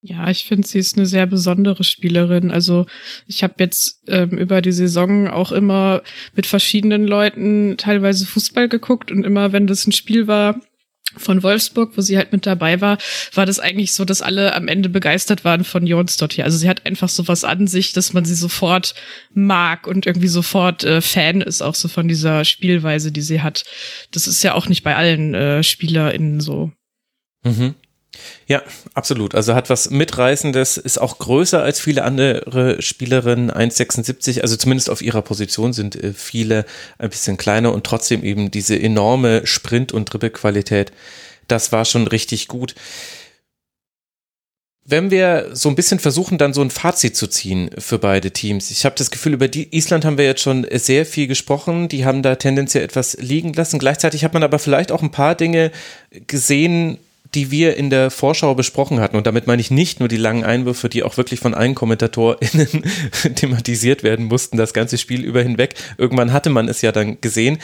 Ja, 0.07 0.29
ich 0.29 0.45
finde, 0.45 0.67
sie 0.67 0.77
ist 0.77 0.97
eine 0.97 1.07
sehr 1.07 1.25
besondere 1.25 1.83
Spielerin. 1.83 2.51
Also 2.51 2.85
ich 3.25 3.41
habe 3.41 3.55
jetzt 3.57 4.03
ähm, 4.07 4.38
über 4.38 4.62
die 4.62 4.71
Saison 4.71 5.27
auch 5.27 5.51
immer 5.51 6.03
mit 6.35 6.45
verschiedenen 6.45 7.07
Leuten 7.07 7.75
teilweise 7.77 8.27
Fußball 8.27 8.69
geguckt 8.69 9.12
und 9.12 9.24
immer, 9.25 9.51
wenn 9.51 9.65
das 9.65 9.88
ein 9.88 9.91
Spiel 9.91 10.27
war 10.27 10.62
von 11.17 11.41
Wolfsburg, 11.41 11.97
wo 11.97 12.01
sie 12.01 12.17
halt 12.17 12.31
mit 12.31 12.45
dabei 12.45 12.81
war, 12.81 13.00
war 13.33 13.47
das 13.47 13.59
eigentlich 13.59 13.93
so, 13.93 14.05
dass 14.05 14.21
alle 14.21 14.53
am 14.53 14.67
Ende 14.67 14.89
begeistert 14.89 15.43
waren 15.43 15.63
von 15.63 15.88
Jonsdott 15.88 16.33
hier. 16.33 16.43
Also 16.43 16.57
sie 16.57 16.69
hat 16.69 16.85
einfach 16.85 17.09
so 17.09 17.27
was 17.27 17.43
an 17.43 17.65
sich, 17.65 17.93
dass 17.93 18.13
man 18.13 18.25
sie 18.25 18.35
sofort 18.35 18.93
mag 19.33 19.88
und 19.88 20.05
irgendwie 20.05 20.27
sofort 20.27 20.83
äh, 20.83 21.01
Fan 21.01 21.41
ist, 21.41 21.63
auch 21.63 21.75
so 21.75 21.88
von 21.88 22.07
dieser 22.07 22.45
Spielweise, 22.45 23.12
die 23.12 23.21
sie 23.21 23.41
hat. 23.41 23.63
Das 24.12 24.27
ist 24.27 24.43
ja 24.43 24.53
auch 24.53 24.67
nicht 24.67 24.83
bei 24.83 24.95
allen 24.95 25.33
äh, 25.33 25.63
SpielerInnen 25.63 26.41
so. 26.41 26.71
Mhm. 27.45 27.75
Ja, 28.47 28.61
absolut. 28.93 29.35
Also 29.35 29.55
hat 29.55 29.69
was 29.69 29.89
Mitreißendes, 29.89 30.77
ist 30.77 30.99
auch 30.99 31.19
größer 31.19 31.61
als 31.61 31.79
viele 31.79 32.03
andere 32.03 32.81
Spielerinnen, 32.81 33.51
1,76, 33.51 34.41
also 34.41 34.55
zumindest 34.55 34.89
auf 34.89 35.01
ihrer 35.01 35.21
Position 35.21 35.73
sind 35.73 35.95
äh, 35.95 36.13
viele 36.13 36.65
ein 36.97 37.09
bisschen 37.09 37.37
kleiner 37.37 37.73
und 37.73 37.85
trotzdem 37.85 38.23
eben 38.23 38.51
diese 38.51 38.79
enorme 38.79 39.45
Sprint- 39.45 39.91
und 39.91 40.05
Dribbelqualität. 40.05 40.91
Das 41.47 41.71
war 41.71 41.85
schon 41.85 42.07
richtig 42.07 42.47
gut. 42.47 42.75
Wenn 44.87 45.09
wir 45.09 45.49
so 45.53 45.67
ein 45.69 45.75
bisschen 45.75 45.97
versuchen, 45.97 46.37
dann 46.37 46.53
so 46.53 46.61
ein 46.61 46.69
Fazit 46.69 47.15
zu 47.15 47.25
ziehen 47.25 47.71
für 47.79 47.97
beide 47.97 48.29
Teams. 48.29 48.69
Ich 48.69 48.85
habe 48.85 48.95
das 48.95 49.09
Gefühl, 49.09 49.33
über 49.33 49.47
die 49.47 49.75
Island 49.75 50.05
haben 50.05 50.19
wir 50.19 50.25
jetzt 50.25 50.41
schon 50.41 50.67
sehr 50.71 51.07
viel 51.07 51.25
gesprochen. 51.25 51.87
Die 51.87 52.05
haben 52.05 52.21
da 52.21 52.35
tendenziell 52.35 52.83
etwas 52.83 53.17
liegen 53.19 53.51
lassen. 53.53 53.79
Gleichzeitig 53.79 54.23
hat 54.23 54.35
man 54.35 54.43
aber 54.43 54.59
vielleicht 54.59 54.91
auch 54.91 55.01
ein 55.01 55.09
paar 55.09 55.33
Dinge 55.33 55.71
gesehen, 56.27 56.99
die 57.36 57.51
wir 57.51 57.75
in 57.75 57.89
der 57.89 58.10
Vorschau 58.10 58.56
besprochen 58.56 59.00
hatten. 59.00 59.18
Und 59.18 59.27
damit 59.27 59.46
meine 59.46 59.62
ich 59.62 59.70
nicht 59.70 60.00
nur 60.00 60.10
die 60.10 60.18
langen 60.18 60.44
Einwürfe, 60.44 60.89
die 60.89 61.04
auch 61.04 61.18
wirklich 61.18 61.39
von 61.39 61.54
allen 61.54 61.75
KommentatorInnen 61.75 62.84
thematisiert 63.36 64.04
werden 64.04 64.25
mussten, 64.25 64.58
das 64.58 64.74
ganze 64.74 64.98
Spiel 64.98 65.24
über 65.24 65.42
hinweg. 65.42 65.75
Irgendwann 65.98 66.34
hatte 66.34 66.50
man 66.50 66.70
es 66.70 66.82
ja 66.82 66.92
dann 66.92 67.20
gesehen. 67.22 67.60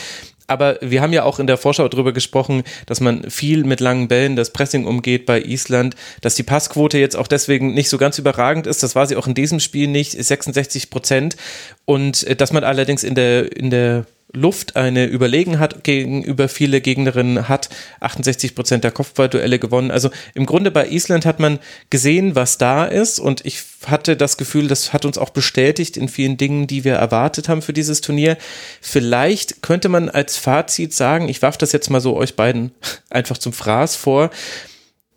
Aber 0.48 0.78
wir 0.82 1.01
haben 1.01 1.13
ja 1.13 1.24
auch 1.24 1.40
in 1.40 1.48
der 1.48 1.58
Vorschau 1.58 1.88
darüber 1.88 2.12
gesprochen, 2.12 2.63
dass 2.86 3.00
man 3.00 3.30
viel 3.30 3.63
mit 3.63 3.80
langen 3.80 4.10
Bällen 4.10 4.36
das 4.36 4.51
Pressing 4.51 4.86
umgeht 4.86 5.25
bei 5.25 5.42
Island, 5.42 5.96
dass 6.20 6.36
die 6.36 6.44
Passquote 6.44 6.98
jetzt 6.98 7.16
auch 7.16 7.28
deswegen 7.28 7.74
nicht 7.74 7.88
so 7.88 7.98
ganz 7.98 8.20
überragend 8.20 8.68
ist. 8.68 8.84
Das 8.84 8.94
war 8.94 9.08
sie 9.08 9.16
auch 9.16 9.28
in 9.28 9.34
diesem 9.34 9.62
Spiel 9.62 9.88
nicht, 9.88 10.12
66 10.12 10.90
Prozent. 10.90 11.38
Und 11.86 12.28
äh, 12.28 12.36
dass 12.36 12.51
man 12.51 12.66
allerdings 12.66 13.06
in 13.06 13.16
der, 13.16 13.56
in 13.56 13.70
der 13.70 14.06
Luft 14.33 14.75
eine 14.75 15.05
Überlegenheit 15.05 15.83
gegenüber 15.83 16.47
viele 16.47 16.81
Gegnerinnen 16.81 17.50
hat. 17.50 17.69
68 18.00 18.55
Prozent 18.55 18.83
der 18.83 18.91
Kopfballduelle 18.91 19.59
gewonnen. 19.59 19.91
Also 19.91 20.09
im 20.33 20.45
Grunde 20.45 20.71
bei 20.71 20.88
Island 20.88 21.25
hat 21.25 21.39
man 21.39 21.59
gesehen, 21.89 22.35
was 22.35 22.57
da 22.57 22.85
ist 22.85 23.19
und 23.19 23.45
ich 23.45 23.61
hatte 23.88 24.15
das 24.15 24.38
Gefühl, 24.38 24.67
das 24.67 24.93
hat 24.93 25.05
uns 25.05 25.17
auch 25.17 25.31
bestätigt 25.31 25.97
in 25.97 26.07
vielen 26.07 26.38
Dingen, 26.38 26.67
die 26.67 26.83
wir 26.83 26.95
erwartet 26.95 27.50
haben 27.50 27.61
für 27.61 27.73
dieses 27.73 28.01
Turnier. 28.01 28.38
Vielleicht 28.79 29.61
könnte 29.61 29.89
man 29.89 30.09
als 30.09 30.38
Fazit 30.38 30.93
sagen, 30.93 31.29
ich 31.29 31.41
warf 31.41 31.57
das 31.57 31.71
jetzt 31.71 31.89
mal 31.89 32.01
so 32.01 32.15
euch 32.15 32.35
beiden 32.35 32.71
einfach 33.09 33.38
zum 33.38 33.53
Fraß 33.53 33.95
vor, 33.95 34.29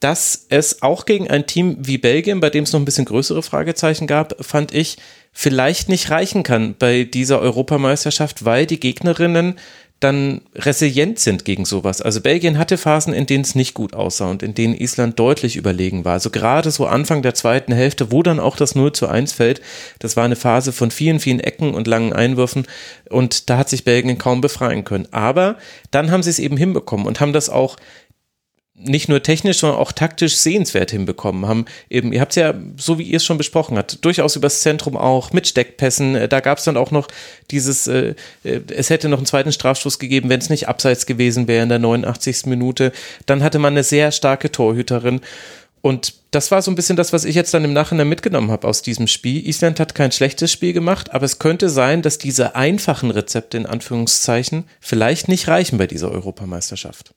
dass 0.04 0.44
es 0.50 0.82
auch 0.82 1.06
gegen 1.06 1.30
ein 1.30 1.46
Team 1.46 1.78
wie 1.80 1.96
Belgien, 1.96 2.38
bei 2.38 2.50
dem 2.50 2.64
es 2.64 2.74
noch 2.74 2.80
ein 2.80 2.84
bisschen 2.84 3.06
größere 3.06 3.42
Fragezeichen 3.42 4.06
gab, 4.06 4.44
fand 4.44 4.74
ich, 4.74 4.98
vielleicht 5.32 5.88
nicht 5.88 6.10
reichen 6.10 6.42
kann 6.42 6.74
bei 6.78 7.04
dieser 7.04 7.40
Europameisterschaft, 7.40 8.44
weil 8.44 8.66
die 8.66 8.78
Gegnerinnen 8.78 9.58
dann 10.00 10.42
resilient 10.54 11.18
sind 11.18 11.46
gegen 11.46 11.64
sowas. 11.64 12.02
Also 12.02 12.20
Belgien 12.20 12.58
hatte 12.58 12.76
Phasen, 12.76 13.14
in 13.14 13.24
denen 13.24 13.44
es 13.44 13.54
nicht 13.54 13.72
gut 13.72 13.94
aussah 13.94 14.30
und 14.30 14.42
in 14.42 14.52
denen 14.52 14.74
Island 14.74 15.18
deutlich 15.18 15.56
überlegen 15.56 16.04
war. 16.04 16.12
Also 16.12 16.28
gerade 16.28 16.70
so 16.70 16.84
Anfang 16.84 17.22
der 17.22 17.32
zweiten 17.32 17.72
Hälfte, 17.72 18.12
wo 18.12 18.22
dann 18.22 18.38
auch 18.38 18.56
das 18.56 18.74
0 18.74 18.92
zu 18.92 19.08
1 19.08 19.32
fällt, 19.32 19.62
das 20.00 20.18
war 20.18 20.24
eine 20.24 20.36
Phase 20.36 20.72
von 20.72 20.90
vielen, 20.90 21.20
vielen 21.20 21.40
Ecken 21.40 21.72
und 21.72 21.86
langen 21.86 22.12
Einwürfen 22.12 22.66
und 23.08 23.48
da 23.48 23.56
hat 23.56 23.70
sich 23.70 23.84
Belgien 23.84 24.18
kaum 24.18 24.42
befreien 24.42 24.84
können. 24.84 25.08
Aber 25.12 25.56
dann 25.90 26.10
haben 26.10 26.22
sie 26.22 26.30
es 26.30 26.38
eben 26.38 26.58
hinbekommen 26.58 27.06
und 27.06 27.20
haben 27.20 27.32
das 27.32 27.48
auch 27.48 27.76
nicht 28.76 29.08
nur 29.08 29.22
technisch, 29.22 29.58
sondern 29.58 29.78
auch 29.78 29.92
taktisch 29.92 30.36
sehenswert 30.36 30.90
hinbekommen 30.90 31.46
haben. 31.46 31.64
Eben, 31.88 32.12
ihr 32.12 32.20
habt 32.20 32.32
es 32.32 32.36
ja, 32.36 32.54
so 32.76 32.98
wie 32.98 33.04
ihr 33.04 33.18
es 33.18 33.24
schon 33.24 33.38
besprochen 33.38 33.78
habt, 33.78 34.04
durchaus 34.04 34.34
übers 34.34 34.60
Zentrum 34.60 34.96
auch, 34.96 35.32
mit 35.32 35.46
Steckpässen. 35.46 36.16
Äh, 36.16 36.28
da 36.28 36.40
gab 36.40 36.58
es 36.58 36.64
dann 36.64 36.76
auch 36.76 36.90
noch 36.90 37.06
dieses, 37.50 37.86
äh, 37.86 38.14
äh, 38.42 38.60
es 38.74 38.90
hätte 38.90 39.08
noch 39.08 39.18
einen 39.18 39.26
zweiten 39.26 39.52
Strafstoß 39.52 40.00
gegeben, 40.00 40.28
wenn 40.28 40.40
es 40.40 40.50
nicht 40.50 40.68
abseits 40.68 41.06
gewesen 41.06 41.46
wäre 41.46 41.62
in 41.62 41.68
der 41.68 41.78
89. 41.78 42.46
Minute. 42.46 42.92
Dann 43.26 43.44
hatte 43.44 43.60
man 43.60 43.74
eine 43.74 43.84
sehr 43.84 44.10
starke 44.10 44.50
Torhüterin. 44.50 45.20
Und 45.80 46.14
das 46.32 46.50
war 46.50 46.60
so 46.62 46.70
ein 46.70 46.74
bisschen 46.74 46.96
das, 46.96 47.12
was 47.12 47.24
ich 47.24 47.36
jetzt 47.36 47.54
dann 47.54 47.64
im 47.64 47.74
Nachhinein 47.74 48.08
mitgenommen 48.08 48.50
habe 48.50 48.66
aus 48.66 48.82
diesem 48.82 49.06
Spiel. 49.06 49.46
Island 49.46 49.78
hat 49.78 49.94
kein 49.94 50.10
schlechtes 50.10 50.50
Spiel 50.50 50.72
gemacht, 50.72 51.12
aber 51.12 51.26
es 51.26 51.38
könnte 51.38 51.68
sein, 51.68 52.02
dass 52.02 52.18
diese 52.18 52.56
einfachen 52.56 53.10
Rezepte 53.10 53.58
in 53.58 53.66
Anführungszeichen 53.66 54.64
vielleicht 54.80 55.28
nicht 55.28 55.46
reichen 55.46 55.78
bei 55.78 55.86
dieser 55.86 56.10
Europameisterschaft. 56.10 57.14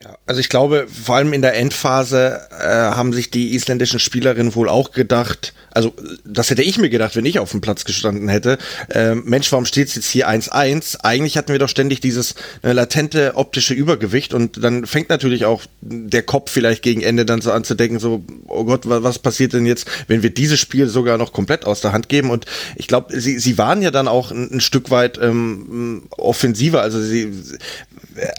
Ja, 0.00 0.16
also 0.26 0.40
ich 0.40 0.48
glaube, 0.48 0.86
vor 0.86 1.16
allem 1.16 1.32
in 1.32 1.42
der 1.42 1.56
Endphase 1.56 2.40
äh, 2.52 2.66
haben 2.68 3.12
sich 3.12 3.32
die 3.32 3.56
isländischen 3.56 3.98
Spielerinnen 3.98 4.54
wohl 4.54 4.68
auch 4.68 4.92
gedacht, 4.92 5.54
also 5.72 5.92
das 6.24 6.50
hätte 6.50 6.62
ich 6.62 6.78
mir 6.78 6.88
gedacht, 6.88 7.16
wenn 7.16 7.26
ich 7.26 7.40
auf 7.40 7.50
dem 7.50 7.60
Platz 7.60 7.84
gestanden 7.84 8.28
hätte, 8.28 8.58
äh, 8.90 9.16
Mensch, 9.16 9.50
warum 9.50 9.64
steht 9.64 9.88
es 9.88 9.96
jetzt 9.96 10.08
hier 10.08 10.28
1-1? 10.28 11.00
Eigentlich 11.02 11.36
hatten 11.36 11.50
wir 11.50 11.58
doch 11.58 11.68
ständig 11.68 11.98
dieses 11.98 12.36
äh, 12.62 12.70
latente 12.70 13.32
optische 13.34 13.74
Übergewicht 13.74 14.34
und 14.34 14.62
dann 14.62 14.86
fängt 14.86 15.08
natürlich 15.08 15.46
auch 15.46 15.62
der 15.80 16.22
Kopf 16.22 16.52
vielleicht 16.52 16.82
gegen 16.82 17.00
Ende 17.00 17.24
dann 17.24 17.40
so 17.40 17.50
an 17.50 17.64
zu 17.64 17.74
denken, 17.74 17.98
so, 17.98 18.22
oh 18.46 18.62
Gott, 18.62 18.88
was, 18.88 19.02
was 19.02 19.18
passiert 19.18 19.52
denn 19.52 19.66
jetzt, 19.66 19.88
wenn 20.06 20.22
wir 20.22 20.30
dieses 20.30 20.60
Spiel 20.60 20.86
sogar 20.86 21.18
noch 21.18 21.32
komplett 21.32 21.64
aus 21.64 21.80
der 21.80 21.90
Hand 21.90 22.08
geben? 22.08 22.30
Und 22.30 22.46
ich 22.76 22.86
glaube, 22.86 23.20
sie, 23.20 23.40
sie 23.40 23.58
waren 23.58 23.82
ja 23.82 23.90
dann 23.90 24.06
auch 24.06 24.30
ein, 24.30 24.48
ein 24.52 24.60
Stück 24.60 24.92
weit 24.92 25.18
ähm, 25.20 26.04
offensiver, 26.10 26.82
also 26.82 27.02
sie 27.02 27.32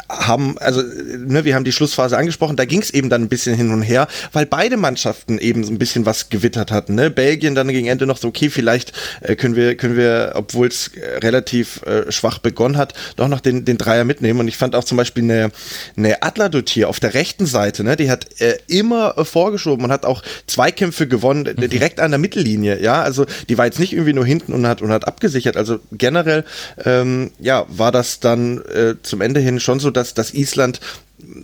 haben, 0.10 0.58
also 0.58 0.82
ne, 0.82 1.46
wir 1.50 1.56
haben 1.56 1.64
die 1.64 1.72
Schlussphase 1.72 2.16
angesprochen, 2.16 2.58
da 2.58 2.66
ging 2.66 2.80
es 2.80 2.92
eben 2.92 3.10
dann 3.10 3.24
ein 3.24 3.28
bisschen 3.28 3.56
hin 3.56 3.72
und 3.72 3.82
her, 3.82 4.08
weil 4.34 4.46
beide 4.46 4.78
Mannschaften 4.78 5.40
eben 5.40 5.64
so 5.64 5.72
ein 5.72 5.80
bisschen 5.80 6.06
was 6.06 6.30
gewittert 6.30 6.72
hatten. 6.72 6.94
Ne? 6.94 7.10
Belgien 7.10 7.56
dann 7.56 7.70
gegen 7.70 7.88
Ende 7.88 8.06
noch 8.06 8.18
so, 8.18 8.28
okay, 8.28 8.52
vielleicht 8.52 8.94
äh, 9.22 9.36
können 9.36 9.56
wir, 9.56 9.76
können 9.76 9.98
wir, 9.98 10.34
obwohl 10.36 10.68
es 10.68 10.90
äh, 10.90 11.18
relativ 11.18 11.82
äh, 11.88 12.12
schwach 12.12 12.38
begonnen 12.38 12.78
hat, 12.78 12.94
doch 13.16 13.28
noch 13.28 13.40
den, 13.40 13.66
den 13.66 13.80
Dreier 13.80 14.04
mitnehmen. 14.04 14.42
Und 14.42 14.48
ich 14.48 14.58
fand 14.58 14.76
auch 14.76 14.84
zum 14.84 14.96
Beispiel 14.96 15.24
eine, 15.24 15.50
eine 15.98 16.22
Adler-Dotier 16.22 16.88
auf 16.88 17.00
der 17.00 17.16
rechten 17.16 17.48
Seite, 17.48 17.84
ne? 17.84 17.96
die 17.96 18.12
hat 18.12 18.40
äh, 18.40 18.60
immer 18.68 19.18
äh, 19.18 19.26
vorgeschoben 19.26 19.86
und 19.86 19.92
hat 19.92 20.06
auch 20.06 20.22
Zweikämpfe 20.46 21.08
gewonnen, 21.08 21.56
mhm. 21.58 21.68
direkt 21.68 22.00
an 22.00 22.12
der 22.12 22.20
Mittellinie. 22.20 22.80
Ja, 22.80 23.02
also 23.02 23.26
die 23.50 23.58
war 23.58 23.66
jetzt 23.66 23.80
nicht 23.80 23.94
irgendwie 23.94 24.14
nur 24.14 24.26
hinten 24.26 24.54
und 24.54 24.68
hat, 24.68 24.84
und 24.84 24.92
hat 24.92 25.08
abgesichert. 25.08 25.58
Also 25.58 25.80
generell, 25.92 26.46
ähm, 26.86 27.32
ja, 27.40 27.66
war 27.70 27.92
das 27.92 28.20
dann 28.20 28.62
äh, 28.66 28.94
zum 29.02 29.22
Ende 29.22 29.40
hin 29.40 29.60
schon 29.60 29.80
so, 29.80 29.90
dass, 29.90 30.14
dass 30.14 30.36
Island 30.36 30.80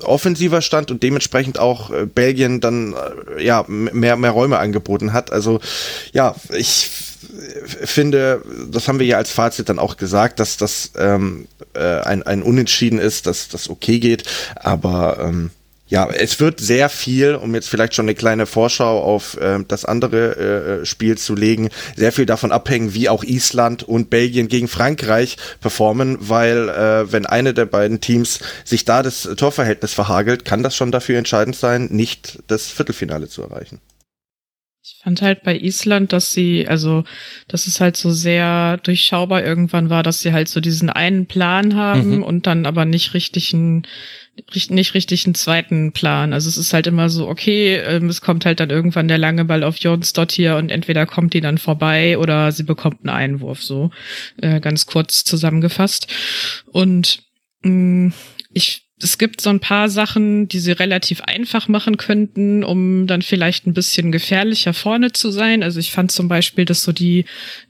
offensiver 0.01 0.61
stand 0.61 0.91
und 0.91 1.03
dementsprechend 1.03 1.59
auch 1.59 1.91
äh, 1.91 2.05
Belgien 2.05 2.61
dann 2.61 2.93
äh, 3.37 3.43
ja 3.43 3.65
mehr 3.67 4.15
mehr 4.15 4.31
Räume 4.31 4.57
angeboten 4.57 5.13
hat. 5.13 5.31
Also 5.31 5.59
ja, 6.13 6.35
ich 6.55 6.89
finde, 7.83 8.41
das 8.69 8.87
haben 8.87 8.99
wir 8.99 9.05
ja 9.05 9.17
als 9.17 9.31
Fazit 9.31 9.69
dann 9.69 9.79
auch 9.79 9.97
gesagt, 9.97 10.39
dass 10.39 10.57
das 10.57 10.91
ähm, 10.97 11.47
äh, 11.73 11.79
ein, 11.79 12.23
ein 12.23 12.43
Unentschieden 12.43 12.99
ist, 12.99 13.27
dass 13.27 13.47
das 13.47 13.69
okay 13.69 13.99
geht, 13.99 14.23
aber 14.55 15.19
ähm, 15.19 15.51
ja, 15.87 16.09
es 16.09 16.39
wird 16.39 16.59
sehr 16.59 16.89
viel, 16.89 17.35
um 17.35 17.53
jetzt 17.53 17.69
vielleicht 17.69 17.93
schon 17.93 18.05
eine 18.05 18.15
kleine 18.15 18.47
Vorschau 18.47 19.01
auf 19.03 19.37
äh, 19.37 19.59
das 19.67 19.85
andere 19.85 20.81
äh, 20.81 20.85
Spiel 20.85 21.17
zu 21.17 21.35
legen, 21.35 21.69
sehr 21.95 22.11
viel 22.11 22.25
davon 22.25 22.51
abhängen, 22.51 22.93
wie 22.93 23.07
auch 23.07 23.23
Island 23.23 23.83
und 23.83 24.09
Belgien 24.09 24.47
gegen 24.47 24.67
Frankreich 24.67 25.37
performen, 25.61 26.17
weil 26.19 26.69
äh, 26.69 27.11
wenn 27.11 27.25
eine 27.27 27.53
der 27.53 27.65
beiden 27.65 28.01
Teams 28.01 28.39
sich 28.63 28.85
da 28.85 29.03
das 29.03 29.29
Torverhältnis 29.37 29.93
verhagelt, 29.93 30.43
kann 30.43 30.63
das 30.63 30.75
schon 30.75 30.91
dafür 30.91 31.19
entscheidend 31.19 31.55
sein, 31.55 31.87
nicht 31.91 32.39
das 32.47 32.67
Viertelfinale 32.67 33.27
zu 33.27 33.43
erreichen. 33.43 33.79
Ich 34.87 34.99
fand 35.03 35.23
halt 35.23 35.41
bei 35.41 35.57
Island, 35.57 36.13
dass 36.13 36.29
sie, 36.29 36.67
also, 36.67 37.05
dass 37.47 37.65
es 37.65 37.81
halt 37.81 37.97
so 37.97 38.11
sehr 38.11 38.77
durchschaubar 38.77 39.43
irgendwann 39.43 39.89
war, 39.89 40.03
dass 40.03 40.19
sie 40.19 40.31
halt 40.31 40.47
so 40.47 40.59
diesen 40.59 40.91
einen 40.91 41.25
Plan 41.25 41.75
haben 41.75 42.17
mhm. 42.17 42.23
und 42.23 42.45
dann 42.45 42.67
aber 42.67 42.85
nicht 42.85 43.15
richtig 43.15 43.51
einen 43.55 43.87
nicht 44.69 44.93
richtig 44.93 45.25
einen 45.25 45.33
zweiten 45.33 45.91
Plan. 45.91 46.33
Also 46.33 46.49
es 46.49 46.57
ist 46.57 46.71
halt 46.73 46.85
immer 46.85 47.09
so, 47.09 47.27
okay, 47.27 47.77
ähm, 47.77 48.09
es 48.09 48.21
kommt 48.21 48.45
halt 48.45 48.59
dann 48.59 48.69
irgendwann 48.69 49.07
der 49.07 49.17
lange 49.17 49.45
Ball 49.45 49.63
auf 49.63 49.77
Jons 49.77 50.13
dort 50.13 50.31
hier 50.31 50.57
und 50.57 50.71
entweder 50.71 51.07
kommt 51.07 51.33
die 51.33 51.41
dann 51.41 51.57
vorbei 51.57 52.17
oder 52.19 52.51
sie 52.51 52.63
bekommt 52.63 52.99
einen 53.01 53.15
Einwurf, 53.15 53.63
so 53.63 53.89
äh, 54.41 54.59
ganz 54.59 54.85
kurz 54.85 55.23
zusammengefasst. 55.23 56.07
Und 56.67 57.23
mh, 57.63 57.71
mm, 57.71 58.13
ich 58.53 58.84
es 59.01 59.17
gibt 59.17 59.41
so 59.41 59.49
ein 59.49 59.59
paar 59.59 59.89
Sachen, 59.89 60.47
die 60.47 60.59
sie 60.59 60.71
relativ 60.71 61.19
einfach 61.19 61.67
machen 61.67 61.97
könnten, 61.97 62.63
um 62.63 63.07
dann 63.07 63.21
vielleicht 63.21 63.67
ein 63.67 63.73
bisschen 63.73 64.09
gefährlicher 64.09 64.73
vorne 64.73 65.11
zu 65.11 65.31
sein. 65.31 65.63
Also 65.63 65.81
ich 65.81 65.91
fand 65.91 66.13
zum 66.13 66.29
Beispiel, 66.29 66.63
dass 66.63 66.81
so 66.81 66.93
die 66.93 67.25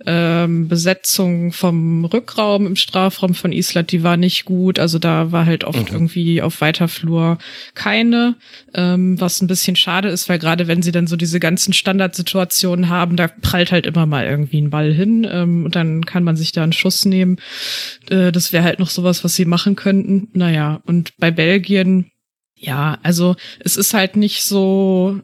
ähm, 0.06 0.68
Besetzung 0.68 1.52
vom 1.52 2.06
Rückraum 2.06 2.68
im 2.68 2.76
Strafraum 2.76 3.34
von 3.34 3.52
Island, 3.52 3.92
die 3.92 4.04
war 4.04 4.18
nicht 4.18 4.46
gut. 4.46 4.78
Also 4.78 5.00
da 5.00 5.32
war 5.32 5.48
halt 5.48 5.64
oft 5.64 5.90
mhm. 5.90 5.96
irgendwie 5.96 6.44
auf 6.44 6.62
weiter 6.62 6.88
Flur 6.88 7.40
keine, 7.74 8.36
ähm, 8.76 9.20
was 9.20 9.42
ein 9.42 9.48
bisschen 9.48 9.76
schade 9.76 10.10
ist, 10.10 10.30
weil 10.30 10.38
gerade 10.38 10.68
wenn 10.68 10.84
sie 10.84 10.92
dann 10.92 11.08
so 11.08 11.16
diese 11.16 11.40
ganzen 11.40 11.74
Standardsituationen 11.74 12.90
haben, 12.90 13.16
da 13.16 13.30
prallt 13.30 13.72
halt 13.72 13.88
immer 13.88 14.06
mal 14.06 14.26
irgendwie 14.26 14.62
ein 14.62 14.70
Ball 14.70 14.94
hin 14.94 15.28
ähm, 15.28 15.66
und 15.66 15.76
dann 15.76 16.06
kann 16.06 16.24
man 16.24 16.36
sich 16.38 16.52
da 16.52 16.62
einen 16.62 16.72
Schuss 16.72 17.04
nehmen. 17.04 17.38
Äh, 18.12 18.32
das 18.32 18.54
wäre 18.54 18.64
halt 18.64 18.78
noch 18.78 18.92
sowas, 18.92 19.24
was 19.24 19.34
sie 19.34 19.46
machen 19.46 19.76
könnten. 19.76 20.28
Naja, 20.34 20.82
und 20.86 21.15
bei 21.18 21.32
Belgien, 21.32 22.12
ja, 22.56 22.98
also 23.04 23.36
es 23.60 23.78
ist 23.78 23.94
halt 23.94 24.16
nicht 24.16 24.44
so 24.44 25.22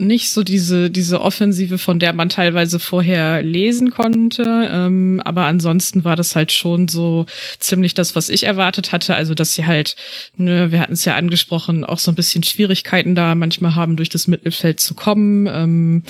nicht 0.00 0.30
so 0.30 0.42
diese, 0.42 0.90
diese 0.90 1.20
Offensive, 1.20 1.78
von 1.78 1.98
der 1.98 2.12
man 2.12 2.28
teilweise 2.28 2.78
vorher 2.78 3.42
lesen 3.42 3.90
konnte. 3.90 4.68
Ähm, 4.70 5.20
aber 5.24 5.44
ansonsten 5.44 6.04
war 6.04 6.16
das 6.16 6.34
halt 6.34 6.50
schon 6.50 6.88
so 6.88 7.26
ziemlich 7.58 7.94
das, 7.94 8.16
was 8.16 8.28
ich 8.28 8.44
erwartet 8.44 8.92
hatte. 8.92 9.14
Also, 9.14 9.34
dass 9.34 9.54
sie 9.54 9.66
halt, 9.66 9.96
ne, 10.36 10.72
wir 10.72 10.80
hatten 10.80 10.94
es 10.94 11.04
ja 11.04 11.14
angesprochen, 11.14 11.84
auch 11.84 11.98
so 11.98 12.10
ein 12.10 12.16
bisschen 12.16 12.42
Schwierigkeiten 12.42 13.14
da 13.14 13.34
manchmal 13.34 13.74
haben, 13.74 13.96
durch 13.96 14.08
das 14.08 14.28
Mittelfeld 14.28 14.80
zu 14.80 14.94
kommen. 14.94 15.46
Ähm, 15.46 16.02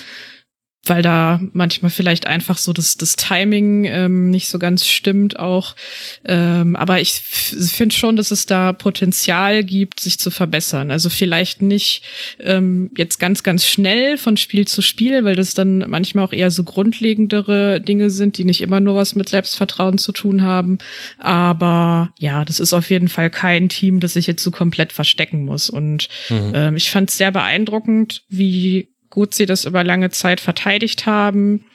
weil 0.85 1.03
da 1.03 1.40
manchmal 1.53 1.92
vielleicht 1.92 2.27
einfach 2.27 2.59
so 2.59 2.73
das, 2.73 2.97
das 2.97 3.14
Timing 3.14 3.85
ähm, 3.85 4.31
nicht 4.31 4.49
so 4.49 4.59
ganz 4.59 4.87
stimmt 4.87 5.38
auch. 5.38 5.77
Ähm, 6.25 6.75
aber 6.75 7.01
ich 7.01 7.12
finde 7.12 7.95
schon, 7.95 8.16
dass 8.16 8.33
es 8.33 8.47
da 8.47 8.73
Potenzial 8.73 9.62
gibt, 9.62 10.01
sich 10.01 10.18
zu 10.18 10.33
verbessern. 10.33 10.90
Also 10.90 11.09
vielleicht 11.09 11.62
nicht 11.62 12.03
ähm, 12.40 12.90
jetzt 12.97 13.21
ganz, 13.21 13.45
ganz 13.45 13.64
schnell 13.64 14.18
von 14.18 14.37
Spiel 14.37 14.66
zu 14.66 14.83
Spiel, 14.83 15.25
weil 15.25 15.37
das 15.37 15.55
dann 15.55 15.85
manchmal 15.88 16.25
auch 16.25 16.33
eher 16.33 16.51
so 16.51 16.64
grundlegendere 16.64 17.81
Dinge 17.81 18.11
sind, 18.11 18.37
die 18.37 18.45
nicht 18.45 18.61
immer 18.61 18.81
nur 18.81 18.97
was 18.97 19.14
mit 19.14 19.29
Selbstvertrauen 19.29 19.99
zu 19.99 20.11
tun 20.11 20.42
haben. 20.42 20.79
Aber 21.18 22.12
ja, 22.18 22.45
das 22.45 22.59
ist 22.59 22.73
auf 22.73 22.90
jeden 22.90 23.09
Fall 23.09 23.31
kein 23.31 23.68
Team, 23.68 24.01
das 24.01 24.14
sich 24.14 24.27
jetzt 24.27 24.42
so 24.42 24.51
komplett 24.51 24.92
verstecken 24.92 25.45
muss. 25.45 25.71
Und 25.71 26.09
mhm. 26.29 26.53
ähm, 26.55 26.77
ich 26.77 26.90
fand 26.90 27.09
es 27.09 27.18
sehr 27.18 27.31
beeindruckend, 27.31 28.25
wie 28.29 28.91
gut 29.12 29.35
sie 29.35 29.44
das 29.44 29.66
über 29.66 29.85
lange 29.85 30.11
Zeit 30.11 30.40
verteidigt 30.40 31.05
haben. 31.05 31.66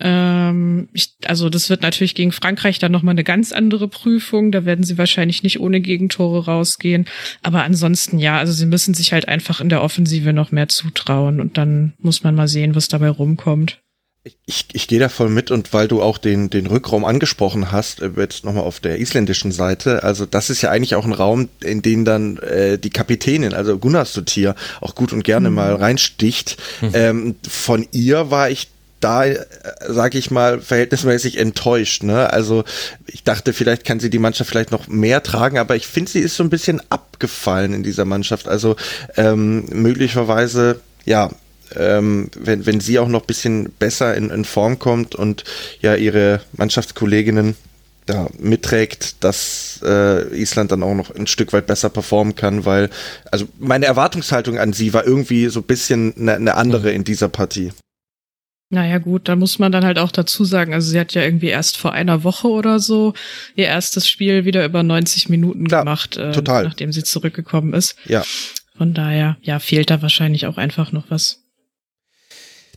Ähm, 0.00 0.88
ich, 0.92 1.14
also 1.24 1.48
das 1.48 1.70
wird 1.70 1.82
natürlich 1.82 2.16
gegen 2.16 2.32
Frankreich 2.32 2.80
dann 2.80 2.90
nochmal 2.90 3.12
eine 3.12 3.22
ganz 3.22 3.52
andere 3.52 3.86
Prüfung. 3.86 4.50
Da 4.50 4.64
werden 4.64 4.84
sie 4.84 4.98
wahrscheinlich 4.98 5.44
nicht 5.44 5.60
ohne 5.60 5.80
Gegentore 5.80 6.44
rausgehen. 6.44 7.06
Aber 7.40 7.62
ansonsten 7.62 8.18
ja, 8.18 8.36
also 8.36 8.52
sie 8.52 8.66
müssen 8.66 8.94
sich 8.94 9.12
halt 9.12 9.28
einfach 9.28 9.60
in 9.60 9.68
der 9.68 9.82
Offensive 9.82 10.32
noch 10.32 10.50
mehr 10.50 10.68
zutrauen 10.68 11.40
und 11.40 11.56
dann 11.56 11.92
muss 11.98 12.24
man 12.24 12.34
mal 12.34 12.48
sehen, 12.48 12.74
was 12.74 12.88
dabei 12.88 13.10
rumkommt. 13.10 13.80
Ich, 14.46 14.66
ich 14.72 14.86
gehe 14.86 15.00
da 15.00 15.08
voll 15.08 15.30
mit 15.30 15.50
und 15.50 15.72
weil 15.72 15.88
du 15.88 16.00
auch 16.00 16.16
den, 16.16 16.48
den 16.48 16.66
Rückraum 16.66 17.04
angesprochen 17.04 17.72
hast, 17.72 18.00
äh, 18.00 18.10
jetzt 18.16 18.44
nochmal 18.44 18.62
auf 18.62 18.78
der 18.78 19.00
isländischen 19.00 19.50
Seite, 19.50 20.04
also 20.04 20.26
das 20.26 20.48
ist 20.48 20.62
ja 20.62 20.70
eigentlich 20.70 20.94
auch 20.94 21.04
ein 21.04 21.12
Raum, 21.12 21.48
in 21.60 21.82
den 21.82 22.04
dann 22.04 22.38
äh, 22.38 22.78
die 22.78 22.90
Kapitänin, 22.90 23.52
also 23.52 23.76
Gunnarsdottir, 23.78 24.54
auch 24.80 24.94
gut 24.94 25.12
und 25.12 25.24
gerne 25.24 25.50
mhm. 25.50 25.56
mal 25.56 25.74
reinsticht. 25.74 26.56
Mhm. 26.82 26.90
Ähm, 26.94 27.34
von 27.48 27.88
ihr 27.90 28.30
war 28.30 28.48
ich 28.48 28.68
da, 29.02 29.24
äh, 29.24 29.44
sage 29.88 30.18
ich 30.18 30.30
mal, 30.30 30.60
verhältnismäßig 30.60 31.38
enttäuscht. 31.38 32.02
Ne? 32.04 32.32
Also 32.32 32.64
ich 33.06 33.24
dachte, 33.24 33.52
vielleicht 33.52 33.84
kann 33.84 34.00
sie 34.00 34.10
die 34.10 34.20
Mannschaft 34.20 34.50
vielleicht 34.50 34.70
noch 34.70 34.88
mehr 34.88 35.22
tragen, 35.22 35.58
aber 35.58 35.76
ich 35.76 35.86
finde, 35.86 36.10
sie 36.10 36.20
ist 36.20 36.36
so 36.36 36.44
ein 36.44 36.50
bisschen 36.50 36.80
abgefallen 36.90 37.74
in 37.74 37.82
dieser 37.82 38.04
Mannschaft. 38.04 38.48
Also 38.48 38.76
ähm, 39.16 39.66
möglicherweise, 39.72 40.80
ja, 41.04 41.30
ähm, 41.76 42.30
wenn, 42.38 42.66
wenn 42.66 42.80
sie 42.80 42.98
auch 42.98 43.08
noch 43.08 43.22
ein 43.22 43.26
bisschen 43.26 43.70
besser 43.78 44.14
in, 44.14 44.30
in 44.30 44.44
Form 44.44 44.78
kommt 44.78 45.14
und 45.14 45.44
ja 45.80 45.94
ihre 45.94 46.40
Mannschaftskolleginnen 46.52 47.54
da 48.06 48.28
mitträgt, 48.38 49.22
dass 49.22 49.80
äh, 49.84 50.36
Island 50.36 50.72
dann 50.72 50.82
auch 50.82 50.94
noch 50.94 51.14
ein 51.14 51.26
Stück 51.26 51.52
weit 51.52 51.66
besser 51.66 51.88
performen 51.88 52.34
kann, 52.34 52.64
weil, 52.64 52.90
also 53.30 53.46
meine 53.58 53.86
Erwartungshaltung 53.86 54.58
an 54.58 54.72
sie 54.72 54.92
war 54.92 55.06
irgendwie 55.06 55.48
so 55.48 55.60
ein 55.60 55.66
bisschen 55.66 56.14
eine, 56.16 56.34
eine 56.34 56.54
andere 56.56 56.90
in 56.90 57.04
dieser 57.04 57.28
Partie. 57.28 57.72
Naja 58.70 58.98
gut, 58.98 59.28
da 59.28 59.36
muss 59.36 59.58
man 59.58 59.70
dann 59.70 59.84
halt 59.84 59.98
auch 59.98 60.10
dazu 60.10 60.44
sagen, 60.44 60.72
also 60.72 60.90
sie 60.90 60.98
hat 60.98 61.12
ja 61.12 61.22
irgendwie 61.22 61.48
erst 61.48 61.76
vor 61.76 61.92
einer 61.92 62.24
Woche 62.24 62.48
oder 62.48 62.80
so 62.80 63.12
ihr 63.54 63.66
erstes 63.66 64.08
Spiel 64.08 64.46
wieder 64.46 64.64
über 64.64 64.82
90 64.82 65.28
Minuten 65.28 65.68
Klar, 65.68 65.82
gemacht, 65.82 66.16
äh, 66.16 66.32
total. 66.32 66.64
nachdem 66.64 66.90
sie 66.90 67.04
zurückgekommen 67.04 67.74
ist. 67.74 67.96
Ja. 68.06 68.24
Von 68.76 68.94
daher, 68.94 69.36
ja, 69.42 69.58
fehlt 69.58 69.90
da 69.90 70.00
wahrscheinlich 70.00 70.46
auch 70.46 70.56
einfach 70.56 70.90
noch 70.90 71.04
was. 71.10 71.41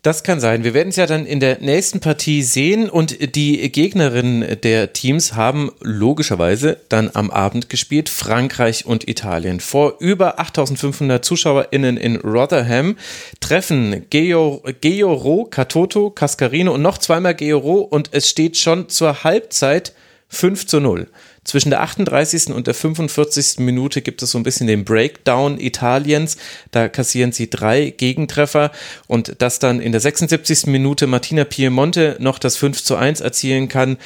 Das 0.05 0.21
kann 0.21 0.39
sein. 0.39 0.63
Wir 0.63 0.75
werden 0.75 0.89
es 0.89 0.97
ja 0.97 1.07
dann 1.07 1.25
in 1.25 1.39
der 1.39 1.61
nächsten 1.61 1.99
Partie 1.99 2.43
sehen 2.43 2.91
und 2.91 3.35
die 3.35 3.71
Gegnerinnen 3.71 4.61
der 4.61 4.93
Teams 4.93 5.33
haben 5.33 5.71
logischerweise 5.81 6.77
dann 6.89 7.09
am 7.15 7.31
Abend 7.31 7.69
gespielt, 7.69 8.09
Frankreich 8.09 8.85
und 8.85 9.07
Italien. 9.07 9.59
Vor 9.59 9.95
über 9.97 10.39
8500 10.39 11.25
ZuschauerInnen 11.25 11.97
in 11.97 12.17
Rotherham 12.17 12.97
treffen 13.39 14.05
Georo, 14.11 15.45
Katoto, 15.45 16.11
Cascarino 16.11 16.75
und 16.75 16.83
noch 16.83 16.99
zweimal 16.99 17.33
Georo 17.33 17.79
und 17.79 18.09
es 18.11 18.29
steht 18.29 18.57
schon 18.57 18.89
zur 18.89 19.23
Halbzeit 19.23 19.93
5 20.29 20.67
zu 20.67 20.79
0. 20.79 21.07
Zwischen 21.43 21.69
der 21.69 21.81
38. 21.81 22.47
und 22.47 22.67
der 22.67 22.73
45. 22.73 23.59
Minute 23.59 24.01
gibt 24.01 24.23
es 24.23 24.31
so 24.31 24.39
ein 24.39 24.43
bisschen 24.43 24.67
den 24.67 24.83
Breakdown 24.83 25.59
Italiens. 25.59 26.38
Da 26.71 26.89
kassieren 26.89 27.31
sie 27.31 27.49
drei 27.49 27.91
Gegentreffer 27.91 28.71
und 29.07 29.41
dass 29.41 29.59
dann 29.59 29.79
in 29.79 29.91
der 29.91 30.01
76. 30.01 30.65
Minute 30.67 31.07
Martina 31.07 31.43
Piemonte 31.43 32.17
noch 32.19 32.39
das 32.39 32.57
5 32.57 32.83
zu 32.83 32.95
1 32.95 33.21
erzielen 33.21 33.67
kann, 33.67 33.97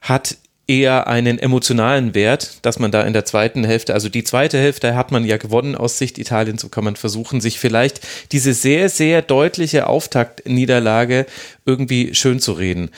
hat 0.00 0.36
eher 0.68 1.06
einen 1.06 1.38
emotionalen 1.38 2.14
Wert, 2.14 2.58
dass 2.62 2.78
man 2.78 2.90
da 2.90 3.02
in 3.02 3.12
der 3.12 3.24
zweiten 3.24 3.64
Hälfte, 3.64 3.94
also 3.94 4.08
die 4.08 4.24
zweite 4.24 4.58
Hälfte 4.58 4.96
hat 4.96 5.12
man 5.12 5.24
ja 5.24 5.36
gewonnen 5.36 5.76
aus 5.76 5.98
Sicht 5.98 6.18
Italiens, 6.18 6.62
so 6.62 6.68
kann 6.68 6.84
man 6.84 6.96
versuchen, 6.96 7.40
sich 7.40 7.60
vielleicht 7.60 8.00
diese 8.32 8.52
sehr, 8.52 8.88
sehr 8.88 9.22
deutliche 9.22 9.86
Auftaktniederlage 9.86 11.26
irgendwie 11.64 12.14
schön 12.14 12.40
zu 12.40 12.52
reden. 12.52 12.90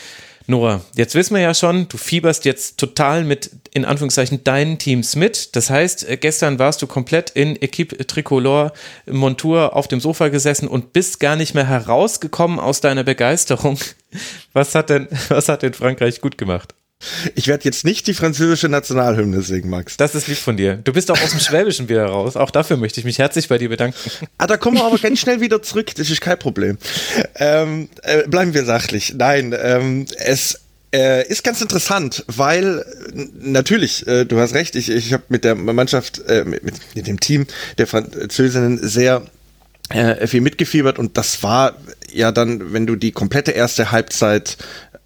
Nora, 0.50 0.80
jetzt 0.96 1.14
wissen 1.14 1.34
wir 1.34 1.42
ja 1.42 1.52
schon, 1.52 1.88
du 1.88 1.98
fieberst 1.98 2.46
jetzt 2.46 2.78
total 2.78 3.22
mit, 3.22 3.50
in 3.74 3.84
Anführungszeichen, 3.84 4.44
deinen 4.44 4.78
Teams 4.78 5.14
mit. 5.14 5.54
Das 5.54 5.68
heißt, 5.68 6.08
äh, 6.08 6.16
gestern 6.16 6.58
warst 6.58 6.80
du 6.80 6.86
komplett 6.86 7.28
in 7.28 7.54
Equipe 7.56 8.06
Tricolore 8.06 8.72
Montur 9.04 9.76
auf 9.76 9.88
dem 9.88 10.00
Sofa 10.00 10.28
gesessen 10.28 10.66
und 10.66 10.94
bist 10.94 11.20
gar 11.20 11.36
nicht 11.36 11.54
mehr 11.54 11.66
herausgekommen 11.66 12.60
aus 12.60 12.80
deiner 12.80 13.04
Begeisterung. 13.04 13.78
Was 14.54 14.74
hat 14.74 14.88
denn, 14.88 15.06
was 15.28 15.50
hat 15.50 15.62
denn 15.62 15.74
Frankreich 15.74 16.22
gut 16.22 16.38
gemacht? 16.38 16.74
Ich 17.36 17.46
werde 17.46 17.64
jetzt 17.64 17.84
nicht 17.84 18.08
die 18.08 18.14
französische 18.14 18.68
Nationalhymne 18.68 19.42
singen, 19.42 19.70
Max. 19.70 19.96
Das 19.96 20.16
ist 20.16 20.26
lieb 20.26 20.36
von 20.36 20.56
dir. 20.56 20.76
Du 20.76 20.92
bist 20.92 21.10
auch 21.10 21.20
aus 21.20 21.30
dem 21.30 21.38
Schwäbischen 21.38 21.88
wieder 21.88 22.06
raus. 22.06 22.36
Auch 22.36 22.50
dafür 22.50 22.76
möchte 22.76 22.98
ich 22.98 23.06
mich 23.06 23.18
herzlich 23.18 23.48
bei 23.48 23.56
dir 23.56 23.68
bedanken. 23.68 23.96
Ah, 24.36 24.48
da 24.48 24.56
kommen 24.56 24.78
wir 24.78 24.84
aber 24.84 24.98
ganz 24.98 25.20
schnell 25.20 25.40
wieder 25.40 25.62
zurück. 25.62 25.94
Das 25.94 26.10
ist 26.10 26.20
kein 26.20 26.38
Problem. 26.38 26.76
Ähm, 27.36 27.88
äh, 28.02 28.26
bleiben 28.26 28.52
wir 28.52 28.64
sachlich. 28.64 29.14
Nein, 29.16 29.54
ähm, 29.56 30.06
es 30.18 30.60
äh, 30.92 31.26
ist 31.28 31.44
ganz 31.44 31.60
interessant, 31.60 32.24
weil 32.26 32.84
natürlich, 33.38 34.06
äh, 34.06 34.24
du 34.24 34.40
hast 34.40 34.54
recht, 34.54 34.74
ich, 34.74 34.90
ich 34.90 35.12
habe 35.12 35.22
mit 35.28 35.44
der 35.44 35.54
Mannschaft, 35.54 36.22
äh, 36.26 36.44
mit, 36.44 36.62
mit 36.94 37.06
dem 37.06 37.20
Team 37.20 37.46
der 37.78 37.86
Französinnen 37.86 38.78
sehr 38.78 39.22
äh, 39.90 40.26
viel 40.26 40.40
mitgefiebert 40.40 40.98
und 40.98 41.16
das 41.16 41.42
war 41.42 41.76
ja 42.12 42.32
dann, 42.32 42.72
wenn 42.72 42.86
du 42.86 42.96
die 42.96 43.12
komplette 43.12 43.52
erste 43.52 43.90
Halbzeit 43.92 44.56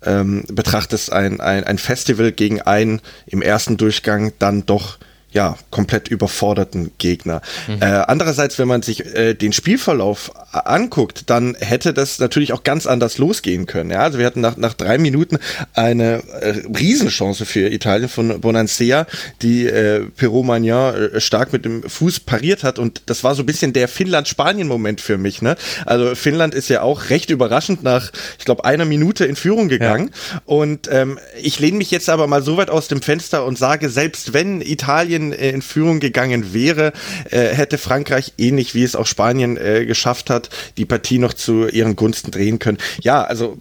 ähm, 0.05 0.45
betrachtest, 0.49 1.13
ein, 1.13 1.41
ein, 1.41 1.65
ein 1.65 1.79
Festival 1.79 2.33
gegen 2.33 2.61
einen 2.61 3.01
im 3.27 3.43
ersten 3.43 3.77
Durchgang 3.77 4.33
dann 4.39 4.67
doch 4.67 4.99
ja, 5.33 5.57
komplett 5.71 6.09
überforderten 6.09 6.93
Gegner. 6.99 7.41
Mhm. 7.67 7.81
Äh, 7.81 7.87
andererseits, 7.87 8.59
wenn 8.59 8.69
man 8.69 8.83
sich 8.83 9.05
äh, 9.15 9.35
den 9.35 9.53
Spielverlauf 9.53 10.31
anguckt, 10.53 11.31
dann 11.31 11.57
hätte 11.59 11.95
das 11.95 12.19
natürlich 12.19 12.53
auch 12.53 12.63
ganz 12.63 12.87
anders 12.87 13.19
losgehen 13.19 13.67
können. 13.67 13.91
Ja? 13.91 14.01
Also 14.01 14.19
wir 14.19 14.27
hatten 14.27 14.41
nach, 14.41 14.57
nach 14.57 14.75
drei 14.75 14.99
Minuten 14.99 15.39
eine 15.75 16.23
äh, 16.41 16.63
Riesenchance 16.79 17.47
für 17.47 17.73
Italien 17.73 18.09
von 18.09 18.41
Bonansea, 18.41 19.07
die 19.41 19.67
äh, 19.67 20.07
Perot 20.17 20.45
Magnan 20.45 20.95
äh, 20.95 21.21
stark 21.21 21.53
mit 21.53 21.65
dem 21.65 21.83
Fuß 21.83 22.21
pariert 22.21 22.65
hat 22.65 22.79
und 22.79 23.03
das 23.07 23.25
war 23.25 23.35
so 23.35 23.43
ein 23.43 23.47
bisschen 23.47 23.73
der 23.73 23.89
Finnland-Spanien-Moment 23.89 25.01
für 25.01 25.19
mich. 25.19 25.43
Ne? 25.43 25.57
Also 25.87 26.15
Finnland 26.15 26.55
ist 26.55 26.69
ja 26.69 26.83
auch 26.83 27.11
recht 27.11 27.31
überraschend 27.31 27.83
nach, 27.83 28.11
ich 28.39 28.45
glaube, 28.45 28.65
einer 28.65 28.85
Minute 28.85 29.25
in 29.25 29.37
Führung 29.37 29.69
gegangen 29.69 30.11
ja. 30.13 30.43
und 30.45 30.89
ähm, 30.91 31.19
ich 31.41 31.59
lehne 31.59 31.79
mich 31.79 31.91
jetzt 31.91 32.09
aber 32.09 32.27
mal 32.27 32.43
so 32.43 32.57
weit 32.57 32.71
aus 32.71 32.89
dem 32.89 33.03
Fenster 33.03 33.45
und 33.45 33.59
sage, 33.59 33.89
selbst 33.89 34.33
wenn 34.33 34.61
Italien 34.61 35.33
äh, 35.33 35.51
in 35.51 35.63
Führung 35.63 36.01
gegangen 36.01 36.53
wäre, 36.53 36.93
äh, 37.31 37.49
hätte 37.49 37.79
Frankreich 37.79 38.35
ähnlich 38.39 38.75
wie 38.75 38.83
es 38.83 38.97
auch 38.97 39.07
Spanien 39.07 39.57
äh, 39.57 39.87
geschafft 39.87 40.31
hat, 40.31 40.42
hat, 40.43 40.51
die 40.77 40.85
Partie 40.85 41.19
noch 41.19 41.35
zu 41.35 41.69
ihren 41.69 41.97
Gunsten 41.97 42.31
drehen 42.31 42.59
können. 42.59 42.79
Ja, 43.01 43.23
also 43.23 43.59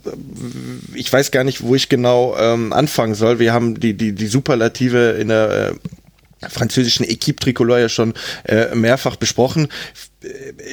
ich 0.93 1.11
weiß 1.11 1.31
gar 1.31 1.43
nicht, 1.43 1.61
wo 1.61 1.75
ich 1.75 1.89
genau 1.89 2.35
ähm, 2.37 2.73
anfangen 2.73 3.15
soll. 3.15 3.39
Wir 3.39 3.53
haben 3.53 3.79
die, 3.79 3.93
die, 3.93 4.13
die 4.13 4.27
Superlative 4.27 5.17
in 5.19 5.29
der 5.29 5.75
äh, 6.41 6.49
französischen 6.49 7.05
Equipe 7.07 7.39
Tricolore 7.39 7.81
ja 7.81 7.89
schon 7.89 8.13
äh, 8.45 8.73
mehrfach 8.75 9.15
besprochen. 9.15 9.67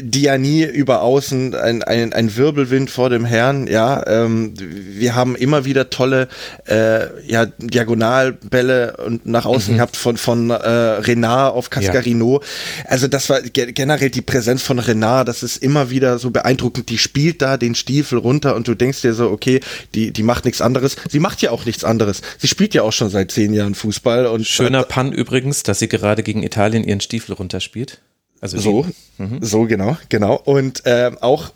Diani 0.03 0.65
über 0.65 1.01
außen, 1.01 1.55
ein, 1.55 1.83
ein, 1.83 2.13
ein 2.13 2.37
Wirbelwind 2.37 2.91
vor 2.91 3.09
dem 3.09 3.25
Herrn, 3.25 3.67
ja. 3.67 4.07
Ähm, 4.07 4.53
wir 4.59 5.15
haben 5.15 5.37
immer 5.37 5.65
wieder 5.65 5.89
tolle 5.89 6.29
äh, 6.67 7.07
ja, 7.27 7.47
Diagonalbälle 7.47 8.99
und 8.99 9.25
nach 9.25 9.47
außen 9.47 9.73
mhm. 9.73 9.79
gehabt 9.79 9.97
von, 9.97 10.19
von 10.19 10.51
äh, 10.51 10.55
Renard 10.55 11.55
auf 11.55 11.71
Cascarino. 11.71 12.43
Ja. 12.43 12.91
Also 12.91 13.09
das 13.09 13.31
war 13.31 13.41
ge 13.41 13.73
generell 13.73 14.11
die 14.11 14.21
Präsenz 14.21 14.63
von 14.63 14.79
Renard, 14.79 15.29
das 15.29 15.43
ist 15.43 15.63
immer 15.63 15.89
wieder 15.89 16.19
so 16.19 16.31
beeindruckend. 16.31 16.91
Die 16.91 16.99
spielt 16.99 17.41
da 17.41 17.57
den 17.57 17.75
Stiefel 17.75 18.19
runter 18.19 18.55
und 18.55 18.69
du 18.69 18.75
denkst 18.75 19.01
dir 19.01 19.15
so, 19.15 19.31
okay, 19.31 19.61
die, 19.95 20.13
die 20.13 20.23
macht 20.23 20.45
nichts 20.45 20.61
anderes. 20.61 20.97
Sie 21.09 21.21
macht 21.21 21.41
ja 21.41 21.53
auch 21.53 21.65
nichts 21.65 21.85
anderes. 21.85 22.21
Sie 22.37 22.49
spielt 22.49 22.75
ja 22.75 22.83
auch 22.83 22.93
schon 22.93 23.09
seit 23.09 23.31
zehn 23.31 23.55
Jahren 23.55 23.75
Fußball. 23.75 24.27
und 24.27 24.47
Schöner 24.47 24.83
Pan 24.83 25.11
übrigens, 25.11 25.63
dass 25.63 25.79
sie 25.79 25.89
gerade 25.89 26.23
gegen 26.23 26.43
Italien 26.43 26.85
ihren 26.85 27.01
Stiefel 27.01 27.33
runterspielt. 27.35 28.03
Also 28.41 28.59
so, 28.59 28.87
mhm. 29.19 29.39
so 29.43 29.67
genau, 29.67 29.97
genau. 30.09 30.37
Und 30.37 30.87
äh, 30.87 31.11
auch 31.21 31.51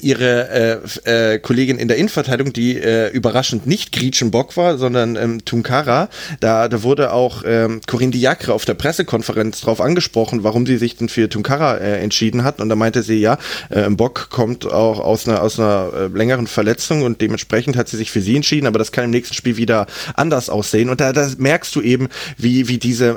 ihre 0.00 0.80
äh, 1.04 1.34
äh, 1.34 1.38
Kollegin 1.38 1.78
in 1.78 1.88
der 1.88 1.96
Innenverteidigung, 1.96 2.52
die 2.52 2.78
äh, 2.78 3.08
überraschend 3.10 3.66
nicht 3.66 3.92
Griechenbock 3.92 4.56
war, 4.56 4.78
sondern 4.78 5.16
ähm, 5.16 5.44
Tunkara. 5.44 6.08
Da, 6.40 6.68
da 6.68 6.82
wurde 6.82 7.12
auch 7.12 7.42
ähm, 7.46 7.80
Corinne 7.86 8.12
Diacre 8.12 8.52
auf 8.52 8.64
der 8.64 8.74
Pressekonferenz 8.74 9.60
drauf 9.60 9.80
angesprochen, 9.80 10.44
warum 10.44 10.66
sie 10.66 10.76
sich 10.76 10.96
denn 10.96 11.08
für 11.08 11.28
Tunkara 11.28 11.76
äh, 11.76 12.00
entschieden 12.00 12.44
hat. 12.44 12.60
Und 12.60 12.68
da 12.68 12.76
meinte 12.76 13.02
sie, 13.02 13.16
ja, 13.16 13.38
äh, 13.70 13.88
Bock 13.90 14.30
kommt 14.30 14.66
auch 14.66 15.00
aus 15.00 15.28
einer, 15.28 15.42
aus 15.42 15.58
einer 15.58 15.90
äh, 15.94 16.16
längeren 16.16 16.46
Verletzung 16.46 17.02
und 17.02 17.20
dementsprechend 17.20 17.76
hat 17.76 17.88
sie 17.88 17.96
sich 17.96 18.10
für 18.10 18.20
sie 18.20 18.36
entschieden, 18.36 18.66
aber 18.66 18.78
das 18.78 18.92
kann 18.92 19.04
im 19.04 19.10
nächsten 19.10 19.34
Spiel 19.34 19.56
wieder 19.56 19.86
anders 20.14 20.50
aussehen. 20.50 20.90
Und 20.90 21.00
da, 21.00 21.12
da 21.12 21.30
merkst 21.38 21.74
du 21.74 21.80
eben, 21.80 22.08
wie, 22.36 22.68
wie, 22.68 22.78
diese, 22.78 23.10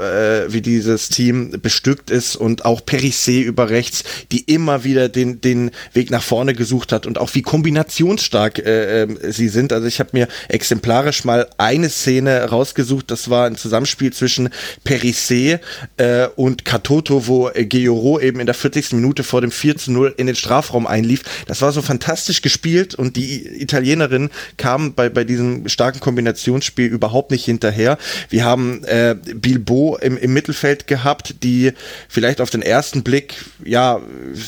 äh, 0.48 0.54
wie 0.54 0.62
dieses 0.62 1.10
Team 1.10 1.54
bestückt 1.62 2.10
ist 2.10 2.36
und 2.36 2.66
auch 2.66 2.82
Perissé 2.82 3.42
über 3.42 3.70
rechts, 3.70 4.04
die 4.32 4.42
immer 4.42 4.84
wieder 4.84 5.10
den, 5.10 5.42
den 5.42 5.72
Weg 5.94 6.12
nach 6.12 6.24
vorne 6.24 6.54
gesucht 6.54 6.67
gesucht 6.68 6.92
hat 6.92 7.06
und 7.06 7.18
auch 7.18 7.34
wie 7.34 7.42
kombinationsstark 7.42 8.60
äh, 8.60 9.04
äh, 9.04 9.32
sie 9.32 9.48
sind. 9.48 9.72
Also 9.72 9.88
ich 9.88 10.02
habe 10.02 10.10
mir 10.12 10.28
exemplarisch 10.50 11.24
mal 11.24 11.48
eine 11.58 11.90
Szene 11.90 12.44
rausgesucht, 12.44 13.10
das 13.10 13.30
war 13.30 13.48
ein 13.48 13.56
Zusammenspiel 13.56 14.12
zwischen 14.12 14.50
Perissé 14.86 15.60
äh, 15.96 16.28
und 16.36 16.66
Katoto, 16.66 17.26
wo 17.28 17.50
äh, 17.50 17.66
Georo 17.66 18.20
eben 18.20 18.42
in 18.42 18.48
der 18.48 18.56
40. 18.56 18.92
Minute 18.94 19.24
vor 19.24 19.40
dem 19.40 19.52
4 19.52 19.78
zu 19.78 19.92
0 19.94 20.14
in 20.18 20.28
den 20.28 20.36
Strafraum 20.36 20.88
einlief. 20.88 21.24
Das 21.48 21.62
war 21.62 21.72
so 21.72 21.82
fantastisch 21.82 22.42
gespielt 22.42 22.96
und 22.96 23.16
die 23.16 23.62
Italienerin 23.62 24.30
kam 24.58 24.94
bei, 24.94 25.08
bei 25.08 25.24
diesem 25.24 25.70
starken 25.70 26.02
Kombinationsspiel 26.02 26.88
überhaupt 26.88 27.32
nicht 27.32 27.46
hinterher. 27.46 27.98
Wir 28.28 28.44
haben 28.44 28.84
äh, 28.84 29.16
Bilbo 29.16 29.98
im, 30.02 30.18
im 30.18 30.34
Mittelfeld 30.34 30.88
gehabt, 30.88 31.44
die 31.44 31.72
vielleicht 32.10 32.42
auf 32.42 32.50
den 32.50 32.62
ersten 32.62 33.04
Blick 33.04 33.36
ja 33.64 34.02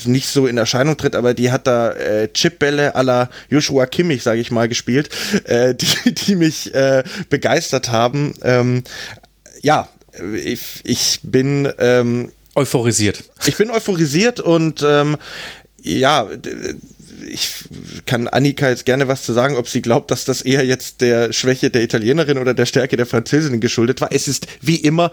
nicht 0.04 0.28
so 0.28 0.48
in 0.48 0.58
Erscheinung 0.58 0.98
tritt, 0.98 1.16
aber 1.16 1.34
die 1.34 1.52
hat 1.52 1.66
da 1.66 1.94
äh, 2.00 2.28
Chipbälle 2.30 2.96
aller 2.96 3.30
Joshua 3.50 3.86
Kimmich, 3.86 4.24
sage 4.24 4.42
ich 4.42 4.52
mal, 4.52 4.68
gespielt, 4.68 5.10
äh, 5.46 5.76
die, 5.76 6.14
die 6.14 6.36
mich 6.36 6.74
äh, 6.74 7.04
begeistert 7.30 7.90
haben. 7.92 8.34
Ähm, 8.44 8.84
ja, 9.62 9.90
ich, 10.36 10.82
ich 10.84 11.20
bin 11.24 11.72
ähm, 11.78 12.32
euphorisiert. 12.56 13.24
Ich 13.46 13.58
bin 13.58 13.70
euphorisiert 13.70 14.40
und 14.40 14.84
ähm, 14.86 15.18
ja, 15.82 16.28
ich 17.28 17.66
kann 18.06 18.28
Annika 18.28 18.70
jetzt 18.70 18.86
gerne 18.86 19.08
was 19.08 19.24
zu 19.24 19.34
sagen, 19.34 19.56
ob 19.56 19.68
sie 19.68 19.82
glaubt, 19.82 20.12
dass 20.12 20.26
das 20.26 20.42
eher 20.42 20.66
jetzt 20.66 21.02
der 21.02 21.34
Schwäche 21.34 21.70
der 21.70 21.84
Italienerin 21.84 22.38
oder 22.38 22.54
der 22.54 22.66
Stärke 22.66 22.98
der 22.98 23.06
Französin 23.06 23.60
geschuldet 23.60 24.02
war. 24.02 24.10
Es 24.12 24.28
ist 24.28 24.48
wie 24.62 24.78
immer 24.78 25.12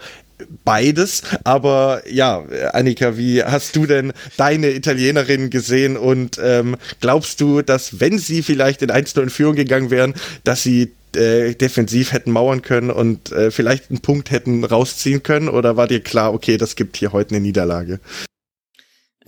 beides, 0.63 1.23
aber 1.43 2.03
ja, 2.09 2.43
Annika, 2.73 3.17
wie 3.17 3.43
hast 3.43 3.75
du 3.75 3.85
denn 3.85 4.13
deine 4.37 4.71
Italienerin 4.71 5.49
gesehen 5.49 5.97
und 5.97 6.39
ähm, 6.43 6.77
glaubst 6.99 7.41
du, 7.41 7.61
dass 7.61 7.99
wenn 7.99 8.19
sie 8.19 8.43
vielleicht 8.43 8.81
in 8.81 8.91
1 8.91 9.13
in 9.13 9.29
Führung 9.29 9.55
gegangen 9.55 9.89
wären, 9.89 10.13
dass 10.43 10.63
sie 10.63 10.91
äh, 11.15 11.55
defensiv 11.55 12.11
hätten 12.13 12.31
mauern 12.31 12.61
können 12.61 12.91
und 12.91 13.31
äh, 13.31 13.49
vielleicht 13.49 13.89
einen 13.89 14.01
Punkt 14.01 14.29
hätten 14.31 14.63
rausziehen 14.63 15.23
können 15.23 15.49
oder 15.49 15.77
war 15.77 15.87
dir 15.87 16.01
klar, 16.01 16.33
okay, 16.33 16.57
das 16.57 16.75
gibt 16.75 16.97
hier 16.97 17.13
heute 17.13 17.31
eine 17.31 17.39
Niederlage? 17.39 17.99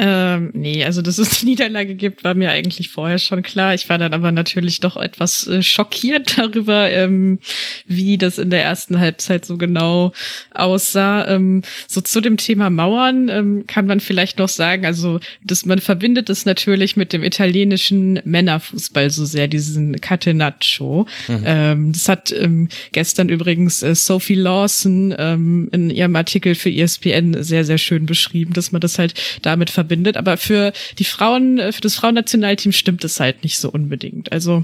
Ähm, 0.02 0.52
nee, 0.54 0.86
also 0.86 1.02
dass 1.02 1.18
es 1.18 1.42
eine 1.42 1.50
Niederlage 1.50 1.94
gibt, 1.96 2.24
war 2.24 2.34
mir 2.34 2.52
eigentlich 2.52 2.88
vorher 2.88 3.20
schon 3.20 3.42
klar. 3.44 3.74
Ich 3.74 3.90
war 3.90 3.98
dann 3.98 4.14
aber 4.14 4.32
natürlich 4.32 4.80
doch 4.80 4.96
etwas 4.96 5.46
äh, 5.46 5.62
schockiert 5.62 6.38
darüber, 6.38 6.90
ähm, 6.90 7.40
wie 7.86 8.18
das 8.18 8.38
in 8.38 8.50
der 8.50 8.64
ersten 8.64 8.98
Halbzeit 8.98 9.44
so 9.44 9.58
genau 9.58 10.14
aussah. 10.54 11.28
Ähm, 11.28 11.64
so 11.86 12.00
zu 12.00 12.22
dem 12.22 12.38
Thema 12.38 12.70
Mauern 12.70 13.28
ähm, 13.28 13.66
kann 13.68 13.88
man 13.88 14.00
vielleicht 14.00 14.40
noch 14.40 14.48
sagen, 14.48 14.86
also 14.86 15.20
dass 15.44 15.66
man 15.66 15.80
verbindet 15.80 16.30
es 16.30 16.46
natürlich 16.46 16.96
mit 16.96 17.12
dem 17.12 17.22
italienischen 17.22 18.22
Männerfußball 18.24 19.10
so 19.10 19.26
sehr, 19.26 19.50
diesen 19.50 20.00
Catenaccio. 20.00 21.08
Mhm. 21.28 21.44
Ähm, 21.46 21.92
das 21.92 22.08
hat 22.08 22.32
ähm, 22.32 22.70
gestern 22.94 23.28
übrigens 23.28 23.84
äh, 23.84 23.96
Sophie 23.96 24.36
Lawson 24.36 25.14
ähm, 25.18 25.68
in 25.74 25.90
ihrem 25.90 26.16
Artikel 26.16 26.56
für 26.56 26.72
ESPN 26.72 27.44
sehr, 27.44 27.66
sehr 27.66 27.78
schön 27.78 28.06
beschrieben, 28.06 28.54
dass 28.54 28.72
man 28.72 28.80
das 28.80 28.98
halt 28.98 29.14
damit 29.42 29.70
verbindet 29.70 29.89
verbindet. 29.90 30.18
Aber 30.18 30.38
für 30.38 30.72
die 31.00 31.04
Frauen, 31.04 31.60
äh, 31.60 31.72
für 31.72 31.82
das 31.82 31.96
Frauennationalteam 31.96 32.72
stimmt 32.72 33.04
es 33.04 33.20
halt 33.20 33.44
nicht 33.44 33.58
so 33.58 33.70
unbedingt. 33.70 34.32
Also 34.32 34.64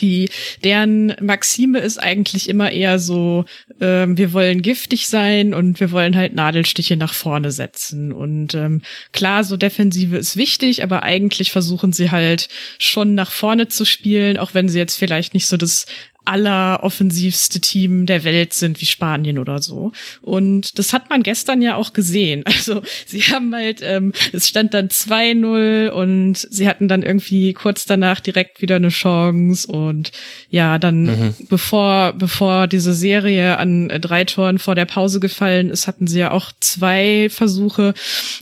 die 0.00 0.28
deren 0.62 1.14
Maxime 1.20 1.78
ist 1.78 1.96
eigentlich 1.96 2.48
immer 2.48 2.70
eher 2.70 2.98
so, 2.98 3.44
ähm, 3.80 4.18
wir 4.18 4.32
wollen 4.32 4.60
giftig 4.60 5.08
sein 5.08 5.54
und 5.54 5.80
wir 5.80 5.90
wollen 5.90 6.16
halt 6.16 6.34
Nadelstiche 6.34 6.96
nach 6.96 7.14
vorne 7.14 7.50
setzen. 7.50 8.12
Und 8.12 8.54
ähm, 8.54 8.82
klar, 9.12 9.44
so 9.44 9.56
Defensive 9.56 10.16
ist 10.16 10.36
wichtig, 10.36 10.82
aber 10.82 11.02
eigentlich 11.02 11.50
versuchen 11.50 11.92
sie 11.92 12.10
halt 12.10 12.48
schon 12.78 13.14
nach 13.14 13.30
vorne 13.30 13.68
zu 13.68 13.86
spielen, 13.86 14.36
auch 14.36 14.52
wenn 14.54 14.68
sie 14.68 14.78
jetzt 14.78 14.96
vielleicht 14.96 15.32
nicht 15.32 15.46
so 15.46 15.56
das 15.56 15.86
alleroffensivste 16.26 17.60
Team 17.60 18.04
der 18.06 18.24
Welt 18.24 18.52
sind, 18.52 18.80
wie 18.80 18.86
Spanien 18.86 19.38
oder 19.38 19.60
so. 19.60 19.92
Und 20.22 20.78
das 20.78 20.92
hat 20.92 21.08
man 21.08 21.22
gestern 21.22 21.62
ja 21.62 21.76
auch 21.76 21.92
gesehen. 21.92 22.44
Also 22.56 22.82
sie 23.06 23.20
haben 23.20 23.54
halt, 23.54 23.80
ähm, 23.82 24.12
es 24.32 24.48
stand 24.48 24.72
dann 24.72 24.88
2-0 24.88 25.90
und 25.90 26.34
sie 26.36 26.66
hatten 26.66 26.88
dann 26.88 27.02
irgendwie 27.02 27.52
kurz 27.52 27.84
danach 27.84 28.18
direkt 28.18 28.62
wieder 28.62 28.76
eine 28.76 28.88
Chance. 28.88 29.68
Und 29.68 30.10
ja, 30.50 30.78
dann 30.78 31.02
mhm. 31.04 31.34
bevor, 31.48 32.14
bevor 32.14 32.66
diese 32.66 32.94
Serie 32.94 33.58
an 33.58 33.88
drei 34.00 34.24
Toren 34.24 34.58
vor 34.58 34.74
der 34.74 34.86
Pause 34.86 35.20
gefallen 35.20 35.70
ist, 35.70 35.86
hatten 35.86 36.06
sie 36.06 36.18
ja 36.18 36.30
auch 36.30 36.50
zwei 36.60 37.28
Versuche, 37.30 37.94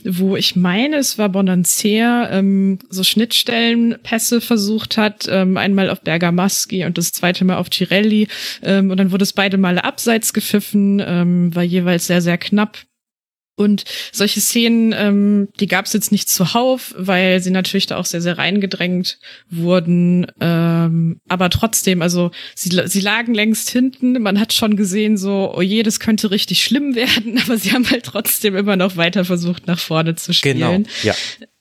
wo 0.03 0.35
ich 0.35 0.55
meine, 0.55 0.95
es 0.95 1.17
war 1.17 1.29
Bonancea, 1.29 2.29
ähm, 2.31 2.79
so 2.89 3.03
Schnittstellenpässe 3.03 4.41
versucht 4.41 4.97
hat, 4.97 5.27
ähm, 5.29 5.57
einmal 5.57 5.89
auf 5.89 6.01
Bergamaschi 6.01 6.85
und 6.85 6.97
das 6.97 7.11
zweite 7.11 7.45
Mal 7.45 7.57
auf 7.57 7.69
Girelli. 7.77 8.27
Ähm, 8.63 8.91
und 8.91 8.97
dann 8.97 9.11
wurde 9.11 9.23
es 9.23 9.33
beide 9.33 9.57
Male 9.57 9.83
abseits 9.83 10.33
gepfiffen, 10.33 11.01
ähm, 11.05 11.55
war 11.55 11.63
jeweils 11.63 12.07
sehr, 12.07 12.21
sehr 12.21 12.37
knapp. 12.37 12.85
Und 13.57 13.85
solche 14.11 14.41
Szenen, 14.41 14.93
ähm, 14.93 15.47
die 15.59 15.67
gab 15.67 15.85
es 15.85 15.93
jetzt 15.93 16.11
nicht 16.11 16.29
zuhauf, 16.29 16.93
weil 16.97 17.39
sie 17.39 17.51
natürlich 17.51 17.85
da 17.85 17.95
auch 17.95 18.05
sehr, 18.05 18.21
sehr 18.21 18.37
reingedrängt 18.37 19.17
wurden. 19.49 20.27
Ähm, 20.41 21.21
aber 21.29 21.49
trotzdem, 21.49 22.01
also 22.01 22.31
sie, 22.53 22.81
sie 22.85 22.99
lagen 22.99 23.33
längst 23.33 23.69
hinten. 23.69 24.21
Man 24.21 24.41
hat 24.41 24.51
schon 24.51 24.75
gesehen, 24.75 25.15
so, 25.17 25.53
oh 25.55 25.61
je, 25.61 25.83
das 25.83 26.01
könnte 26.01 26.31
richtig 26.31 26.63
schlimm 26.63 26.95
werden, 26.95 27.39
aber 27.45 27.57
sie 27.57 27.71
haben 27.71 27.89
halt 27.89 28.03
trotzdem 28.03 28.57
immer 28.57 28.75
noch 28.75 28.97
weiter 28.97 29.23
versucht, 29.23 29.67
nach 29.67 29.79
vorne 29.79 30.15
zu 30.15 30.33
spielen. 30.33 30.57
Genau, 30.57 30.83
ja. 31.03 31.15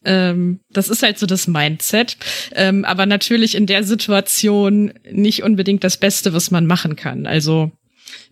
Ähm, 0.04 0.60
das 0.70 0.88
ist 0.88 1.02
halt 1.02 1.18
so 1.18 1.26
das 1.26 1.46
Mindset. 1.46 2.16
Ähm, 2.54 2.84
aber 2.84 3.06
natürlich 3.06 3.54
in 3.54 3.66
der 3.66 3.84
Situation 3.84 4.92
nicht 5.10 5.44
unbedingt 5.44 5.84
das 5.84 5.96
Beste, 5.96 6.32
was 6.32 6.50
man 6.50 6.66
machen 6.66 6.96
kann. 6.96 7.26
Also 7.26 7.70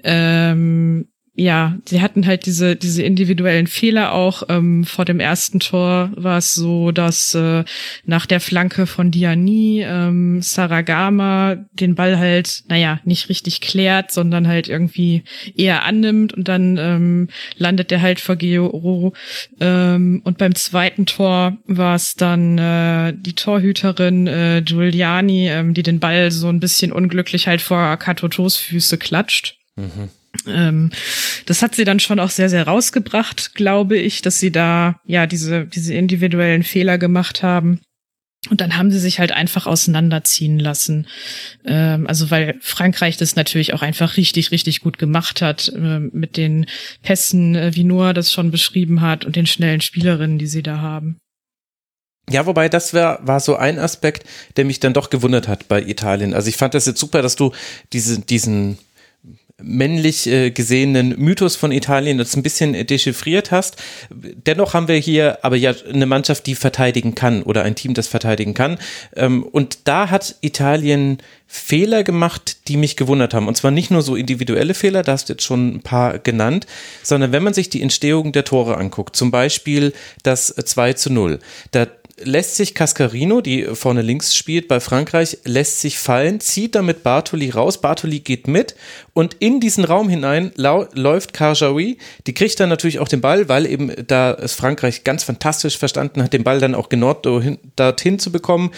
ähm, 0.04 1.08
ja, 1.34 1.78
sie 1.86 2.02
hatten 2.02 2.26
halt 2.26 2.44
diese, 2.44 2.76
diese 2.76 3.02
individuellen 3.02 3.66
Fehler 3.66 4.12
auch. 4.12 4.42
Ähm, 4.50 4.84
vor 4.84 5.06
dem 5.06 5.18
ersten 5.18 5.60
Tor 5.60 6.10
war 6.14 6.36
es 6.36 6.52
so, 6.52 6.92
dass 6.92 7.34
äh, 7.34 7.64
nach 8.04 8.26
der 8.26 8.38
Flanke 8.38 8.86
von 8.86 9.10
Diani 9.10 9.82
ähm, 9.82 10.42
Saragama 10.42 11.56
den 11.72 11.94
Ball 11.94 12.18
halt, 12.18 12.64
naja, 12.68 13.00
nicht 13.04 13.30
richtig 13.30 13.62
klärt, 13.62 14.12
sondern 14.12 14.46
halt 14.46 14.68
irgendwie 14.68 15.24
eher 15.56 15.84
annimmt 15.84 16.34
und 16.34 16.48
dann 16.48 16.76
ähm, 16.76 17.28
landet 17.56 17.90
der 17.90 18.02
halt 18.02 18.20
vor 18.20 18.36
Georo. 18.36 19.14
Ähm, 19.58 20.20
und 20.24 20.36
beim 20.36 20.54
zweiten 20.54 21.06
Tor 21.06 21.56
war 21.66 21.94
es 21.94 22.14
dann 22.14 22.58
äh, 22.58 23.14
die 23.16 23.34
Torhüterin 23.34 24.26
äh, 24.26 24.62
Giuliani, 24.62 25.48
ähm, 25.48 25.72
die 25.72 25.82
den 25.82 25.98
Ball 25.98 26.30
so 26.30 26.48
ein 26.48 26.60
bisschen 26.60 26.92
unglücklich 26.92 27.48
halt 27.48 27.62
vor 27.62 27.96
Katotos 27.96 28.58
Füße 28.58 28.98
klatscht. 28.98 29.56
Mhm. 29.76 30.10
Ähm, 30.46 30.90
das 31.46 31.62
hat 31.62 31.74
sie 31.74 31.84
dann 31.84 32.00
schon 32.00 32.20
auch 32.20 32.30
sehr, 32.30 32.48
sehr 32.48 32.66
rausgebracht, 32.66 33.54
glaube 33.54 33.98
ich, 33.98 34.22
dass 34.22 34.40
sie 34.40 34.50
da 34.50 35.00
ja 35.04 35.26
diese, 35.26 35.66
diese 35.66 35.94
individuellen 35.94 36.62
Fehler 36.62 36.98
gemacht 36.98 37.42
haben. 37.42 37.80
Und 38.50 38.60
dann 38.60 38.76
haben 38.76 38.90
sie 38.90 38.98
sich 38.98 39.20
halt 39.20 39.30
einfach 39.30 39.66
auseinanderziehen 39.66 40.58
lassen. 40.58 41.06
Ähm, 41.64 42.08
also 42.08 42.30
weil 42.30 42.56
Frankreich 42.60 43.16
das 43.16 43.36
natürlich 43.36 43.72
auch 43.72 43.82
einfach 43.82 44.16
richtig, 44.16 44.50
richtig 44.50 44.80
gut 44.80 44.98
gemacht 44.98 45.42
hat 45.42 45.68
äh, 45.68 46.00
mit 46.00 46.36
den 46.36 46.66
Pässen, 47.02 47.54
äh, 47.54 47.70
wie 47.74 47.84
Noah 47.84 48.14
das 48.14 48.32
schon 48.32 48.50
beschrieben 48.50 49.00
hat 49.00 49.24
und 49.24 49.36
den 49.36 49.46
schnellen 49.46 49.80
Spielerinnen, 49.80 50.38
die 50.38 50.48
sie 50.48 50.62
da 50.62 50.78
haben. 50.78 51.18
Ja, 52.30 52.46
wobei 52.46 52.68
das 52.68 52.92
wär, 52.94 53.20
war 53.22 53.38
so 53.38 53.56
ein 53.56 53.78
Aspekt, 53.78 54.24
der 54.56 54.64
mich 54.64 54.80
dann 54.80 54.92
doch 54.92 55.10
gewundert 55.10 55.46
hat 55.46 55.68
bei 55.68 55.80
Italien. 55.80 56.34
Also 56.34 56.48
ich 56.48 56.56
fand 56.56 56.74
das 56.74 56.86
jetzt 56.86 57.00
super, 57.00 57.22
dass 57.22 57.36
du 57.36 57.52
diese, 57.92 58.20
diesen 58.20 58.78
männlich 59.62 60.26
äh, 60.26 60.50
gesehenen 60.50 61.18
Mythos 61.18 61.56
von 61.56 61.72
Italien 61.72 62.18
jetzt 62.18 62.36
ein 62.36 62.42
bisschen 62.42 62.86
dechiffriert 62.86 63.50
hast. 63.50 63.76
Dennoch 64.10 64.74
haben 64.74 64.88
wir 64.88 64.96
hier 64.96 65.38
aber 65.42 65.56
ja 65.56 65.74
eine 65.92 66.06
Mannschaft, 66.06 66.46
die 66.46 66.54
verteidigen 66.54 67.14
kann 67.14 67.42
oder 67.42 67.62
ein 67.62 67.74
Team, 67.74 67.94
das 67.94 68.08
verteidigen 68.08 68.54
kann. 68.54 68.78
Ähm, 69.16 69.42
und 69.42 69.80
da 69.84 70.10
hat 70.10 70.36
Italien 70.40 71.18
Fehler 71.54 72.02
gemacht, 72.02 72.68
die 72.68 72.78
mich 72.78 72.96
gewundert 72.96 73.34
haben. 73.34 73.46
Und 73.46 73.58
zwar 73.58 73.70
nicht 73.70 73.90
nur 73.90 74.00
so 74.00 74.16
individuelle 74.16 74.72
Fehler, 74.72 75.02
da 75.02 75.12
hast 75.12 75.28
du 75.28 75.34
jetzt 75.34 75.42
schon 75.42 75.74
ein 75.74 75.80
paar 75.82 76.18
genannt, 76.18 76.66
sondern 77.02 77.30
wenn 77.32 77.42
man 77.42 77.52
sich 77.52 77.68
die 77.68 77.82
Entstehung 77.82 78.32
der 78.32 78.46
Tore 78.46 78.78
anguckt, 78.78 79.16
zum 79.16 79.30
Beispiel 79.30 79.92
das 80.22 80.46
2 80.46 80.94
zu 80.94 81.12
0, 81.12 81.40
da 81.72 81.86
lässt 82.22 82.56
sich 82.56 82.74
Cascarino, 82.74 83.40
die 83.40 83.64
vorne 83.74 84.02
links 84.02 84.36
spielt 84.36 84.68
bei 84.68 84.80
Frankreich, 84.80 85.38
lässt 85.44 85.80
sich 85.80 85.98
fallen, 85.98 86.40
zieht 86.40 86.74
damit 86.74 87.02
Bartoli 87.02 87.50
raus. 87.50 87.80
Bartoli 87.80 88.20
geht 88.20 88.48
mit 88.48 88.74
und 89.14 89.34
in 89.38 89.60
diesen 89.60 89.84
Raum 89.84 90.08
hinein 90.08 90.52
läuft 90.56 91.32
Karjaoui. 91.32 91.98
Die 92.26 92.34
kriegt 92.34 92.58
dann 92.60 92.68
natürlich 92.68 92.98
auch 92.98 93.08
den 93.08 93.20
Ball, 93.20 93.48
weil 93.48 93.66
eben 93.66 93.92
da 94.06 94.32
es 94.32 94.54
Frankreich 94.54 95.04
ganz 95.04 95.24
fantastisch 95.24 95.78
verstanden 95.78 96.22
hat, 96.22 96.32
den 96.32 96.44
Ball 96.44 96.60
dann 96.60 96.74
auch 96.74 96.88
genau 96.88 97.14
dorthin 97.14 98.18
zu 98.18 98.32
bekommen 98.32 98.72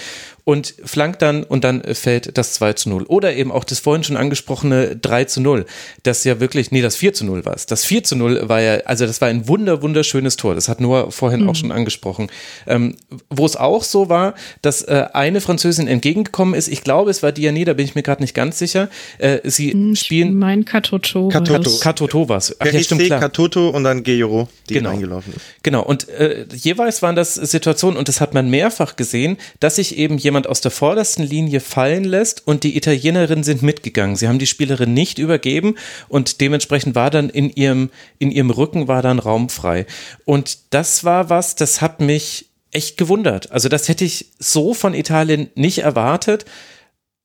und 0.45 0.75
flankt 0.85 1.23
dann 1.23 1.43
und 1.43 1.65
dann 1.65 1.83
fällt 1.95 2.37
das 2.37 2.53
2 2.55 2.75
zu 2.75 2.91
0. 2.91 3.05
Oder 3.05 3.35
eben 3.35 3.51
auch 3.51 3.65
das 3.65 3.81
vorhin 3.81 4.05
schon 4.05 4.19
angesprochene 4.19 4.95
3 4.97 5.25
zu 5.25 5.41
0. 5.41 5.65
Das 6.03 6.23
ja 6.25 6.39
wirklich, 6.39 6.71
nee, 6.71 6.83
das 6.83 6.97
4 6.97 7.15
zu 7.15 7.25
0 7.25 7.47
war 7.47 7.55
es. 7.55 7.65
Das 7.65 7.85
4 7.87 8.05
zu 8.05 8.15
0 8.15 8.49
war 8.49 8.61
ja, 8.61 8.75
also 8.85 9.07
das 9.07 9.23
war 9.23 9.29
ein 9.29 9.49
wunder, 9.49 9.81
wunderschönes 9.81 10.37
Tor. 10.37 10.55
Das 10.55 10.69
hat 10.69 10.81
Noah 10.81 11.11
vorhin 11.11 11.43
mhm. 11.43 11.49
auch 11.49 11.55
schon 11.55 11.73
angesprochen. 11.73 12.29
Ähm, 12.67 12.97
Wo 13.31 13.47
es 13.47 13.57
auch 13.57 13.83
so 13.83 14.11
war, 14.11 14.35
dass 14.61 14.83
äh, 14.83 15.07
eine 15.15 15.41
Französin 15.41 15.89
entgegengekommen 15.89 16.55
ist. 16.55 16.69
Ich 16.69 16.85
glaube, 16.85 17.11
es 17.11 17.23
war 17.23 17.33
Diane, 17.33 17.65
da 17.65 17.73
bin 17.73 17.87
ich 17.87 17.95
mir 17.95 18.03
gerade 18.03 18.23
nicht 18.23 18.35
ganz 18.35 18.59
sicher. 18.59 18.91
Äh, 19.19 19.39
sie 19.45 19.73
ich 19.73 20.01
spielen. 20.01 20.35
Mein 20.35 20.67
Katoto. 20.67 21.29
Katoto. 21.29 21.71
Katoto 21.81 22.29
war 22.29 22.37
es. 22.37 22.55
Ach, 22.59 22.67
ja, 22.67 22.81
stimmt, 22.81 23.03
klar. 23.03 23.21
Katoto 23.21 23.71
und 23.71 23.85
dann 23.85 24.03
Gejoro, 24.03 24.49
die 24.69 24.75
genau. 24.75 24.91
eingelaufen 24.91 25.33
ist. 25.35 25.43
Genau. 25.63 25.83
Und 25.83 26.09
äh, 26.11 26.45
jeweils 26.53 27.01
waren 27.01 27.17
das 27.17 27.35
Situationen, 27.35 27.99
und 27.99 28.09
das 28.09 28.21
hat 28.21 28.35
man 28.35 28.51
mehrfach 28.51 28.97
gesehen, 28.97 29.39
dass 29.61 29.77
sich 29.77 29.97
eben 29.97 30.19
jemand 30.19 30.34
jemand 30.35 30.49
aus 30.49 30.61
der 30.61 30.73
vordersten 30.73 31.23
Linie 31.23 31.61
fallen 31.61 32.03
lässt 32.03 32.45
und 32.45 32.65
die 32.65 32.77
Italienerinnen 32.77 33.45
sind 33.45 33.63
mitgegangen. 33.63 34.17
Sie 34.17 34.27
haben 34.27 34.41
die 34.41 34.49
Spielerin 34.49 34.93
nicht 34.93 35.21
übergeben 35.21 35.77
und 36.09 36.41
dementsprechend 36.41 36.97
war 36.97 37.11
dann 37.11 37.31
in 37.31 37.51
ihrem, 37.51 37.91
in 38.19 38.33
ihrem 38.33 38.51
Rücken 38.51 38.89
war 38.89 39.01
dann 39.01 39.21
Raum 39.21 39.49
frei. 39.49 39.87
Und 40.25 40.75
das 40.75 41.05
war 41.05 41.31
was, 41.31 41.55
das 41.55 41.81
hat 41.81 42.01
mich 42.01 42.51
echt 42.73 42.97
gewundert. 42.97 43.53
Also 43.53 43.69
das 43.69 43.89
hätte 43.89 44.05
ich 44.05 44.33
so 44.41 44.75
von 44.75 44.93
Italien 44.93 45.51
nicht 45.55 45.79
erwartet 45.79 46.45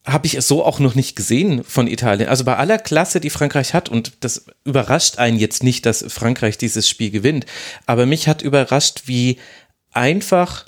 habe 0.06 0.26
ich 0.26 0.36
es 0.36 0.48
so 0.48 0.64
auch 0.64 0.80
noch 0.80 0.96
nicht 0.96 1.16
gesehen 1.16 1.64
von 1.64 1.86
Italien. 1.86 2.30
Also 2.30 2.46
bei 2.46 2.56
aller 2.56 2.80
Klasse, 2.80 3.20
die 3.20 3.30
Frankreich 3.30 3.74
hat, 3.74 3.90
und 3.90 4.14
das 4.22 4.46
überrascht 4.64 5.20
einen 5.20 5.38
jetzt 5.38 5.62
nicht, 5.62 5.86
dass 5.86 6.06
Frankreich 6.08 6.58
dieses 6.58 6.88
Spiel 6.88 7.12
gewinnt, 7.12 7.46
aber 7.86 8.06
mich 8.06 8.28
hat 8.28 8.42
überrascht, 8.42 9.04
wie 9.06 9.38
einfach 9.92 10.66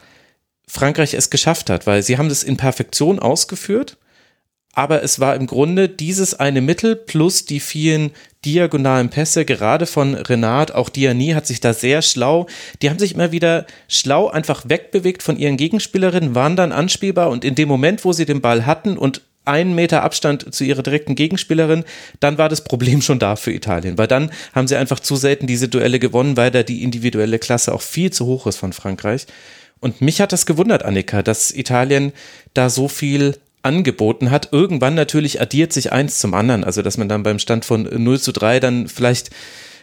Frankreich 0.73 1.13
es 1.13 1.29
geschafft 1.29 1.69
hat, 1.69 1.85
weil 1.85 2.01
sie 2.01 2.17
haben 2.17 2.29
das 2.29 2.43
in 2.43 2.55
Perfektion 2.55 3.19
ausgeführt, 3.19 3.97
aber 4.71 5.03
es 5.03 5.19
war 5.19 5.35
im 5.35 5.45
Grunde 5.45 5.89
dieses 5.89 6.33
eine 6.33 6.61
Mittel 6.61 6.95
plus 6.95 7.43
die 7.43 7.59
vielen 7.59 8.11
diagonalen 8.45 9.09
Pässe, 9.09 9.43
gerade 9.43 9.85
von 9.85 10.15
Renat, 10.15 10.71
auch 10.71 10.87
Diani 10.87 11.31
hat 11.31 11.45
sich 11.45 11.59
da 11.59 11.73
sehr 11.73 12.01
schlau, 12.01 12.47
die 12.81 12.89
haben 12.89 12.99
sich 12.99 13.15
immer 13.15 13.33
wieder 13.33 13.65
schlau 13.89 14.29
einfach 14.29 14.63
wegbewegt 14.69 15.23
von 15.23 15.37
ihren 15.37 15.57
Gegenspielerinnen, 15.57 16.35
waren 16.35 16.55
dann 16.55 16.71
anspielbar 16.71 17.31
und 17.31 17.43
in 17.43 17.55
dem 17.55 17.67
Moment, 17.67 18.05
wo 18.05 18.13
sie 18.13 18.25
den 18.25 18.39
Ball 18.39 18.65
hatten 18.65 18.97
und 18.97 19.23
einen 19.43 19.75
Meter 19.75 20.03
Abstand 20.03 20.53
zu 20.55 20.63
ihrer 20.63 20.83
direkten 20.83 21.15
Gegenspielerin, 21.15 21.83
dann 22.21 22.37
war 22.37 22.47
das 22.47 22.63
Problem 22.63 23.01
schon 23.01 23.19
da 23.19 23.35
für 23.35 23.51
Italien, 23.51 23.97
weil 23.97 24.07
dann 24.07 24.31
haben 24.53 24.69
sie 24.69 24.77
einfach 24.77 25.01
zu 25.01 25.17
selten 25.17 25.47
diese 25.47 25.67
Duelle 25.67 25.99
gewonnen, 25.99 26.37
weil 26.37 26.49
da 26.49 26.63
die 26.63 26.81
individuelle 26.81 27.39
Klasse 27.39 27.73
auch 27.73 27.81
viel 27.81 28.13
zu 28.13 28.25
hoch 28.25 28.47
ist 28.47 28.55
von 28.55 28.71
Frankreich. 28.71 29.27
Und 29.81 29.99
mich 29.99 30.21
hat 30.21 30.31
das 30.31 30.45
gewundert, 30.45 30.85
Annika, 30.85 31.23
dass 31.23 31.51
Italien 31.51 32.13
da 32.53 32.69
so 32.69 32.87
viel 32.87 33.37
angeboten 33.63 34.31
hat. 34.31 34.49
Irgendwann 34.51 34.95
natürlich 34.95 35.41
addiert 35.41 35.73
sich 35.73 35.91
eins 35.91 36.19
zum 36.19 36.33
anderen. 36.33 36.63
Also, 36.63 36.81
dass 36.81 36.97
man 36.97 37.09
dann 37.09 37.23
beim 37.23 37.39
Stand 37.39 37.65
von 37.65 37.83
0 37.83 38.19
zu 38.19 38.31
3 38.31 38.59
dann 38.59 38.87
vielleicht 38.87 39.31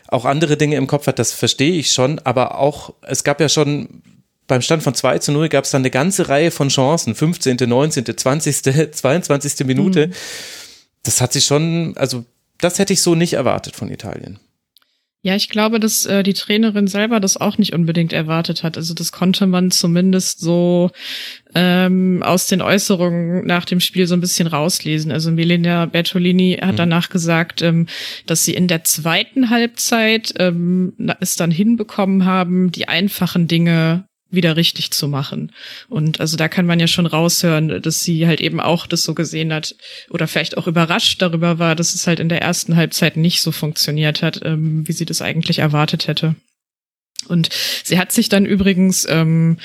auch 0.07 0.25
andere 0.25 0.57
Dinge 0.57 0.77
im 0.77 0.87
Kopf 0.87 1.07
hat, 1.07 1.19
das 1.19 1.33
verstehe 1.33 1.73
ich 1.73 1.93
schon. 1.93 2.19
Aber 2.21 2.59
auch, 2.59 2.95
es 3.03 3.25
gab 3.25 3.41
ja 3.41 3.49
schon 3.49 4.03
beim 4.47 4.63
Stand 4.63 4.83
von 4.83 4.95
2 4.95 5.19
zu 5.19 5.33
0 5.33 5.49
gab 5.49 5.65
es 5.65 5.71
dann 5.71 5.83
eine 5.83 5.91
ganze 5.91 6.29
Reihe 6.29 6.51
von 6.51 6.69
Chancen. 6.71 7.15
15., 7.15 7.57
19., 7.69 8.17
20., 8.17 8.95
22. 8.95 9.67
Minute. 9.67 10.09
Mhm. 10.09 10.13
Das 11.03 11.21
hat 11.21 11.33
sich 11.33 11.45
schon, 11.45 11.97
also, 11.97 12.25
das 12.59 12.79
hätte 12.79 12.93
ich 12.93 13.03
so 13.03 13.15
nicht 13.15 13.35
erwartet 13.35 13.77
von 13.77 13.91
Italien. 13.91 14.41
Ja, 15.23 15.35
ich 15.35 15.49
glaube, 15.49 15.81
dass 15.81 16.07
äh, 16.07 16.23
die 16.23 16.33
Trainerin 16.33 16.87
selber 16.87 17.19
das 17.19 17.37
auch 17.37 17.59
nicht 17.59 17.73
unbedingt 17.73 18.13
erwartet 18.13 18.63
hat. 18.63 18.77
Also 18.77 18.95
das 18.95 19.11
konnte 19.11 19.49
man 19.49 19.73
zumindest 19.73 20.39
so 20.39 20.93
ähm, 21.57 22.23
aus 22.23 22.47
den 22.47 22.63
Äußerungen 22.63 23.45
nach 23.45 23.65
dem 23.65 23.81
Spiel 23.81 24.07
so 24.07 24.15
ein 24.15 24.21
bisschen 24.21 24.47
rauslesen. 24.47 25.11
Also 25.11 25.33
Melina 25.33 25.87
Bertolini 25.87 26.59
hat 26.63 26.73
mhm. 26.73 26.77
danach 26.77 27.09
gesagt, 27.11 27.63
ähm, 27.63 27.89
dass 28.27 28.45
sie 28.45 28.55
in 28.55 28.69
der 28.69 28.85
zweiten 28.85 29.51
Halbzeit 29.51 30.35
ähm, 30.39 30.93
es 31.19 31.35
dann 31.35 31.51
hinbekommen 31.51 32.25
haben, 32.25 32.71
die 32.71 32.87
einfachen 32.87 33.49
Dinge 33.49 34.05
wieder 34.31 34.57
richtig 34.57 34.91
zu 34.91 35.09
machen. 35.09 35.53
Und 35.89 36.21
also 36.21 36.37
da 36.37 36.49
kann 36.49 36.67
man 36.67 36.81
ja 36.81 36.87
schon 36.87 37.07
raushören, 37.07 37.81
dass 37.83 38.01
sie 38.01 38.27
halt 38.27 38.41
eben 38.41 38.61
auch 38.61 38.87
das 38.87 39.03
so 39.03 39.15
gesehen 39.15 39.53
hat 39.53 39.75
oder 40.11 40.29
vielleicht 40.29 40.59
auch 40.59 40.67
überrascht 40.67 41.23
darüber 41.23 41.59
war, 41.59 41.75
dass 41.75 41.95
es 41.95 42.07
halt 42.07 42.21
in 42.21 42.29
der 42.29 42.43
ersten 42.43 42.77
Halbzeit 42.77 43.17
nicht 43.17 43.41
so 43.41 43.53
funktioniert 43.53 44.23
hat, 44.23 44.41
ähm, 44.45 44.87
wie 44.87 44.93
sie 44.93 45.07
das 45.07 45.23
eigentlich 45.23 45.61
erwartet 45.61 46.09
hätte. 46.09 46.35
Und 47.27 47.49
sie 47.85 47.99
hat 47.99 48.13
sich 48.13 48.29
dann 48.29 48.47
übrigens 48.47 49.07
ähm, 49.09 49.59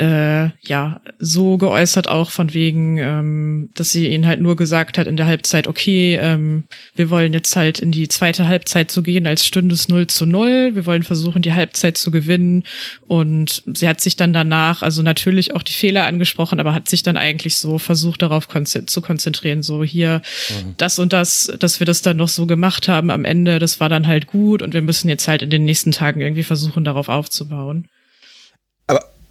äh, 0.00 0.50
ja 0.62 1.00
so 1.18 1.58
geäußert 1.58 2.08
auch 2.08 2.30
von 2.30 2.54
wegen, 2.54 2.96
ähm, 2.96 3.70
dass 3.74 3.90
sie 3.90 4.08
ihnen 4.08 4.26
halt 4.26 4.40
nur 4.40 4.56
gesagt 4.56 4.96
hat 4.96 5.06
in 5.06 5.16
der 5.16 5.26
Halbzeit, 5.26 5.68
okay, 5.68 6.18
ähm, 6.20 6.64
wir 6.94 7.10
wollen 7.10 7.34
jetzt 7.34 7.54
halt 7.54 7.78
in 7.78 7.92
die 7.92 8.08
zweite 8.08 8.48
Halbzeit 8.48 8.90
zu 8.90 9.02
gehen, 9.02 9.26
als 9.26 9.44
stünde 9.44 9.74
es 9.74 9.88
0 9.88 10.06
zu 10.06 10.24
0. 10.24 10.74
Wir 10.74 10.86
wollen 10.86 11.02
versuchen, 11.02 11.42
die 11.42 11.52
Halbzeit 11.52 11.98
zu 11.98 12.10
gewinnen. 12.10 12.64
Und 13.06 13.62
sie 13.74 13.88
hat 13.88 14.00
sich 14.00 14.16
dann 14.16 14.32
danach, 14.32 14.82
also 14.82 15.02
natürlich 15.02 15.54
auch 15.54 15.62
die 15.62 15.74
Fehler 15.74 16.06
angesprochen, 16.06 16.60
aber 16.60 16.72
hat 16.72 16.88
sich 16.88 17.02
dann 17.02 17.18
eigentlich 17.18 17.56
so 17.56 17.78
versucht, 17.78 18.22
darauf 18.22 18.48
konzent 18.48 18.88
zu 18.88 19.02
konzentrieren, 19.02 19.62
so 19.62 19.84
hier 19.84 20.22
mhm. 20.48 20.74
das 20.78 20.98
und 20.98 21.12
das, 21.12 21.52
dass 21.58 21.80
wir 21.80 21.86
das 21.86 22.00
dann 22.00 22.16
noch 22.16 22.28
so 22.28 22.46
gemacht 22.46 22.88
haben 22.88 23.10
am 23.10 23.26
Ende, 23.26 23.58
das 23.58 23.80
war 23.80 23.90
dann 23.90 24.06
halt 24.06 24.26
gut 24.26 24.62
und 24.62 24.72
wir 24.72 24.82
müssen 24.82 25.08
jetzt 25.08 25.28
halt 25.28 25.42
in 25.42 25.50
den 25.50 25.64
nächsten 25.64 25.92
Tagen 25.92 26.20
irgendwie 26.20 26.42
versuchen, 26.42 26.84
darauf 26.84 27.08
aufzubauen. 27.08 27.86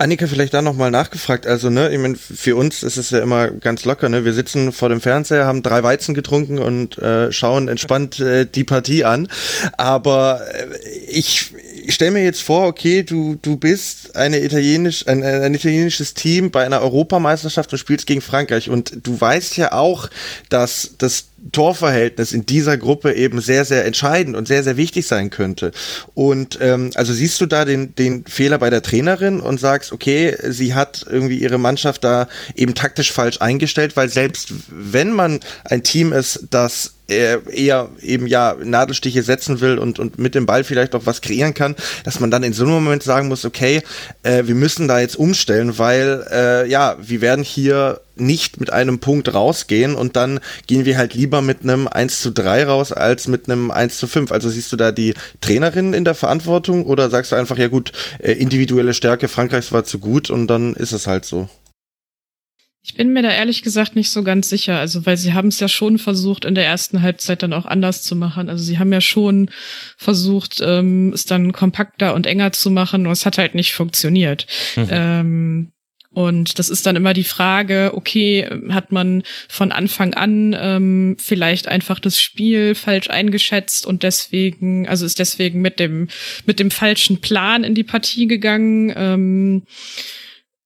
Annika, 0.01 0.27
vielleicht 0.27 0.53
da 0.53 0.61
nochmal 0.61 0.91
nachgefragt. 0.91 1.45
Also, 1.45 1.69
ne, 1.69 1.89
ich 1.89 1.99
meine, 1.99 2.15
für 2.15 2.55
uns 2.55 2.83
ist 2.83 2.95
es 2.95 3.09
ja 3.09 3.19
immer 3.19 3.49
ganz 3.49 3.83
locker, 3.83 4.07
ne? 4.07 4.23
Wir 4.23 4.31
sitzen 4.31 4.71
vor 4.71 4.87
dem 4.87 5.01
Fernseher, 5.01 5.45
haben 5.45 5.61
drei 5.61 5.83
Weizen 5.83 6.15
getrunken 6.15 6.57
und 6.57 6.97
äh, 6.99 7.33
schauen 7.33 7.67
entspannt 7.67 8.17
äh, 8.21 8.45
die 8.45 8.63
Partie 8.63 9.03
an. 9.03 9.27
Aber 9.75 10.39
äh, 10.53 10.67
ich, 11.09 11.53
ich 11.83 11.93
stelle 11.93 12.11
mir 12.11 12.23
jetzt 12.23 12.41
vor, 12.41 12.67
okay, 12.67 13.03
du, 13.03 13.37
du 13.41 13.57
bist 13.57 14.15
eine 14.15 14.39
italienisch, 14.41 15.05
ein, 15.05 15.21
ein 15.21 15.53
italienisches 15.53 16.13
Team 16.13 16.49
bei 16.49 16.65
einer 16.65 16.81
Europameisterschaft 16.81 17.73
und 17.73 17.79
spielst 17.79 18.07
gegen 18.07 18.21
Frankreich. 18.21 18.69
Und 18.69 19.05
du 19.05 19.19
weißt 19.19 19.57
ja 19.57 19.73
auch, 19.73 20.09
dass 20.47 20.91
das 20.97 21.25
Torverhältnis 21.51 22.31
in 22.31 22.45
dieser 22.45 22.77
Gruppe 22.77 23.13
eben 23.13 23.41
sehr, 23.41 23.65
sehr 23.65 23.85
entscheidend 23.85 24.35
und 24.35 24.47
sehr, 24.47 24.63
sehr 24.63 24.77
wichtig 24.77 25.07
sein 25.07 25.29
könnte. 25.29 25.71
Und 26.13 26.59
ähm, 26.61 26.91
also 26.95 27.13
siehst 27.13 27.39
du 27.41 27.45
da 27.45 27.65
den, 27.65 27.95
den 27.95 28.25
Fehler 28.25 28.57
bei 28.57 28.69
der 28.69 28.81
Trainerin 28.81 29.39
und 29.39 29.59
sagst, 29.59 29.91
okay, 29.91 30.35
sie 30.49 30.73
hat 30.73 31.05
irgendwie 31.09 31.39
ihre 31.39 31.57
Mannschaft 31.57 32.03
da 32.03 32.27
eben 32.55 32.75
taktisch 32.75 33.11
falsch 33.11 33.41
eingestellt, 33.41 33.95
weil 33.95 34.09
selbst 34.09 34.53
wenn 34.69 35.11
man 35.11 35.39
ein 35.63 35.83
Team 35.83 36.13
ist, 36.13 36.47
das 36.49 36.93
eher 37.09 37.89
eben 38.01 38.27
ja 38.27 38.55
Nadelstiche 38.63 39.23
setzen 39.23 39.61
will 39.61 39.77
und, 39.77 39.99
und 39.99 40.19
mit 40.19 40.35
dem 40.35 40.45
Ball 40.45 40.63
vielleicht 40.63 40.95
auch 40.95 41.05
was 41.05 41.21
kreieren 41.21 41.53
kann, 41.53 41.75
dass 42.03 42.19
man 42.19 42.31
dann 42.31 42.43
in 42.43 42.53
so 42.53 42.63
einem 42.63 42.73
Moment 42.73 43.03
sagen 43.03 43.27
muss, 43.27 43.45
okay, 43.45 43.81
äh, 44.23 44.43
wir 44.45 44.55
müssen 44.55 44.87
da 44.87 44.99
jetzt 44.99 45.17
umstellen, 45.17 45.77
weil 45.77 46.25
äh, 46.31 46.69
ja, 46.69 46.97
wir 47.01 47.21
werden 47.21 47.43
hier 47.43 48.01
nicht 48.15 48.59
mit 48.59 48.71
einem 48.71 48.99
Punkt 48.99 49.33
rausgehen 49.33 49.95
und 49.95 50.15
dann 50.15 50.39
gehen 50.67 50.85
wir 50.85 50.97
halt 50.97 51.13
lieber 51.13 51.41
mit 51.41 51.63
einem 51.63 51.87
1 51.87 52.21
zu 52.21 52.31
3 52.31 52.65
raus 52.65 52.91
als 52.91 53.27
mit 53.27 53.49
einem 53.49 53.71
1 53.71 53.97
zu 53.97 54.07
5. 54.07 54.31
Also 54.31 54.49
siehst 54.49 54.71
du 54.71 54.75
da 54.75 54.91
die 54.91 55.13
Trainerin 55.41 55.93
in 55.93 56.05
der 56.05 56.15
Verantwortung 56.15 56.85
oder 56.85 57.09
sagst 57.09 57.31
du 57.31 57.35
einfach, 57.35 57.57
ja 57.57 57.67
gut, 57.67 57.91
äh, 58.19 58.33
individuelle 58.33 58.93
Stärke 58.93 59.27
Frankreichs 59.27 59.71
war 59.71 59.83
zu 59.83 59.99
gut 59.99 60.29
und 60.29 60.47
dann 60.47 60.73
ist 60.73 60.91
es 60.91 61.07
halt 61.07 61.25
so? 61.25 61.49
Ich 62.81 62.95
bin 62.95 63.11
mir 63.11 63.21
da 63.21 63.29
ehrlich 63.29 63.61
gesagt 63.61 63.95
nicht 63.95 64.09
so 64.09 64.23
ganz 64.23 64.49
sicher, 64.49 64.79
also 64.79 65.05
weil 65.05 65.17
sie 65.17 65.33
haben 65.33 65.49
es 65.49 65.59
ja 65.59 65.67
schon 65.67 65.97
versucht, 65.97 66.45
in 66.45 66.55
der 66.55 66.65
ersten 66.65 67.01
Halbzeit 67.01 67.43
dann 67.43 67.53
auch 67.53 67.65
anders 67.65 68.03
zu 68.03 68.15
machen. 68.15 68.49
Also 68.49 68.63
sie 68.63 68.79
haben 68.79 68.93
ja 68.93 69.01
schon 69.01 69.49
versucht, 69.97 70.61
ähm, 70.63 71.11
es 71.13 71.25
dann 71.25 71.51
kompakter 71.51 72.13
und 72.15 72.25
enger 72.25 72.53
zu 72.53 72.71
machen, 72.71 73.05
und 73.05 73.11
es 73.11 73.25
hat 73.25 73.37
halt 73.37 73.53
nicht 73.53 73.73
funktioniert. 73.73 74.47
Mhm. 74.77 74.87
Ähm, 74.89 75.71
und 76.11 76.57
das 76.57 76.69
ist 76.69 76.85
dann 76.85 76.95
immer 76.95 77.13
die 77.13 77.23
Frage, 77.23 77.91
okay, 77.93 78.49
hat 78.69 78.91
man 78.91 79.23
von 79.47 79.71
Anfang 79.71 80.15
an 80.15 80.55
ähm, 80.59 81.17
vielleicht 81.19 81.67
einfach 81.67 81.99
das 81.99 82.19
Spiel 82.19 82.73
falsch 82.73 83.09
eingeschätzt 83.09 83.85
und 83.85 84.01
deswegen, 84.01 84.87
also 84.87 85.05
ist 85.05 85.19
deswegen 85.19 85.61
mit 85.61 85.79
dem, 85.79 86.07
mit 86.45 86.59
dem 86.59 86.71
falschen 86.71 87.21
Plan 87.21 87.63
in 87.63 87.75
die 87.75 87.83
Partie 87.83 88.25
gegangen. 88.25 88.91
Ähm, 88.95 89.63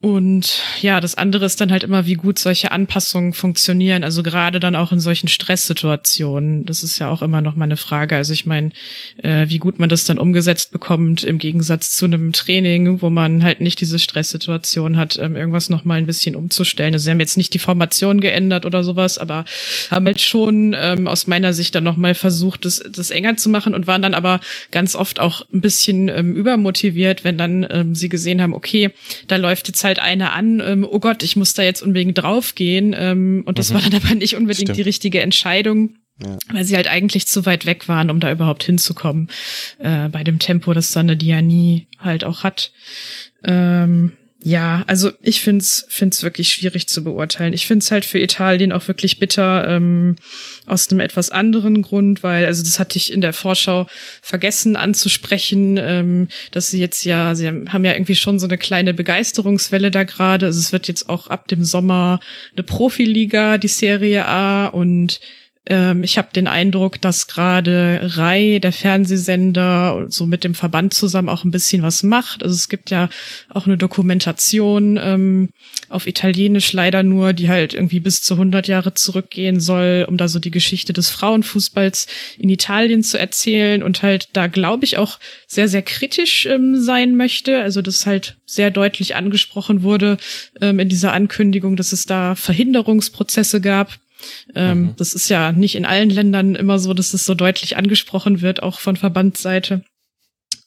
Und 0.04 0.62
ja, 0.82 1.00
das 1.00 1.16
andere 1.16 1.46
ist 1.46 1.62
dann 1.62 1.72
halt 1.72 1.86
immer, 1.86 2.06
wie 2.06 2.16
gut 2.16 2.38
solche 2.38 2.74
Anpassungen 2.74 3.32
funktionieren. 3.32 4.04
Also 4.04 4.22
gerade 4.22 4.60
dann 4.60 4.76
auch 4.76 4.92
in 4.92 5.00
solchen 5.00 5.30
Stresssituationen. 5.30 6.66
Das 6.66 6.84
ist 6.84 7.00
ja 7.00 7.08
auch 7.08 7.22
immer 7.22 7.40
noch 7.40 7.56
mal 7.56 7.64
eine 7.64 7.78
Frage. 7.78 8.18
Also 8.18 8.34
ich 8.34 8.46
meine, 8.46 8.72
äh, 9.20 9.46
wie 9.48 9.60
gut 9.60 9.80
man 9.80 9.88
das 9.88 10.04
dann 10.04 10.18
umgesetzt 10.20 10.74
bekommt 10.74 11.24
im 11.24 11.38
Gegensatz 11.38 11.96
zu 11.96 12.04
einem 12.04 12.34
Training, 12.34 13.02
wo 13.02 13.10
man 13.10 13.44
halt 13.44 13.62
nicht 13.62 13.80
diese 13.80 13.98
Stresssituation 13.98 14.98
hat, 14.98 15.18
ähm, 15.18 15.38
irgendwas 15.38 15.70
noch 15.70 15.86
mal 15.86 16.00
ein 16.00 16.06
bisschen 16.06 16.36
umzustellen. 16.36 16.94
Also 16.94 17.06
sie 17.06 17.12
haben 17.12 17.22
jetzt 17.22 17.38
nicht 17.38 17.54
die 17.54 17.60
Formation 17.60 18.20
geändert 18.20 18.66
oder 18.66 18.84
sowas, 18.84 19.18
aber 19.18 19.46
haben 19.90 20.06
halt 20.06 20.20
schon 20.20 20.76
ähm, 20.78 21.08
aus 21.08 21.28
meiner 21.28 21.54
Sicht 21.54 21.76
dann 21.76 21.86
noch 21.86 21.96
mal 21.96 22.14
versucht, 22.14 22.66
das, 22.66 22.84
das 22.92 23.10
enger 23.10 23.38
zu 23.38 23.48
machen 23.48 23.74
und 23.74 23.88
waren 23.88 24.02
dann 24.02 24.16
aber 24.16 24.42
ganz 24.70 24.98
oft 24.98 25.22
auch 25.22 25.46
ein 25.54 25.62
bisschen 25.62 26.10
ähm, 26.10 26.36
übermotiviert, 26.36 27.24
wenn 27.24 27.38
dann 27.38 27.66
ähm, 27.70 27.96
sie 27.96 28.10
gesehen 28.10 28.42
haben, 28.42 28.54
okay, 28.54 28.92
da 29.28 29.38
läuft 29.38 29.70
jetzt 29.70 29.86
halt 29.86 29.93
halt 29.94 30.00
eine 30.00 30.32
an, 30.32 30.62
ähm, 30.66 30.88
oh 30.90 31.00
Gott, 31.00 31.24
ich 31.24 31.36
muss 31.36 31.54
da 31.54 31.64
jetzt 31.64 31.82
unbedingt 31.82 32.18
draufgehen. 32.18 32.96
Ähm, 32.98 33.44
und 33.46 33.60
das 33.60 33.70
mhm. 33.70 33.76
war 33.76 33.82
dann 33.82 34.02
aber 34.04 34.16
nicht 34.16 34.36
unbedingt 34.36 34.70
Stimmt. 34.70 34.78
die 34.78 34.84
richtige 34.84 35.22
Entscheidung. 35.22 35.96
Ja. 36.24 36.38
Weil 36.52 36.64
sie 36.64 36.76
halt 36.76 36.88
eigentlich 36.88 37.28
zu 37.28 37.46
weit 37.46 37.66
weg 37.66 37.88
waren, 37.88 38.12
um 38.12 38.20
da 38.20 38.32
überhaupt 38.32 38.64
hinzukommen. 38.64 39.30
Äh, 39.80 40.10
bei 40.10 40.24
dem 40.24 40.38
Tempo, 40.38 40.74
das 40.74 40.92
Sanne 40.92 41.18
Diani 41.18 41.88
halt 41.98 42.24
auch 42.24 42.44
hat. 42.44 42.72
Ähm, 43.44 44.14
ja, 44.46 44.84
also 44.88 45.10
ich 45.22 45.40
find's 45.40 45.86
find's 45.88 46.22
wirklich 46.22 46.50
schwierig 46.50 46.90
zu 46.90 47.02
beurteilen. 47.02 47.54
Ich 47.54 47.66
find's 47.66 47.92
halt 47.92 48.04
für 48.04 48.20
Italien 48.20 48.74
auch 48.74 48.90
wirklich 48.90 49.18
bitter 49.18 49.66
ähm, 49.70 50.18
aus 50.66 50.90
einem 50.90 51.00
etwas 51.00 51.30
anderen 51.30 51.82
Grund, 51.82 52.24
weil 52.24 52.46
also 52.46 52.62
das 52.62 52.78
hatte 52.78 52.98
ich 52.98 53.14
in 53.14 53.22
der 53.22 53.32
Vorschau 53.32 53.88
vergessen 54.22 54.76
anzusprechen, 54.76 55.78
ähm, 55.78 56.28
dass 56.52 56.68
sie 56.68 56.82
jetzt 56.82 57.06
ja, 57.06 57.36
sie 57.36 57.48
haben 57.48 57.86
ja 57.86 57.94
irgendwie 57.94 58.16
schon 58.16 58.38
so 58.38 58.46
eine 58.46 58.58
kleine 58.58 58.94
Begeisterungswelle 58.94 59.92
da 59.92 60.04
gerade. 60.04 60.48
Also 60.48 60.60
es 60.60 60.74
wird 60.74 60.90
jetzt 60.90 61.08
auch 61.08 61.28
ab 61.28 61.48
dem 61.48 61.64
Sommer 61.64 62.20
eine 62.54 62.64
Profiliga, 62.64 63.58
die 63.58 63.70
Serie 63.70 64.26
A 64.26 64.68
und 64.68 65.22
ähm, 65.66 66.04
ich 66.04 66.18
habe 66.18 66.30
den 66.36 66.48
Eindruck, 66.48 67.00
dass 67.00 67.28
gerade 67.28 68.02
Rai, 68.16 68.60
der 68.60 68.74
Fernsehsender, 68.74 70.08
so 70.10 70.26
mit 70.26 70.44
dem 70.44 70.56
Verband 70.56 70.94
zusammen 70.94 71.30
auch 71.30 71.46
ein 71.46 71.52
bisschen 71.52 71.84
was 71.84 72.04
macht. 72.04 72.44
Also 72.44 72.54
es 72.54 72.68
gibt 72.68 72.90
ja 72.90 73.10
auch 73.50 73.66
eine 73.66 73.78
Dokumentation 73.78 75.00
ähm, 75.02 75.50
auf 75.88 76.06
Italienisch 76.06 76.74
leider 76.74 77.04
nur, 77.04 77.32
die 77.32 77.48
halt 77.48 77.74
irgendwie 77.74 78.02
bis 78.02 78.22
zu 78.22 78.34
100 78.34 78.68
Jahre 78.68 78.94
zurückgehen 78.94 79.62
soll, 79.62 80.06
um 80.08 80.18
da 80.18 80.28
so 80.28 80.40
die 80.40 80.52
Geschichte 80.52 80.92
des 80.92 81.10
Frauenfußballs 81.10 82.08
in 82.38 82.50
Italien 82.50 83.02
zu 83.02 83.18
erzählen 83.18 83.84
und 83.84 84.02
halt 84.02 84.30
da 84.34 84.48
glaube 84.48 84.84
ich 84.84 84.98
auch 84.98 85.18
sehr, 85.48 85.70
sehr 85.70 85.82
kritisch 85.82 86.46
ähm, 86.46 86.82
sein 86.82 87.16
möchte. 87.16 87.62
Also 87.62 87.82
das 87.82 88.06
halt 88.06 88.36
sehr 88.46 88.70
deutlich 88.70 89.16
angesprochen 89.16 89.82
wurde 89.82 90.18
ähm, 90.60 90.80
in 90.80 90.90
dieser 90.90 91.14
Ankündigung, 91.14 91.78
dass 91.78 91.94
es 91.94 92.04
da 92.04 92.36
Verhinderungsprozesse 92.36 93.62
gab 93.62 93.98
ähm, 94.56 94.82
mhm. 94.82 94.96
Das 94.98 95.14
ist 95.14 95.30
ja 95.30 95.52
nicht 95.52 95.76
in 95.76 95.86
allen 95.86 96.10
Ländern 96.10 96.56
immer 96.56 96.80
so, 96.80 96.94
dass 96.94 97.14
es 97.14 97.26
so 97.26 97.34
deutlich 97.34 97.78
angesprochen 97.78 98.42
wird, 98.42 98.64
auch 98.64 98.80
von 98.80 98.96
Verbandsseite. 98.96 99.84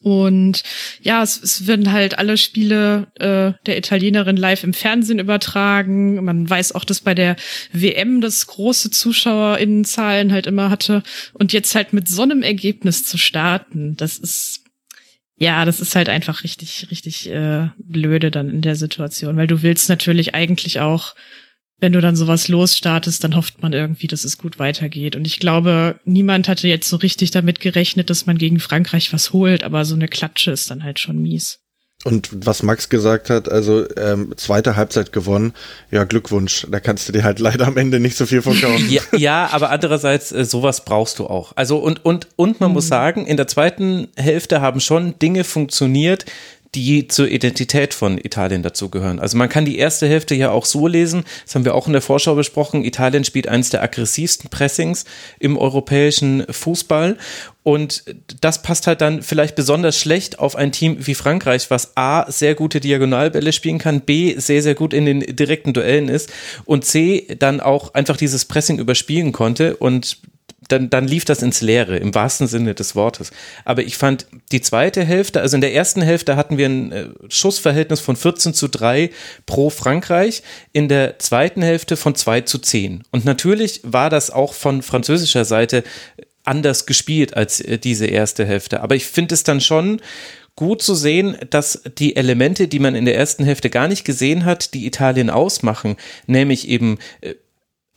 Und 0.06 0.62
ja, 1.02 1.22
es, 1.22 1.42
es 1.42 1.66
werden 1.66 1.90
halt 1.90 2.18
alle 2.18 2.36
Spiele 2.36 3.08
äh, 3.14 3.58
der 3.66 3.78
Italienerin 3.78 4.36
live 4.36 4.62
im 4.62 4.74
Fernsehen 4.74 5.18
übertragen. 5.18 6.22
Man 6.24 6.48
weiß 6.48 6.72
auch, 6.72 6.84
dass 6.84 7.00
bei 7.00 7.14
der 7.14 7.36
WM 7.72 8.20
das 8.20 8.46
große 8.46 8.90
ZuschauerInnenzahlen 8.90 10.32
halt 10.32 10.46
immer 10.46 10.70
hatte. 10.70 11.02
Und 11.32 11.52
jetzt 11.52 11.74
halt 11.74 11.92
mit 11.92 12.08
so 12.08 12.22
einem 12.22 12.42
Ergebnis 12.42 13.04
zu 13.04 13.18
starten, 13.18 13.96
das 13.96 14.18
ist 14.18 14.62
ja, 15.38 15.64
das 15.64 15.80
ist 15.80 15.94
halt 15.94 16.08
einfach 16.08 16.44
richtig, 16.44 16.86
richtig 16.90 17.28
äh, 17.28 17.68
blöde 17.76 18.30
dann 18.30 18.48
in 18.48 18.62
der 18.62 18.74
Situation, 18.74 19.36
weil 19.36 19.46
du 19.46 19.62
willst 19.62 19.88
natürlich 19.88 20.34
eigentlich 20.34 20.80
auch 20.80 21.14
wenn 21.78 21.92
du 21.92 22.00
dann 22.00 22.16
sowas 22.16 22.48
losstartest, 22.48 23.22
dann 23.22 23.36
hofft 23.36 23.62
man 23.62 23.72
irgendwie, 23.72 24.06
dass 24.06 24.24
es 24.24 24.38
gut 24.38 24.58
weitergeht. 24.58 25.14
Und 25.14 25.26
ich 25.26 25.38
glaube, 25.40 26.00
niemand 26.04 26.48
hatte 26.48 26.68
jetzt 26.68 26.88
so 26.88 26.96
richtig 26.96 27.30
damit 27.30 27.60
gerechnet, 27.60 28.08
dass 28.08 28.26
man 28.26 28.38
gegen 28.38 28.60
Frankreich 28.60 29.12
was 29.12 29.32
holt, 29.32 29.62
aber 29.62 29.84
so 29.84 29.94
eine 29.94 30.08
Klatsche 30.08 30.52
ist 30.52 30.70
dann 30.70 30.84
halt 30.84 30.98
schon 30.98 31.20
mies. 31.20 31.60
Und 32.04 32.28
was 32.46 32.62
Max 32.62 32.88
gesagt 32.88 33.30
hat, 33.30 33.50
also 33.50 33.84
ähm, 33.96 34.32
zweite 34.36 34.76
Halbzeit 34.76 35.12
gewonnen, 35.12 35.54
ja 35.90 36.04
Glückwunsch, 36.04 36.66
da 36.70 36.78
kannst 36.78 37.08
du 37.08 37.12
dir 37.12 37.24
halt 37.24 37.40
leider 37.40 37.66
am 37.66 37.76
Ende 37.76 37.98
nicht 37.98 38.16
so 38.16 38.26
viel 38.26 38.42
verkaufen. 38.42 38.88
ja, 38.90 39.02
ja, 39.16 39.48
aber 39.50 39.70
andererseits, 39.70 40.30
äh, 40.30 40.44
sowas 40.44 40.84
brauchst 40.84 41.18
du 41.18 41.26
auch. 41.26 41.52
Also 41.56 41.78
und, 41.78 42.04
und, 42.04 42.28
und 42.36 42.60
man 42.60 42.70
mhm. 42.70 42.74
muss 42.74 42.86
sagen, 42.86 43.26
in 43.26 43.36
der 43.36 43.48
zweiten 43.48 44.08
Hälfte 44.14 44.60
haben 44.60 44.80
schon 44.80 45.18
Dinge 45.18 45.42
funktioniert, 45.42 46.26
die 46.76 47.08
zur 47.08 47.28
Identität 47.28 47.94
von 47.94 48.18
Italien 48.18 48.62
dazugehören. 48.62 49.18
Also 49.18 49.38
man 49.38 49.48
kann 49.48 49.64
die 49.64 49.78
erste 49.78 50.06
Hälfte 50.06 50.34
ja 50.34 50.50
auch 50.50 50.66
so 50.66 50.86
lesen, 50.86 51.24
das 51.44 51.54
haben 51.54 51.64
wir 51.64 51.74
auch 51.74 51.86
in 51.86 51.94
der 51.94 52.02
Vorschau 52.02 52.34
besprochen, 52.34 52.84
Italien 52.84 53.24
spielt 53.24 53.48
eines 53.48 53.70
der 53.70 53.82
aggressivsten 53.82 54.50
Pressings 54.50 55.06
im 55.38 55.56
europäischen 55.56 56.44
Fußball 56.50 57.16
und 57.62 58.04
das 58.42 58.60
passt 58.60 58.86
halt 58.86 59.00
dann 59.00 59.22
vielleicht 59.22 59.56
besonders 59.56 59.98
schlecht 59.98 60.38
auf 60.38 60.54
ein 60.54 60.70
Team 60.70 60.98
wie 61.06 61.14
Frankreich, 61.14 61.70
was 61.70 61.96
A, 61.96 62.30
sehr 62.30 62.54
gute 62.54 62.78
Diagonalbälle 62.78 63.54
spielen 63.54 63.78
kann, 63.78 64.02
B, 64.02 64.38
sehr, 64.38 64.62
sehr 64.62 64.74
gut 64.74 64.92
in 64.92 65.06
den 65.06 65.20
direkten 65.20 65.72
Duellen 65.72 66.10
ist 66.10 66.30
und 66.66 66.84
C, 66.84 67.26
dann 67.38 67.60
auch 67.60 67.94
einfach 67.94 68.18
dieses 68.18 68.44
Pressing 68.44 68.78
überspielen 68.78 69.32
konnte 69.32 69.78
und 69.78 70.18
dann, 70.68 70.90
dann 70.90 71.06
lief 71.06 71.24
das 71.24 71.42
ins 71.42 71.60
Leere, 71.60 71.96
im 71.96 72.14
wahrsten 72.14 72.46
Sinne 72.46 72.74
des 72.74 72.94
Wortes. 72.94 73.30
Aber 73.64 73.82
ich 73.82 73.96
fand 73.96 74.26
die 74.52 74.60
zweite 74.60 75.04
Hälfte, 75.04 75.40
also 75.40 75.56
in 75.56 75.60
der 75.60 75.74
ersten 75.74 76.02
Hälfte 76.02 76.36
hatten 76.36 76.58
wir 76.58 76.66
ein 76.66 76.92
äh, 76.92 77.08
Schussverhältnis 77.28 78.00
von 78.00 78.16
14 78.16 78.54
zu 78.54 78.68
3 78.68 79.10
pro 79.46 79.70
Frankreich, 79.70 80.42
in 80.72 80.88
der 80.88 81.18
zweiten 81.18 81.62
Hälfte 81.62 81.96
von 81.96 82.14
2 82.14 82.42
zu 82.42 82.58
10. 82.58 83.04
Und 83.10 83.24
natürlich 83.24 83.80
war 83.84 84.10
das 84.10 84.30
auch 84.30 84.54
von 84.54 84.82
französischer 84.82 85.44
Seite 85.44 85.84
anders 86.44 86.86
gespielt 86.86 87.36
als 87.36 87.60
äh, 87.60 87.78
diese 87.78 88.06
erste 88.06 88.44
Hälfte. 88.46 88.80
Aber 88.82 88.94
ich 88.94 89.06
finde 89.06 89.34
es 89.34 89.42
dann 89.42 89.60
schon 89.60 90.00
gut 90.56 90.80
zu 90.82 90.94
sehen, 90.94 91.36
dass 91.50 91.82
die 91.98 92.16
Elemente, 92.16 92.66
die 92.66 92.78
man 92.78 92.94
in 92.94 93.04
der 93.04 93.16
ersten 93.16 93.44
Hälfte 93.44 93.68
gar 93.68 93.88
nicht 93.88 94.04
gesehen 94.04 94.46
hat, 94.46 94.72
die 94.72 94.86
Italien 94.86 95.28
ausmachen, 95.28 95.96
nämlich 96.26 96.68
eben 96.68 96.98
äh, 97.20 97.34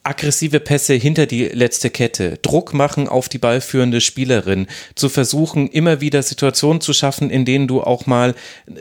aggressive 0.03 0.59
Pässe 0.59 0.93
hinter 0.93 1.25
die 1.25 1.45
letzte 1.45 1.89
Kette, 1.89 2.37
Druck 2.41 2.73
machen 2.73 3.07
auf 3.07 3.29
die 3.29 3.37
ballführende 3.37 4.01
Spielerin, 4.01 4.67
zu 4.95 5.09
versuchen, 5.09 5.67
immer 5.67 6.01
wieder 6.01 6.23
Situationen 6.23 6.81
zu 6.81 6.93
schaffen, 6.93 7.29
in 7.29 7.45
denen 7.45 7.67
du 7.67 7.81
auch 7.81 8.05
mal 8.05 8.33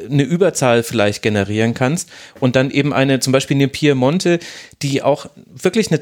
eine 0.09 0.23
Überzahl 0.23 0.83
vielleicht 0.83 1.23
generieren 1.23 1.75
kannst. 1.75 2.09
Und 2.41 2.57
dann 2.57 2.71
eben 2.71 2.93
eine, 2.93 3.21
zum 3.21 3.33
Beispiel 3.33 3.57
eine 3.57 3.69
Piemonte, 3.69 4.39
die 4.83 5.03
auch 5.03 5.27
wirklich 5.47 5.91
eine 5.91 6.01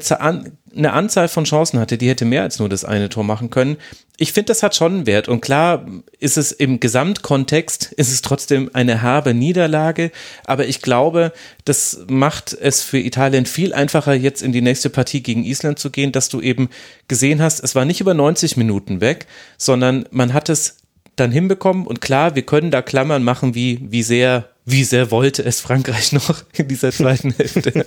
eine 0.77 0.93
Anzahl 0.93 1.27
von 1.27 1.43
Chancen 1.43 1.79
hatte, 1.79 1.97
die 1.97 2.07
hätte 2.07 2.25
mehr 2.25 2.43
als 2.43 2.59
nur 2.59 2.69
das 2.69 2.85
eine 2.85 3.09
Tor 3.09 3.23
machen 3.23 3.49
können. 3.49 3.77
Ich 4.17 4.33
finde, 4.33 4.47
das 4.47 4.63
hat 4.63 4.75
schon 4.75 4.93
einen 4.93 5.07
Wert. 5.07 5.27
Und 5.27 5.41
klar 5.41 5.85
ist 6.19 6.37
es 6.37 6.51
im 6.51 6.79
Gesamtkontext, 6.79 7.93
ist 7.93 8.11
es 8.11 8.21
trotzdem 8.21 8.69
eine 8.73 9.01
herbe 9.01 9.33
Niederlage. 9.33 10.11
Aber 10.45 10.67
ich 10.67 10.81
glaube, 10.81 11.33
das 11.65 12.05
macht 12.07 12.53
es 12.53 12.81
für 12.81 12.99
Italien 12.99 13.45
viel 13.45 13.73
einfacher, 13.73 14.13
jetzt 14.13 14.41
in 14.41 14.51
die 14.51 14.61
nächste 14.61 14.89
Partie 14.89 15.21
gegen 15.21 15.43
Island 15.43 15.79
zu 15.79 15.89
gehen, 15.89 16.11
dass 16.11 16.29
du 16.29 16.41
eben 16.41 16.69
gesehen 17.07 17.41
hast, 17.41 17.63
es 17.63 17.75
war 17.75 17.85
nicht 17.85 18.01
über 18.01 18.13
90 18.13 18.57
Minuten 18.57 19.01
weg, 19.01 19.27
sondern 19.57 20.05
man 20.11 20.33
hat 20.33 20.49
es 20.49 20.77
dann 21.15 21.31
hinbekommen. 21.31 21.85
Und 21.85 22.01
klar, 22.01 22.35
wir 22.35 22.43
können 22.43 22.71
da 22.71 22.81
Klammern 22.81 23.23
machen, 23.23 23.55
wie, 23.55 23.79
wie 23.89 24.03
sehr 24.03 24.49
wie 24.69 24.83
sehr 24.83 25.11
wollte 25.11 25.45
es 25.45 25.61
Frankreich 25.61 26.11
noch 26.11 26.43
in 26.53 26.67
dieser 26.67 26.91
zweiten 26.91 27.33
Hälfte. 27.33 27.85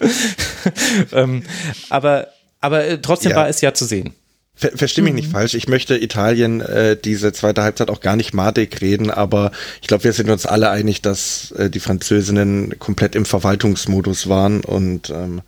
ähm, 1.12 1.43
aber 1.91 2.28
aber 2.61 2.84
äh, 2.84 2.98
trotzdem 3.00 3.32
ja. 3.32 3.38
war 3.38 3.48
es 3.48 3.61
ja 3.61 3.74
zu 3.74 3.84
sehen. 3.84 4.14
Ver 4.54 4.72
Versteh 4.76 5.00
mich 5.00 5.12
mhm. 5.12 5.16
nicht 5.16 5.30
falsch, 5.30 5.54
ich 5.54 5.68
möchte 5.68 5.96
Italien 5.96 6.61
äh, 6.61 6.96
diese 6.96 7.32
zweite 7.32 7.62
Halbzeit 7.62 7.88
auch 7.88 8.00
gar 8.00 8.16
nicht 8.16 8.34
madig 8.34 8.80
reden, 8.80 9.11
aber 9.11 9.52
ich 9.80 9.88
glaube, 9.88 10.04
wir 10.04 10.12
sind 10.12 10.28
uns 10.28 10.44
alle 10.44 10.70
einig, 10.70 11.00
dass 11.00 11.52
äh, 11.52 11.70
die 11.70 11.80
Französinnen 11.80 12.78
komplett 12.78 13.14
im 13.14 13.24
Verwaltungsmodus 13.24 14.28
waren 14.28 14.62
und 14.62 15.08
ähm, 15.11 15.40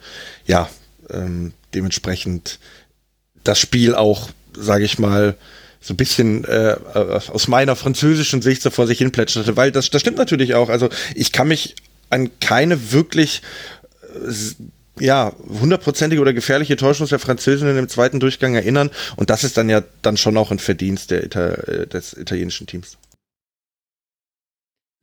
ja, 0.47 0.69
ähm, 1.11 1.53
dementsprechend 1.75 2.59
das 3.45 3.59
Spiel 3.59 3.95
auch, 3.95 4.31
sage 4.57 4.85
ich 4.85 4.99
mal, 4.99 5.37
so 5.83 5.95
ein 5.95 5.97
bisschen 5.97 6.45
äh, 6.45 6.77
aus 6.95 7.49
meiner 7.49 7.75
französischen 7.75 8.41
Sicht 8.41 8.63
so 8.63 8.71
vor 8.71 8.87
sich 8.87 8.99
hin 8.99 9.11
plätscherte, 9.11 9.57
weil 9.57 9.73
das, 9.73 9.91
das 9.91 10.01
stimmt 10.01 10.17
natürlich 10.17 10.55
auch. 10.55 10.69
Also 10.69 10.89
ich 11.15 11.33
kann 11.33 11.49
mich 11.49 11.75
an 12.09 12.31
keine 12.41 12.93
wirklich 12.93 13.43
äh, 14.15 14.33
ja, 14.99 15.33
hundertprozentige 15.61 16.21
oder 16.21 16.33
gefährliche 16.33 16.77
Täuschung 16.77 17.07
der 17.09 17.19
Französinnen 17.19 17.79
im 17.79 17.89
zweiten 17.89 18.21
Durchgang 18.21 18.55
erinnern. 18.55 18.91
Und 19.17 19.31
das 19.31 19.45
ist 19.45 19.57
dann 19.57 19.69
ja 19.69 19.83
dann 20.03 20.17
schon 20.17 20.37
auch 20.37 20.51
ein 20.51 20.59
Verdienst 20.59 21.11
der 21.11 21.25
Ita 21.25 21.49
äh, 21.49 21.87
des 21.87 22.13
italienischen 22.17 22.67
Teams. 22.67 22.99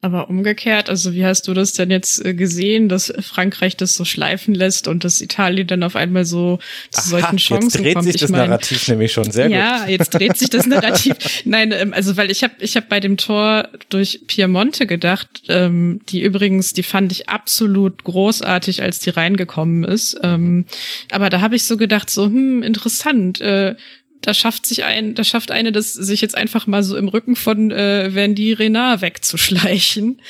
Aber 0.01 0.29
umgekehrt, 0.29 0.89
also 0.89 1.13
wie 1.13 1.25
hast 1.25 1.49
du 1.49 1.53
das 1.53 1.73
denn 1.73 1.91
jetzt 1.91 2.25
äh, 2.25 2.33
gesehen, 2.33 2.87
dass 2.87 3.13
Frankreich 3.19 3.75
das 3.75 3.93
so 3.93 4.05
schleifen 4.05 4.55
lässt 4.55 4.87
und 4.87 5.03
dass 5.03 5.19
Italien 5.19 5.67
dann 5.67 5.83
auf 5.83 5.97
einmal 5.97 6.23
so 6.23 6.59
zu 6.89 7.01
Aha, 7.01 7.07
solchen 7.09 7.37
Chancen 7.37 7.65
jetzt 7.65 7.83
dreht 7.83 7.93
kommt? 7.95 8.05
sich 8.05 8.13
das 8.13 8.29
ich 8.29 8.29
mein, 8.29 8.47
Narrativ 8.47 8.87
nämlich 8.87 9.11
schon 9.11 9.29
sehr 9.29 9.49
ja, 9.49 9.79
gut. 9.79 9.87
Ja, 9.87 9.91
jetzt 9.91 10.09
dreht 10.11 10.37
sich 10.37 10.49
das 10.49 10.65
Narrativ. 10.67 11.15
Nein, 11.43 11.73
ähm, 11.73 11.91
also 11.91 12.15
weil 12.15 12.31
ich 12.31 12.43
habe 12.43 12.53
ich 12.59 12.77
hab 12.77 12.87
bei 12.87 13.01
dem 13.01 13.17
Tor 13.17 13.67
durch 13.89 14.21
Piemonte 14.25 14.87
gedacht, 14.87 15.43
ähm, 15.49 15.99
die 16.07 16.21
übrigens, 16.21 16.71
die 16.71 16.83
fand 16.83 17.11
ich 17.11 17.27
absolut 17.27 18.05
großartig, 18.05 18.81
als 18.81 18.99
die 18.99 19.09
reingekommen 19.09 19.83
ist. 19.83 20.17
Ähm, 20.23 20.63
aber 21.11 21.29
da 21.29 21.41
habe 21.41 21.57
ich 21.57 21.65
so 21.65 21.75
gedacht, 21.75 22.09
so 22.09 22.23
hm, 22.23 22.63
interessant. 22.63 23.41
Äh, 23.41 23.75
da 24.21 24.33
schafft 24.33 24.65
sich 24.65 24.83
ein, 24.83 25.15
da 25.15 25.23
schafft 25.23 25.51
eine 25.51 25.71
das, 25.71 25.93
sich 25.93 26.21
jetzt 26.21 26.35
einfach 26.35 26.67
mal 26.67 26.83
so 26.83 26.97
im 26.97 27.07
Rücken 27.07 27.35
von 27.35 27.71
äh, 27.71 28.13
Wendy 28.13 28.53
Renard 28.53 29.01
wegzuschleichen. 29.01 30.21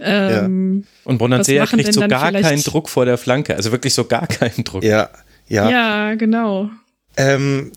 Ähm, 0.00 0.84
ja. 0.84 0.88
Und 1.04 1.18
Bonansea 1.18 1.66
kriegt 1.66 1.92
so 1.92 2.06
gar 2.06 2.32
keinen 2.32 2.62
Druck 2.62 2.88
vor 2.88 3.04
der 3.04 3.18
Flanke, 3.18 3.56
also 3.56 3.72
wirklich 3.72 3.94
so 3.94 4.04
gar 4.04 4.26
keinen 4.26 4.64
Druck. 4.64 4.84
Ja, 4.84 5.10
ja. 5.48 5.70
Ja, 5.70 6.14
genau. 6.14 6.70
Ähm, 7.18 7.72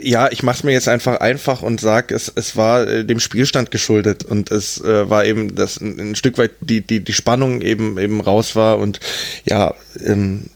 ja, 0.00 0.32
ich 0.32 0.42
mache 0.42 0.56
es 0.56 0.64
mir 0.64 0.72
jetzt 0.72 0.88
einfach 0.88 1.20
einfach 1.20 1.60
und 1.60 1.82
sag, 1.82 2.10
es, 2.10 2.32
es 2.34 2.56
war 2.56 2.88
äh, 2.88 3.04
dem 3.04 3.20
Spielstand 3.20 3.70
geschuldet 3.70 4.24
und 4.24 4.50
es 4.50 4.80
äh, 4.80 5.10
war 5.10 5.26
eben, 5.26 5.54
dass 5.54 5.78
ein, 5.78 6.00
ein, 6.00 6.14
Stück 6.16 6.38
weit 6.38 6.52
die, 6.60 6.80
die, 6.80 7.00
die 7.00 7.12
Spannung 7.12 7.60
eben 7.60 7.98
eben 7.98 8.22
raus 8.22 8.56
war 8.56 8.78
und 8.78 9.00
ja, 9.44 9.74
ähm, 10.02 10.46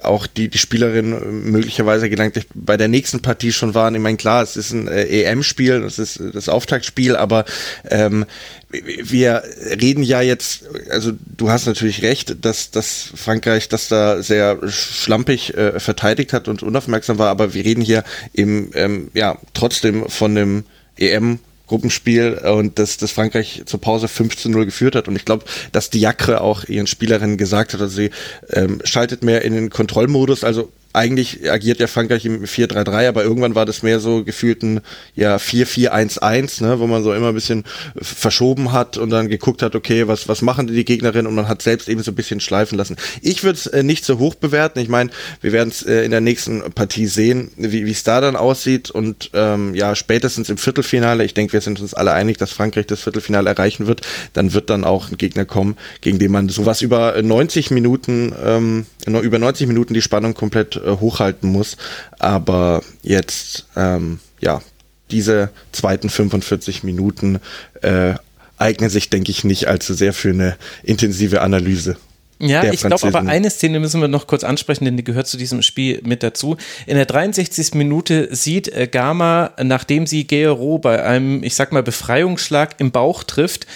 auch 0.00 0.26
die, 0.26 0.48
die 0.48 0.56
Spielerin 0.56 1.50
möglicherweise 1.50 2.08
gedanklich 2.08 2.46
bei 2.54 2.78
der 2.78 2.88
nächsten 2.88 3.20
Partie 3.20 3.52
schon 3.52 3.74
waren. 3.74 3.94
Ich 3.94 4.00
meine, 4.00 4.16
klar, 4.16 4.42
es 4.42 4.56
ist 4.56 4.72
ein 4.72 4.88
äh, 4.88 5.04
EM-Spiel, 5.04 5.84
es 5.84 5.98
ist 5.98 6.22
das 6.32 6.48
Auftaktspiel, 6.48 7.16
aber 7.16 7.44
ähm, 7.90 8.24
wir 8.70 9.42
reden 9.80 10.02
ja 10.02 10.20
jetzt, 10.20 10.64
also 10.90 11.12
du 11.36 11.50
hast 11.50 11.66
natürlich 11.66 12.02
recht, 12.02 12.44
dass, 12.44 12.70
dass 12.70 13.10
Frankreich 13.14 13.68
das 13.68 13.88
da 13.88 14.22
sehr 14.22 14.58
schlampig 14.68 15.56
äh, 15.56 15.80
verteidigt 15.80 16.32
hat 16.32 16.46
und 16.46 16.62
unaufmerksam 16.62 17.18
war, 17.18 17.30
aber 17.30 17.52
wir 17.54 17.64
reden 17.64 17.82
hier 17.82 18.04
eben 18.32 18.70
ähm, 18.74 19.10
ja 19.12 19.38
trotzdem 19.54 20.08
von 20.08 20.34
dem 20.34 20.64
EM 20.96 21.40
Gruppenspiel 21.66 22.34
und 22.34 22.80
dass, 22.80 22.96
dass 22.96 23.12
Frankreich 23.12 23.62
zur 23.64 23.80
Pause 23.80 24.08
15 24.08 24.50
0 24.50 24.66
geführt 24.66 24.96
hat. 24.96 25.06
Und 25.06 25.14
ich 25.14 25.24
glaube, 25.24 25.44
dass 25.70 25.88
Diacre 25.88 26.40
auch 26.40 26.64
ihren 26.64 26.88
Spielerinnen 26.88 27.36
gesagt 27.36 27.74
hat, 27.74 27.80
also 27.80 27.94
sie 27.94 28.10
ähm, 28.50 28.80
schaltet 28.82 29.22
mehr 29.22 29.42
in 29.42 29.54
den 29.54 29.70
Kontrollmodus, 29.70 30.42
also 30.42 30.72
eigentlich 30.92 31.50
agiert 31.50 31.78
ja 31.78 31.86
Frankreich 31.86 32.24
im 32.24 32.44
4-3-3, 32.44 33.08
aber 33.08 33.22
irgendwann 33.22 33.54
war 33.54 33.64
das 33.64 33.82
mehr 33.82 34.00
so 34.00 34.24
gefühlt 34.24 34.62
ein 34.62 34.80
ja, 35.14 35.36
4-4-1-1, 35.36 36.64
ne, 36.64 36.80
wo 36.80 36.86
man 36.86 37.04
so 37.04 37.14
immer 37.14 37.28
ein 37.28 37.34
bisschen 37.34 37.64
verschoben 37.96 38.72
hat 38.72 38.96
und 38.96 39.10
dann 39.10 39.28
geguckt 39.28 39.62
hat, 39.62 39.76
okay, 39.76 40.08
was, 40.08 40.28
was 40.28 40.42
machen 40.42 40.66
die 40.66 40.84
Gegnerinnen 40.84 41.28
und 41.28 41.34
man 41.34 41.46
hat 41.46 41.62
selbst 41.62 41.88
eben 41.88 42.02
so 42.02 42.10
ein 42.10 42.16
bisschen 42.16 42.40
schleifen 42.40 42.76
lassen. 42.76 42.96
Ich 43.22 43.44
würde 43.44 43.58
es 43.58 43.66
äh, 43.68 43.84
nicht 43.84 44.04
so 44.04 44.18
hoch 44.18 44.34
bewerten. 44.34 44.80
Ich 44.80 44.88
meine, 44.88 45.10
wir 45.40 45.52
werden 45.52 45.68
es 45.68 45.82
äh, 45.82 46.04
in 46.04 46.10
der 46.10 46.20
nächsten 46.20 46.60
Partie 46.72 47.06
sehen, 47.06 47.52
wie 47.56 47.88
es 47.88 48.02
da 48.02 48.20
dann 48.20 48.34
aussieht 48.34 48.90
und 48.90 49.30
ähm, 49.32 49.74
ja, 49.74 49.94
spätestens 49.94 50.50
im 50.50 50.56
Viertelfinale, 50.56 51.24
ich 51.24 51.34
denke, 51.34 51.52
wir 51.52 51.60
sind 51.60 51.80
uns 51.80 51.94
alle 51.94 52.12
einig, 52.12 52.38
dass 52.38 52.50
Frankreich 52.50 52.86
das 52.86 53.02
Viertelfinale 53.02 53.48
erreichen 53.48 53.86
wird, 53.86 54.00
dann 54.32 54.52
wird 54.54 54.70
dann 54.70 54.84
auch 54.84 55.10
ein 55.10 55.18
Gegner 55.18 55.44
kommen, 55.44 55.76
gegen 56.00 56.18
den 56.18 56.32
man 56.32 56.48
sowas 56.48 56.82
über 56.82 57.20
90 57.22 57.70
Minuten, 57.70 58.34
ähm, 58.44 58.86
über 59.06 59.38
90 59.38 59.68
Minuten 59.68 59.94
die 59.94 60.02
Spannung 60.02 60.34
komplett 60.34 60.79
äh, 60.84 60.96
hochhalten 61.00 61.50
muss. 61.50 61.76
Aber 62.18 62.82
jetzt, 63.02 63.66
ähm, 63.76 64.20
ja, 64.40 64.62
diese 65.10 65.50
zweiten 65.72 66.08
45 66.08 66.84
Minuten 66.84 67.40
äh, 67.82 68.14
eignen 68.58 68.90
sich, 68.90 69.10
denke 69.10 69.30
ich, 69.30 69.44
nicht 69.44 69.66
allzu 69.68 69.94
sehr 69.94 70.12
für 70.12 70.30
eine 70.30 70.56
intensive 70.82 71.40
Analyse. 71.40 71.96
Ja, 72.42 72.64
ich 72.72 72.80
glaube 72.80 73.06
aber 73.06 73.28
eine 73.28 73.50
Szene 73.50 73.80
müssen 73.80 74.00
wir 74.00 74.08
noch 74.08 74.26
kurz 74.26 74.44
ansprechen, 74.44 74.86
denn 74.86 74.96
die 74.96 75.04
gehört 75.04 75.26
zu 75.26 75.36
diesem 75.36 75.60
Spiel 75.60 76.00
mit 76.04 76.22
dazu. 76.22 76.56
In 76.86 76.96
der 76.96 77.04
63. 77.04 77.74
Minute 77.74 78.34
sieht 78.34 78.68
äh, 78.68 78.86
Gama, 78.86 79.52
nachdem 79.62 80.06
sie 80.06 80.26
Gero 80.26 80.78
bei 80.78 81.04
einem, 81.04 81.42
ich 81.42 81.54
sag 81.54 81.72
mal, 81.72 81.82
Befreiungsschlag 81.82 82.80
im 82.80 82.92
Bauch 82.92 83.24
trifft, 83.24 83.66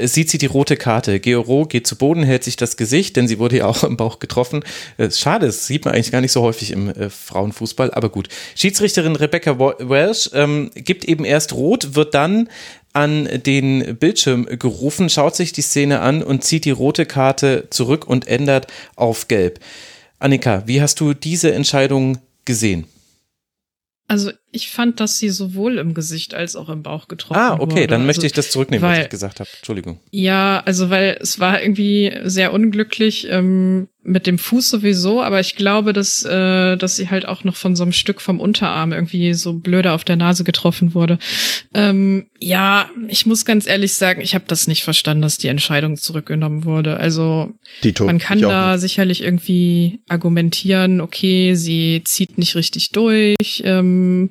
sieht 0.00 0.30
sie 0.30 0.38
die 0.38 0.46
rote 0.46 0.76
Karte. 0.76 1.20
Georo 1.20 1.66
geht 1.66 1.86
zu 1.86 1.96
Boden, 1.96 2.22
hält 2.22 2.44
sich 2.44 2.56
das 2.56 2.76
Gesicht, 2.76 3.16
denn 3.16 3.28
sie 3.28 3.38
wurde 3.38 3.58
ja 3.58 3.66
auch 3.66 3.84
im 3.84 3.96
Bauch 3.96 4.18
getroffen. 4.18 4.64
Äh, 4.96 5.10
schade, 5.10 5.46
das 5.46 5.66
sieht 5.66 5.84
man 5.84 5.94
eigentlich 5.94 6.12
gar 6.12 6.20
nicht 6.20 6.32
so 6.32 6.42
häufig 6.42 6.70
im 6.70 6.88
äh, 6.88 7.10
Frauenfußball, 7.10 7.92
aber 7.92 8.08
gut. 8.08 8.28
Schiedsrichterin 8.54 9.16
Rebecca 9.16 9.58
Welsh 9.58 10.30
ähm, 10.32 10.70
gibt 10.74 11.04
eben 11.04 11.24
erst 11.24 11.52
rot, 11.52 11.94
wird 11.94 12.14
dann 12.14 12.48
an 12.92 13.28
den 13.44 13.96
Bildschirm 13.96 14.46
gerufen, 14.46 15.10
schaut 15.10 15.34
sich 15.34 15.52
die 15.52 15.62
Szene 15.62 16.00
an 16.00 16.22
und 16.22 16.44
zieht 16.44 16.64
die 16.64 16.70
rote 16.70 17.06
Karte 17.06 17.66
zurück 17.70 18.06
und 18.06 18.28
ändert 18.28 18.68
auf 18.94 19.28
gelb. 19.28 19.58
Annika, 20.20 20.62
wie 20.66 20.80
hast 20.80 21.00
du 21.00 21.12
diese 21.12 21.52
Entscheidung 21.52 22.18
gesehen? 22.44 22.86
Also 24.06 24.30
ich 24.54 24.70
fand, 24.70 25.00
dass 25.00 25.18
sie 25.18 25.30
sowohl 25.30 25.78
im 25.78 25.94
Gesicht 25.94 26.34
als 26.34 26.54
auch 26.56 26.68
im 26.68 26.82
Bauch 26.82 27.08
getroffen 27.08 27.40
wurde. 27.40 27.50
Ah, 27.50 27.60
okay, 27.60 27.74
wurde. 27.74 27.86
dann 27.88 28.00
also, 28.02 28.06
möchte 28.06 28.26
ich 28.26 28.32
das 28.32 28.50
zurücknehmen, 28.50 28.82
weil, 28.82 28.98
was 28.98 29.04
ich 29.04 29.10
gesagt 29.10 29.40
habe. 29.40 29.50
Entschuldigung. 29.56 29.98
Ja, 30.10 30.62
also 30.64 30.90
weil 30.90 31.18
es 31.20 31.40
war 31.40 31.60
irgendwie 31.60 32.12
sehr 32.24 32.52
unglücklich 32.52 33.26
ähm, 33.28 33.88
mit 34.04 34.26
dem 34.26 34.38
Fuß 34.38 34.68
sowieso, 34.68 35.22
aber 35.22 35.40
ich 35.40 35.56
glaube, 35.56 35.94
dass, 35.94 36.24
äh, 36.24 36.76
dass 36.76 36.96
sie 36.96 37.08
halt 37.08 37.26
auch 37.26 37.42
noch 37.42 37.56
von 37.56 37.74
so 37.74 37.82
einem 37.82 37.92
Stück 37.92 38.20
vom 38.20 38.38
Unterarm 38.38 38.92
irgendwie 38.92 39.32
so 39.32 39.54
blöde 39.54 39.92
auf 39.92 40.04
der 40.04 40.16
Nase 40.16 40.44
getroffen 40.44 40.94
wurde. 40.94 41.18
Ähm, 41.72 42.26
ja, 42.38 42.90
ich 43.08 43.24
muss 43.24 43.46
ganz 43.46 43.66
ehrlich 43.66 43.94
sagen, 43.94 44.20
ich 44.20 44.34
habe 44.34 44.44
das 44.46 44.66
nicht 44.66 44.84
verstanden, 44.84 45.22
dass 45.22 45.38
die 45.38 45.48
Entscheidung 45.48 45.96
zurückgenommen 45.96 46.64
wurde. 46.64 46.98
Also 46.98 47.54
Dito, 47.82 48.04
man 48.04 48.18
kann 48.18 48.42
da 48.42 48.76
sicherlich 48.76 49.22
irgendwie 49.22 50.00
argumentieren, 50.08 51.00
okay, 51.00 51.54
sie 51.54 52.02
zieht 52.04 52.36
nicht 52.36 52.56
richtig 52.56 52.90
durch. 52.92 53.62
Ähm, 53.64 54.30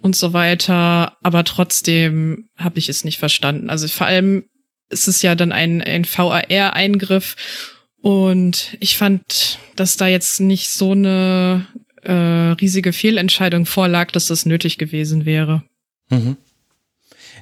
und 0.00 0.16
so 0.16 0.32
weiter. 0.32 1.16
Aber 1.22 1.44
trotzdem 1.44 2.48
habe 2.56 2.78
ich 2.78 2.88
es 2.88 3.04
nicht 3.04 3.18
verstanden. 3.18 3.70
Also 3.70 3.88
vor 3.88 4.06
allem 4.06 4.44
ist 4.90 5.08
es 5.08 5.22
ja 5.22 5.34
dann 5.34 5.52
ein, 5.52 5.82
ein 5.82 6.04
VAR-Eingriff. 6.04 7.36
Und 8.02 8.76
ich 8.80 8.96
fand, 8.96 9.58
dass 9.76 9.96
da 9.96 10.06
jetzt 10.06 10.40
nicht 10.40 10.70
so 10.70 10.92
eine 10.92 11.66
äh, 12.02 12.12
riesige 12.12 12.92
Fehlentscheidung 12.92 13.66
vorlag, 13.66 14.10
dass 14.10 14.26
das 14.26 14.46
nötig 14.46 14.78
gewesen 14.78 15.26
wäre. 15.26 15.62
Mhm. 16.08 16.36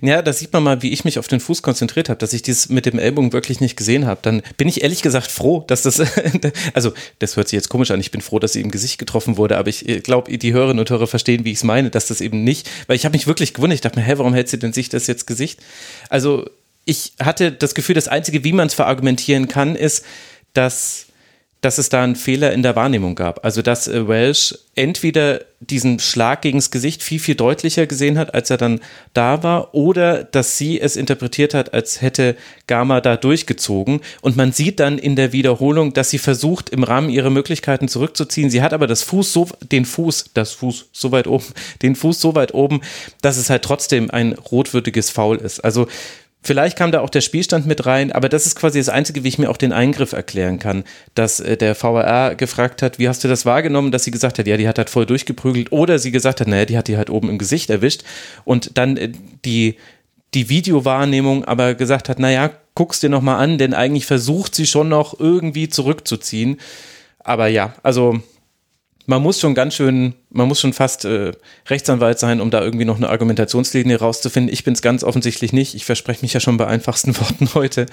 Ja, 0.00 0.22
da 0.22 0.32
sieht 0.32 0.52
man 0.52 0.62
mal, 0.62 0.82
wie 0.82 0.92
ich 0.92 1.04
mich 1.04 1.18
auf 1.18 1.28
den 1.28 1.40
Fuß 1.40 1.62
konzentriert 1.62 2.08
habe, 2.08 2.18
dass 2.18 2.32
ich 2.32 2.42
dieses 2.42 2.68
mit 2.68 2.86
dem 2.86 2.98
Ellbogen 2.98 3.32
wirklich 3.32 3.60
nicht 3.60 3.76
gesehen 3.76 4.06
habe. 4.06 4.20
Dann 4.22 4.42
bin 4.56 4.68
ich 4.68 4.82
ehrlich 4.82 5.02
gesagt 5.02 5.30
froh, 5.30 5.64
dass 5.66 5.82
das, 5.82 6.00
also 6.74 6.92
das 7.18 7.36
hört 7.36 7.48
sich 7.48 7.56
jetzt 7.56 7.68
komisch 7.68 7.90
an, 7.90 8.00
ich 8.00 8.10
bin 8.10 8.20
froh, 8.20 8.38
dass 8.38 8.52
sie 8.52 8.60
im 8.60 8.70
Gesicht 8.70 8.98
getroffen 8.98 9.36
wurde, 9.36 9.58
aber 9.58 9.68
ich 9.68 9.84
glaube, 10.02 10.36
die 10.36 10.52
Hörerinnen 10.52 10.80
und 10.80 10.90
Hörer 10.90 11.06
verstehen, 11.06 11.44
wie 11.44 11.52
ich 11.52 11.58
es 11.58 11.64
meine, 11.64 11.90
dass 11.90 12.06
das 12.06 12.20
eben 12.20 12.44
nicht, 12.44 12.70
weil 12.86 12.96
ich 12.96 13.04
habe 13.04 13.16
mich 13.16 13.26
wirklich 13.26 13.54
gewundert, 13.54 13.76
ich 13.76 13.80
dachte 13.80 13.98
mir, 13.98 14.06
hä, 14.06 14.14
warum 14.16 14.34
hält 14.34 14.48
sie 14.48 14.58
denn 14.58 14.72
sich 14.72 14.88
das 14.88 15.06
jetzt 15.06 15.26
Gesicht? 15.26 15.60
Also 16.08 16.48
ich 16.84 17.12
hatte 17.20 17.52
das 17.52 17.74
Gefühl, 17.74 17.94
das 17.94 18.08
Einzige, 18.08 18.44
wie 18.44 18.52
man 18.52 18.68
es 18.68 18.74
verargumentieren 18.74 19.48
kann, 19.48 19.76
ist, 19.76 20.04
dass 20.54 21.07
dass 21.60 21.78
es 21.78 21.88
da 21.88 22.04
einen 22.04 22.16
Fehler 22.16 22.52
in 22.52 22.62
der 22.62 22.76
Wahrnehmung 22.76 23.14
gab. 23.14 23.44
Also 23.44 23.62
dass 23.62 23.88
äh, 23.88 24.06
Welsh 24.06 24.54
entweder 24.76 25.40
diesen 25.60 25.98
Schlag 25.98 26.42
gegens 26.42 26.70
Gesicht 26.70 27.02
viel, 27.02 27.18
viel 27.18 27.34
deutlicher 27.34 27.86
gesehen 27.86 28.16
hat, 28.16 28.32
als 28.32 28.48
er 28.50 28.58
dann 28.58 28.80
da 29.12 29.42
war, 29.42 29.74
oder 29.74 30.22
dass 30.22 30.56
sie 30.56 30.80
es 30.80 30.94
interpretiert 30.94 31.52
hat, 31.52 31.74
als 31.74 32.00
hätte 32.00 32.36
Gama 32.68 33.00
da 33.00 33.16
durchgezogen. 33.16 34.00
Und 34.20 34.36
man 34.36 34.52
sieht 34.52 34.78
dann 34.78 34.98
in 34.98 35.16
der 35.16 35.32
Wiederholung, 35.32 35.94
dass 35.94 36.10
sie 36.10 36.18
versucht, 36.18 36.70
im 36.70 36.84
Rahmen 36.84 37.10
ihrer 37.10 37.30
Möglichkeiten 37.30 37.88
zurückzuziehen. 37.88 38.50
Sie 38.50 38.62
hat 38.62 38.72
aber 38.72 38.86
das 38.86 39.02
Fuß 39.02 39.32
so, 39.32 39.48
den 39.72 39.84
Fuß, 39.84 40.26
das 40.34 40.52
Fuß 40.52 40.90
so 40.92 41.10
weit 41.10 41.26
oben, 41.26 41.46
den 41.82 41.96
Fuß 41.96 42.20
so 42.20 42.36
weit 42.36 42.54
oben, 42.54 42.80
dass 43.20 43.36
es 43.36 43.50
halt 43.50 43.64
trotzdem 43.64 44.12
ein 44.12 44.34
rotwürdiges 44.34 45.10
Foul 45.10 45.38
ist. 45.38 45.64
Also 45.64 45.88
Vielleicht 46.40 46.78
kam 46.78 46.92
da 46.92 47.00
auch 47.00 47.10
der 47.10 47.20
Spielstand 47.20 47.66
mit 47.66 47.84
rein, 47.84 48.12
aber 48.12 48.28
das 48.28 48.46
ist 48.46 48.54
quasi 48.54 48.78
das 48.78 48.88
Einzige, 48.88 49.24
wie 49.24 49.28
ich 49.28 49.38
mir 49.38 49.50
auch 49.50 49.56
den 49.56 49.72
Eingriff 49.72 50.12
erklären 50.12 50.58
kann, 50.58 50.84
dass 51.14 51.40
äh, 51.40 51.56
der 51.56 51.80
VAR 51.80 52.36
gefragt 52.36 52.80
hat, 52.80 52.98
wie 52.98 53.08
hast 53.08 53.24
du 53.24 53.28
das 53.28 53.44
wahrgenommen, 53.44 53.90
dass 53.90 54.04
sie 54.04 54.12
gesagt 54.12 54.38
hat, 54.38 54.46
ja, 54.46 54.56
die 54.56 54.68
hat 54.68 54.78
halt 54.78 54.88
voll 54.88 55.04
durchgeprügelt 55.04 55.72
oder 55.72 55.98
sie 55.98 56.12
gesagt 56.12 56.40
hat, 56.40 56.46
naja, 56.46 56.64
die 56.64 56.78
hat 56.78 56.88
die 56.88 56.96
halt 56.96 57.10
oben 57.10 57.28
im 57.28 57.38
Gesicht 57.38 57.70
erwischt 57.70 58.04
und 58.44 58.78
dann 58.78 58.96
äh, 58.96 59.10
die, 59.44 59.76
die 60.34 60.48
Videowahrnehmung 60.48 61.44
aber 61.44 61.74
gesagt 61.74 62.08
hat, 62.08 62.20
naja, 62.20 62.50
guck's 62.74 63.00
dir 63.00 63.10
nochmal 63.10 63.42
an, 63.42 63.58
denn 63.58 63.74
eigentlich 63.74 64.06
versucht 64.06 64.54
sie 64.54 64.66
schon 64.66 64.88
noch 64.88 65.18
irgendwie 65.18 65.68
zurückzuziehen. 65.68 66.58
Aber 67.18 67.48
ja, 67.48 67.74
also 67.82 68.20
man 69.06 69.22
muss 69.22 69.40
schon 69.40 69.54
ganz 69.54 69.74
schön 69.74 70.14
man 70.30 70.46
muss 70.46 70.60
schon 70.60 70.72
fast 70.72 71.04
äh, 71.04 71.32
Rechtsanwalt 71.68 72.18
sein, 72.18 72.40
um 72.40 72.50
da 72.50 72.62
irgendwie 72.62 72.84
noch 72.84 72.96
eine 72.96 73.08
Argumentationslinie 73.08 73.98
rauszufinden. 73.98 74.52
Ich 74.52 74.62
bin 74.62 74.74
es 74.74 74.82
ganz 74.82 75.02
offensichtlich 75.02 75.52
nicht. 75.52 75.74
Ich 75.74 75.84
verspreche 75.84 76.22
mich 76.22 76.34
ja 76.34 76.40
schon 76.40 76.58
bei 76.58 76.66
einfachsten 76.66 77.16
Worten 77.20 77.54
heute. 77.54 77.86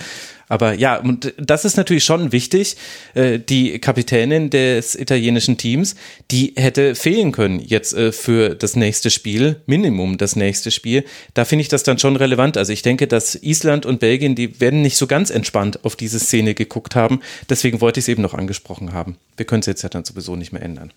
Aber 0.49 0.73
ja, 0.73 0.97
und 0.97 1.33
das 1.37 1.65
ist 1.65 1.77
natürlich 1.77 2.03
schon 2.03 2.31
wichtig. 2.31 2.75
Äh, 3.13 3.39
die 3.39 3.79
Kapitänin 3.79 4.49
des 4.49 4.95
italienischen 4.95 5.57
Teams, 5.57 5.95
die 6.29 6.53
hätte 6.57 6.95
fehlen 6.95 7.31
können 7.31 7.59
jetzt 7.59 7.93
äh, 7.93 8.11
für 8.11 8.55
das 8.55 8.75
nächste 8.75 9.09
Spiel, 9.09 9.61
Minimum 9.65 10.17
das 10.17 10.35
nächste 10.35 10.71
Spiel. 10.71 11.05
Da 11.33 11.45
finde 11.45 11.61
ich 11.61 11.69
das 11.69 11.83
dann 11.83 11.99
schon 11.99 12.17
relevant. 12.17 12.57
Also 12.57 12.73
ich 12.73 12.81
denke, 12.81 13.07
dass 13.07 13.35
Island 13.35 13.85
und 13.85 14.01
Belgien, 14.01 14.35
die 14.35 14.59
werden 14.59 14.81
nicht 14.81 14.97
so 14.97 15.07
ganz 15.07 15.29
entspannt 15.29 15.85
auf 15.85 15.95
diese 15.95 16.19
Szene 16.19 16.53
geguckt 16.53 16.95
haben. 16.95 17.21
Deswegen 17.49 17.79
wollte 17.79 17.99
ich 17.99 18.05
es 18.05 18.09
eben 18.09 18.21
noch 18.21 18.33
angesprochen 18.33 18.91
haben. 18.91 19.17
Wir 19.37 19.45
können 19.45 19.61
es 19.61 19.67
jetzt 19.67 19.83
ja 19.83 19.89
dann 19.89 20.03
sowieso 20.03 20.35
nicht 20.35 20.51
mehr 20.51 20.61
ändern. 20.61 20.91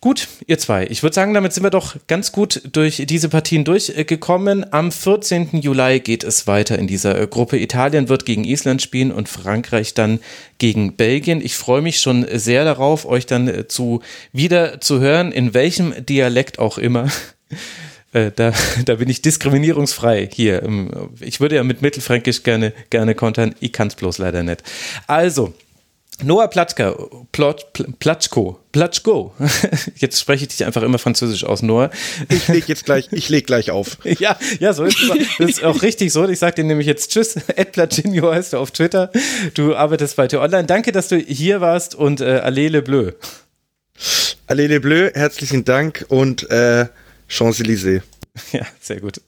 Gut, 0.00 0.28
ihr 0.46 0.58
zwei. 0.58 0.86
Ich 0.86 1.02
würde 1.02 1.14
sagen, 1.14 1.34
damit 1.34 1.52
sind 1.52 1.64
wir 1.64 1.70
doch 1.70 1.96
ganz 2.06 2.30
gut 2.30 2.62
durch 2.72 3.02
diese 3.08 3.28
Partien 3.28 3.64
durchgekommen. 3.64 4.72
Am 4.72 4.92
14. 4.92 5.60
Juli 5.60 5.98
geht 5.98 6.22
es 6.22 6.46
weiter 6.46 6.78
in 6.78 6.86
dieser 6.86 7.26
Gruppe. 7.26 7.58
Italien 7.58 8.08
wird 8.08 8.24
gegen 8.24 8.44
Island 8.44 8.80
spielen 8.80 9.10
und 9.10 9.28
Frankreich 9.28 9.94
dann 9.94 10.20
gegen 10.58 10.94
Belgien. 10.94 11.40
Ich 11.40 11.56
freue 11.56 11.82
mich 11.82 11.98
schon 11.98 12.24
sehr 12.32 12.64
darauf, 12.64 13.06
euch 13.06 13.26
dann 13.26 13.64
zu 13.66 14.00
wieder 14.32 14.80
zu 14.80 15.00
hören, 15.00 15.32
in 15.32 15.52
welchem 15.52 15.92
Dialekt 16.06 16.60
auch 16.60 16.78
immer. 16.78 17.10
Äh, 18.14 18.30
da, 18.34 18.54
da 18.86 18.94
bin 18.94 19.10
ich 19.10 19.20
diskriminierungsfrei 19.20 20.30
hier. 20.32 20.62
Ich 21.20 21.40
würde 21.40 21.56
ja 21.56 21.62
mit 21.62 21.82
Mittelfränkisch 21.82 22.42
gerne, 22.42 22.72
gerne 22.88 23.14
kontern. 23.14 23.54
Ich 23.60 23.74
kann 23.74 23.88
es 23.88 23.96
bloß 23.96 24.16
leider 24.16 24.42
nicht. 24.42 24.62
Also, 25.06 25.52
Noah 26.24 26.48
Platschka, 26.48 26.96
Plot, 27.30 27.66
Platschko, 28.00 28.58
Platschko. 28.72 29.32
Jetzt 29.96 30.18
spreche 30.20 30.44
ich 30.44 30.48
dich 30.48 30.64
einfach 30.64 30.82
immer 30.82 30.98
französisch 30.98 31.44
aus, 31.44 31.62
Noah. 31.62 31.90
Ich 32.28 32.48
leg 32.48 32.68
jetzt 32.68 32.84
gleich, 32.84 33.08
ich 33.12 33.28
leg 33.28 33.46
gleich 33.46 33.70
auf. 33.70 33.98
ja, 34.04 34.36
ja, 34.58 34.72
so 34.72 34.84
ist 34.84 34.98
es. 35.00 35.08
Das 35.38 35.50
ist 35.50 35.64
auch 35.64 35.80
richtig 35.82 36.12
so. 36.12 36.28
Ich 36.28 36.40
sage 36.40 36.56
dir 36.56 36.64
nämlich 36.64 36.88
jetzt 36.88 37.12
Tschüss. 37.12 37.36
Ed 37.56 37.72
Platschinho 37.72 38.32
heißt 38.32 38.52
du 38.52 38.58
auf 38.58 38.72
Twitter. 38.72 39.12
Du 39.54 39.76
arbeitest 39.76 40.16
bei 40.16 40.26
Tür 40.26 40.40
Online. 40.40 40.64
Danke, 40.64 40.90
dass 40.90 41.06
du 41.06 41.16
hier 41.16 41.60
warst 41.60 41.94
und 41.94 42.20
äh, 42.20 42.40
Allez 42.40 42.82
Bleu. 42.82 43.12
Allez 44.48 44.82
Bleu, 44.82 45.10
herzlichen 45.14 45.64
Dank 45.64 46.04
und 46.08 46.50
äh, 46.50 46.86
Champs-Élysées. 47.28 48.02
Ja, 48.52 48.62
sehr 48.80 49.00
gut. 49.00 49.20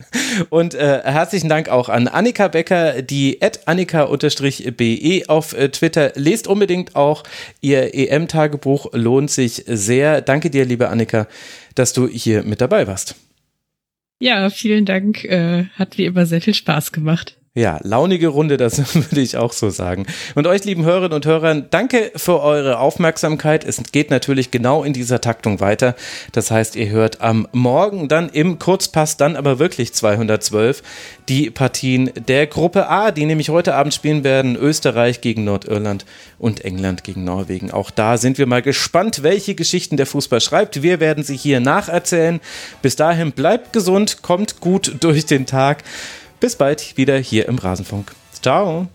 Und 0.49 0.75
äh, 0.75 1.03
herzlichen 1.05 1.49
Dank 1.49 1.69
auch 1.69 1.89
an 1.89 2.09
Annika 2.09 2.49
Becker, 2.49 3.03
die 3.03 3.41
at 3.43 3.67
annika-be 3.69 5.23
auf 5.29 5.53
äh, 5.53 5.69
Twitter. 5.69 6.13
Lest 6.15 6.47
unbedingt 6.47 6.97
auch 6.97 7.23
ihr 7.61 7.95
EM-Tagebuch, 7.95 8.93
lohnt 8.93 9.31
sich 9.31 9.65
sehr. 9.67 10.21
Danke 10.21 10.51
dir, 10.51 10.65
liebe 10.65 10.89
Annika, 10.89 11.27
dass 11.75 11.93
du 11.93 12.09
hier 12.09 12.43
mit 12.43 12.61
dabei 12.61 12.87
warst. 12.87 13.15
Ja, 14.21 14.51
vielen 14.51 14.85
Dank. 14.85 15.25
Äh, 15.25 15.67
hat 15.75 15.97
wie 15.99 16.05
immer 16.05 16.27
sehr 16.27 16.41
viel 16.41 16.55
Spaß 16.55 16.93
gemacht. 16.93 17.37
Ja, 17.57 17.81
launige 17.83 18.29
Runde, 18.29 18.57
das 18.57 18.79
würde 18.95 19.21
ich 19.21 19.37
auch 19.37 19.53
so 19.53 19.71
sagen. 19.71 20.07
Und 20.37 20.47
euch, 20.47 20.65
lieben 20.65 20.85
Hörerinnen 20.85 21.15
und 21.15 21.27
Hörern, 21.27 21.67
danke 21.69 22.13
für 22.15 22.41
eure 22.41 22.79
Aufmerksamkeit. 22.79 23.65
Es 23.65 23.83
geht 23.91 24.09
natürlich 24.09 24.53
genau 24.53 24.85
in 24.85 24.93
dieser 24.93 25.21
Taktung 25.21 25.59
weiter. 25.59 25.97
Das 26.31 26.53
heißt, 26.53 26.77
ihr 26.77 26.91
hört 26.91 27.23
am 27.23 27.49
Morgen 27.51 28.07
dann 28.07 28.29
im 28.29 28.61
Kurzpass, 28.61 29.17
dann 29.17 29.35
aber 29.35 29.59
wirklich 29.59 29.93
212, 29.93 30.85
die 31.29 31.51
Partien 31.51 32.13
der 32.29 32.47
Gruppe 32.47 32.89
A, 32.89 33.11
die 33.11 33.27
nämlich 33.27 33.49
heute 33.49 33.75
Abend 33.75 33.95
spielen 33.95 34.23
werden. 34.23 34.55
Österreich 34.55 35.21
gegen 35.21 35.43
Nordirland 35.43 36.07
und 36.39 36.65
England 36.65 37.03
gegen 37.03 37.25
Norwegen. 37.25 37.73
Auch 37.73 37.91
da 37.91 38.17
sind 38.17 38.39
wir 38.39 38.47
mal 38.47 38.63
gespannt, 38.63 39.25
welche 39.25 39.57
Geschichten 39.57 39.97
der 39.97 40.07
Fußball 40.07 40.41
schreibt. 40.41 40.85
Wir 40.85 41.01
werden 41.01 41.25
sie 41.25 41.37
hier 41.37 41.59
nacherzählen. 41.59 42.39
Bis 42.81 42.95
dahin 42.95 43.33
bleibt 43.33 43.73
gesund, 43.73 44.23
kommt 44.23 44.61
gut 44.61 44.99
durch 45.01 45.27
den 45.27 45.47
Tag. 45.47 45.83
Bis 46.41 46.57
bald 46.57 46.97
wieder 46.97 47.19
hier 47.19 47.47
im 47.47 47.59
Rasenfunk. 47.59 48.13
Ciao. 48.41 48.89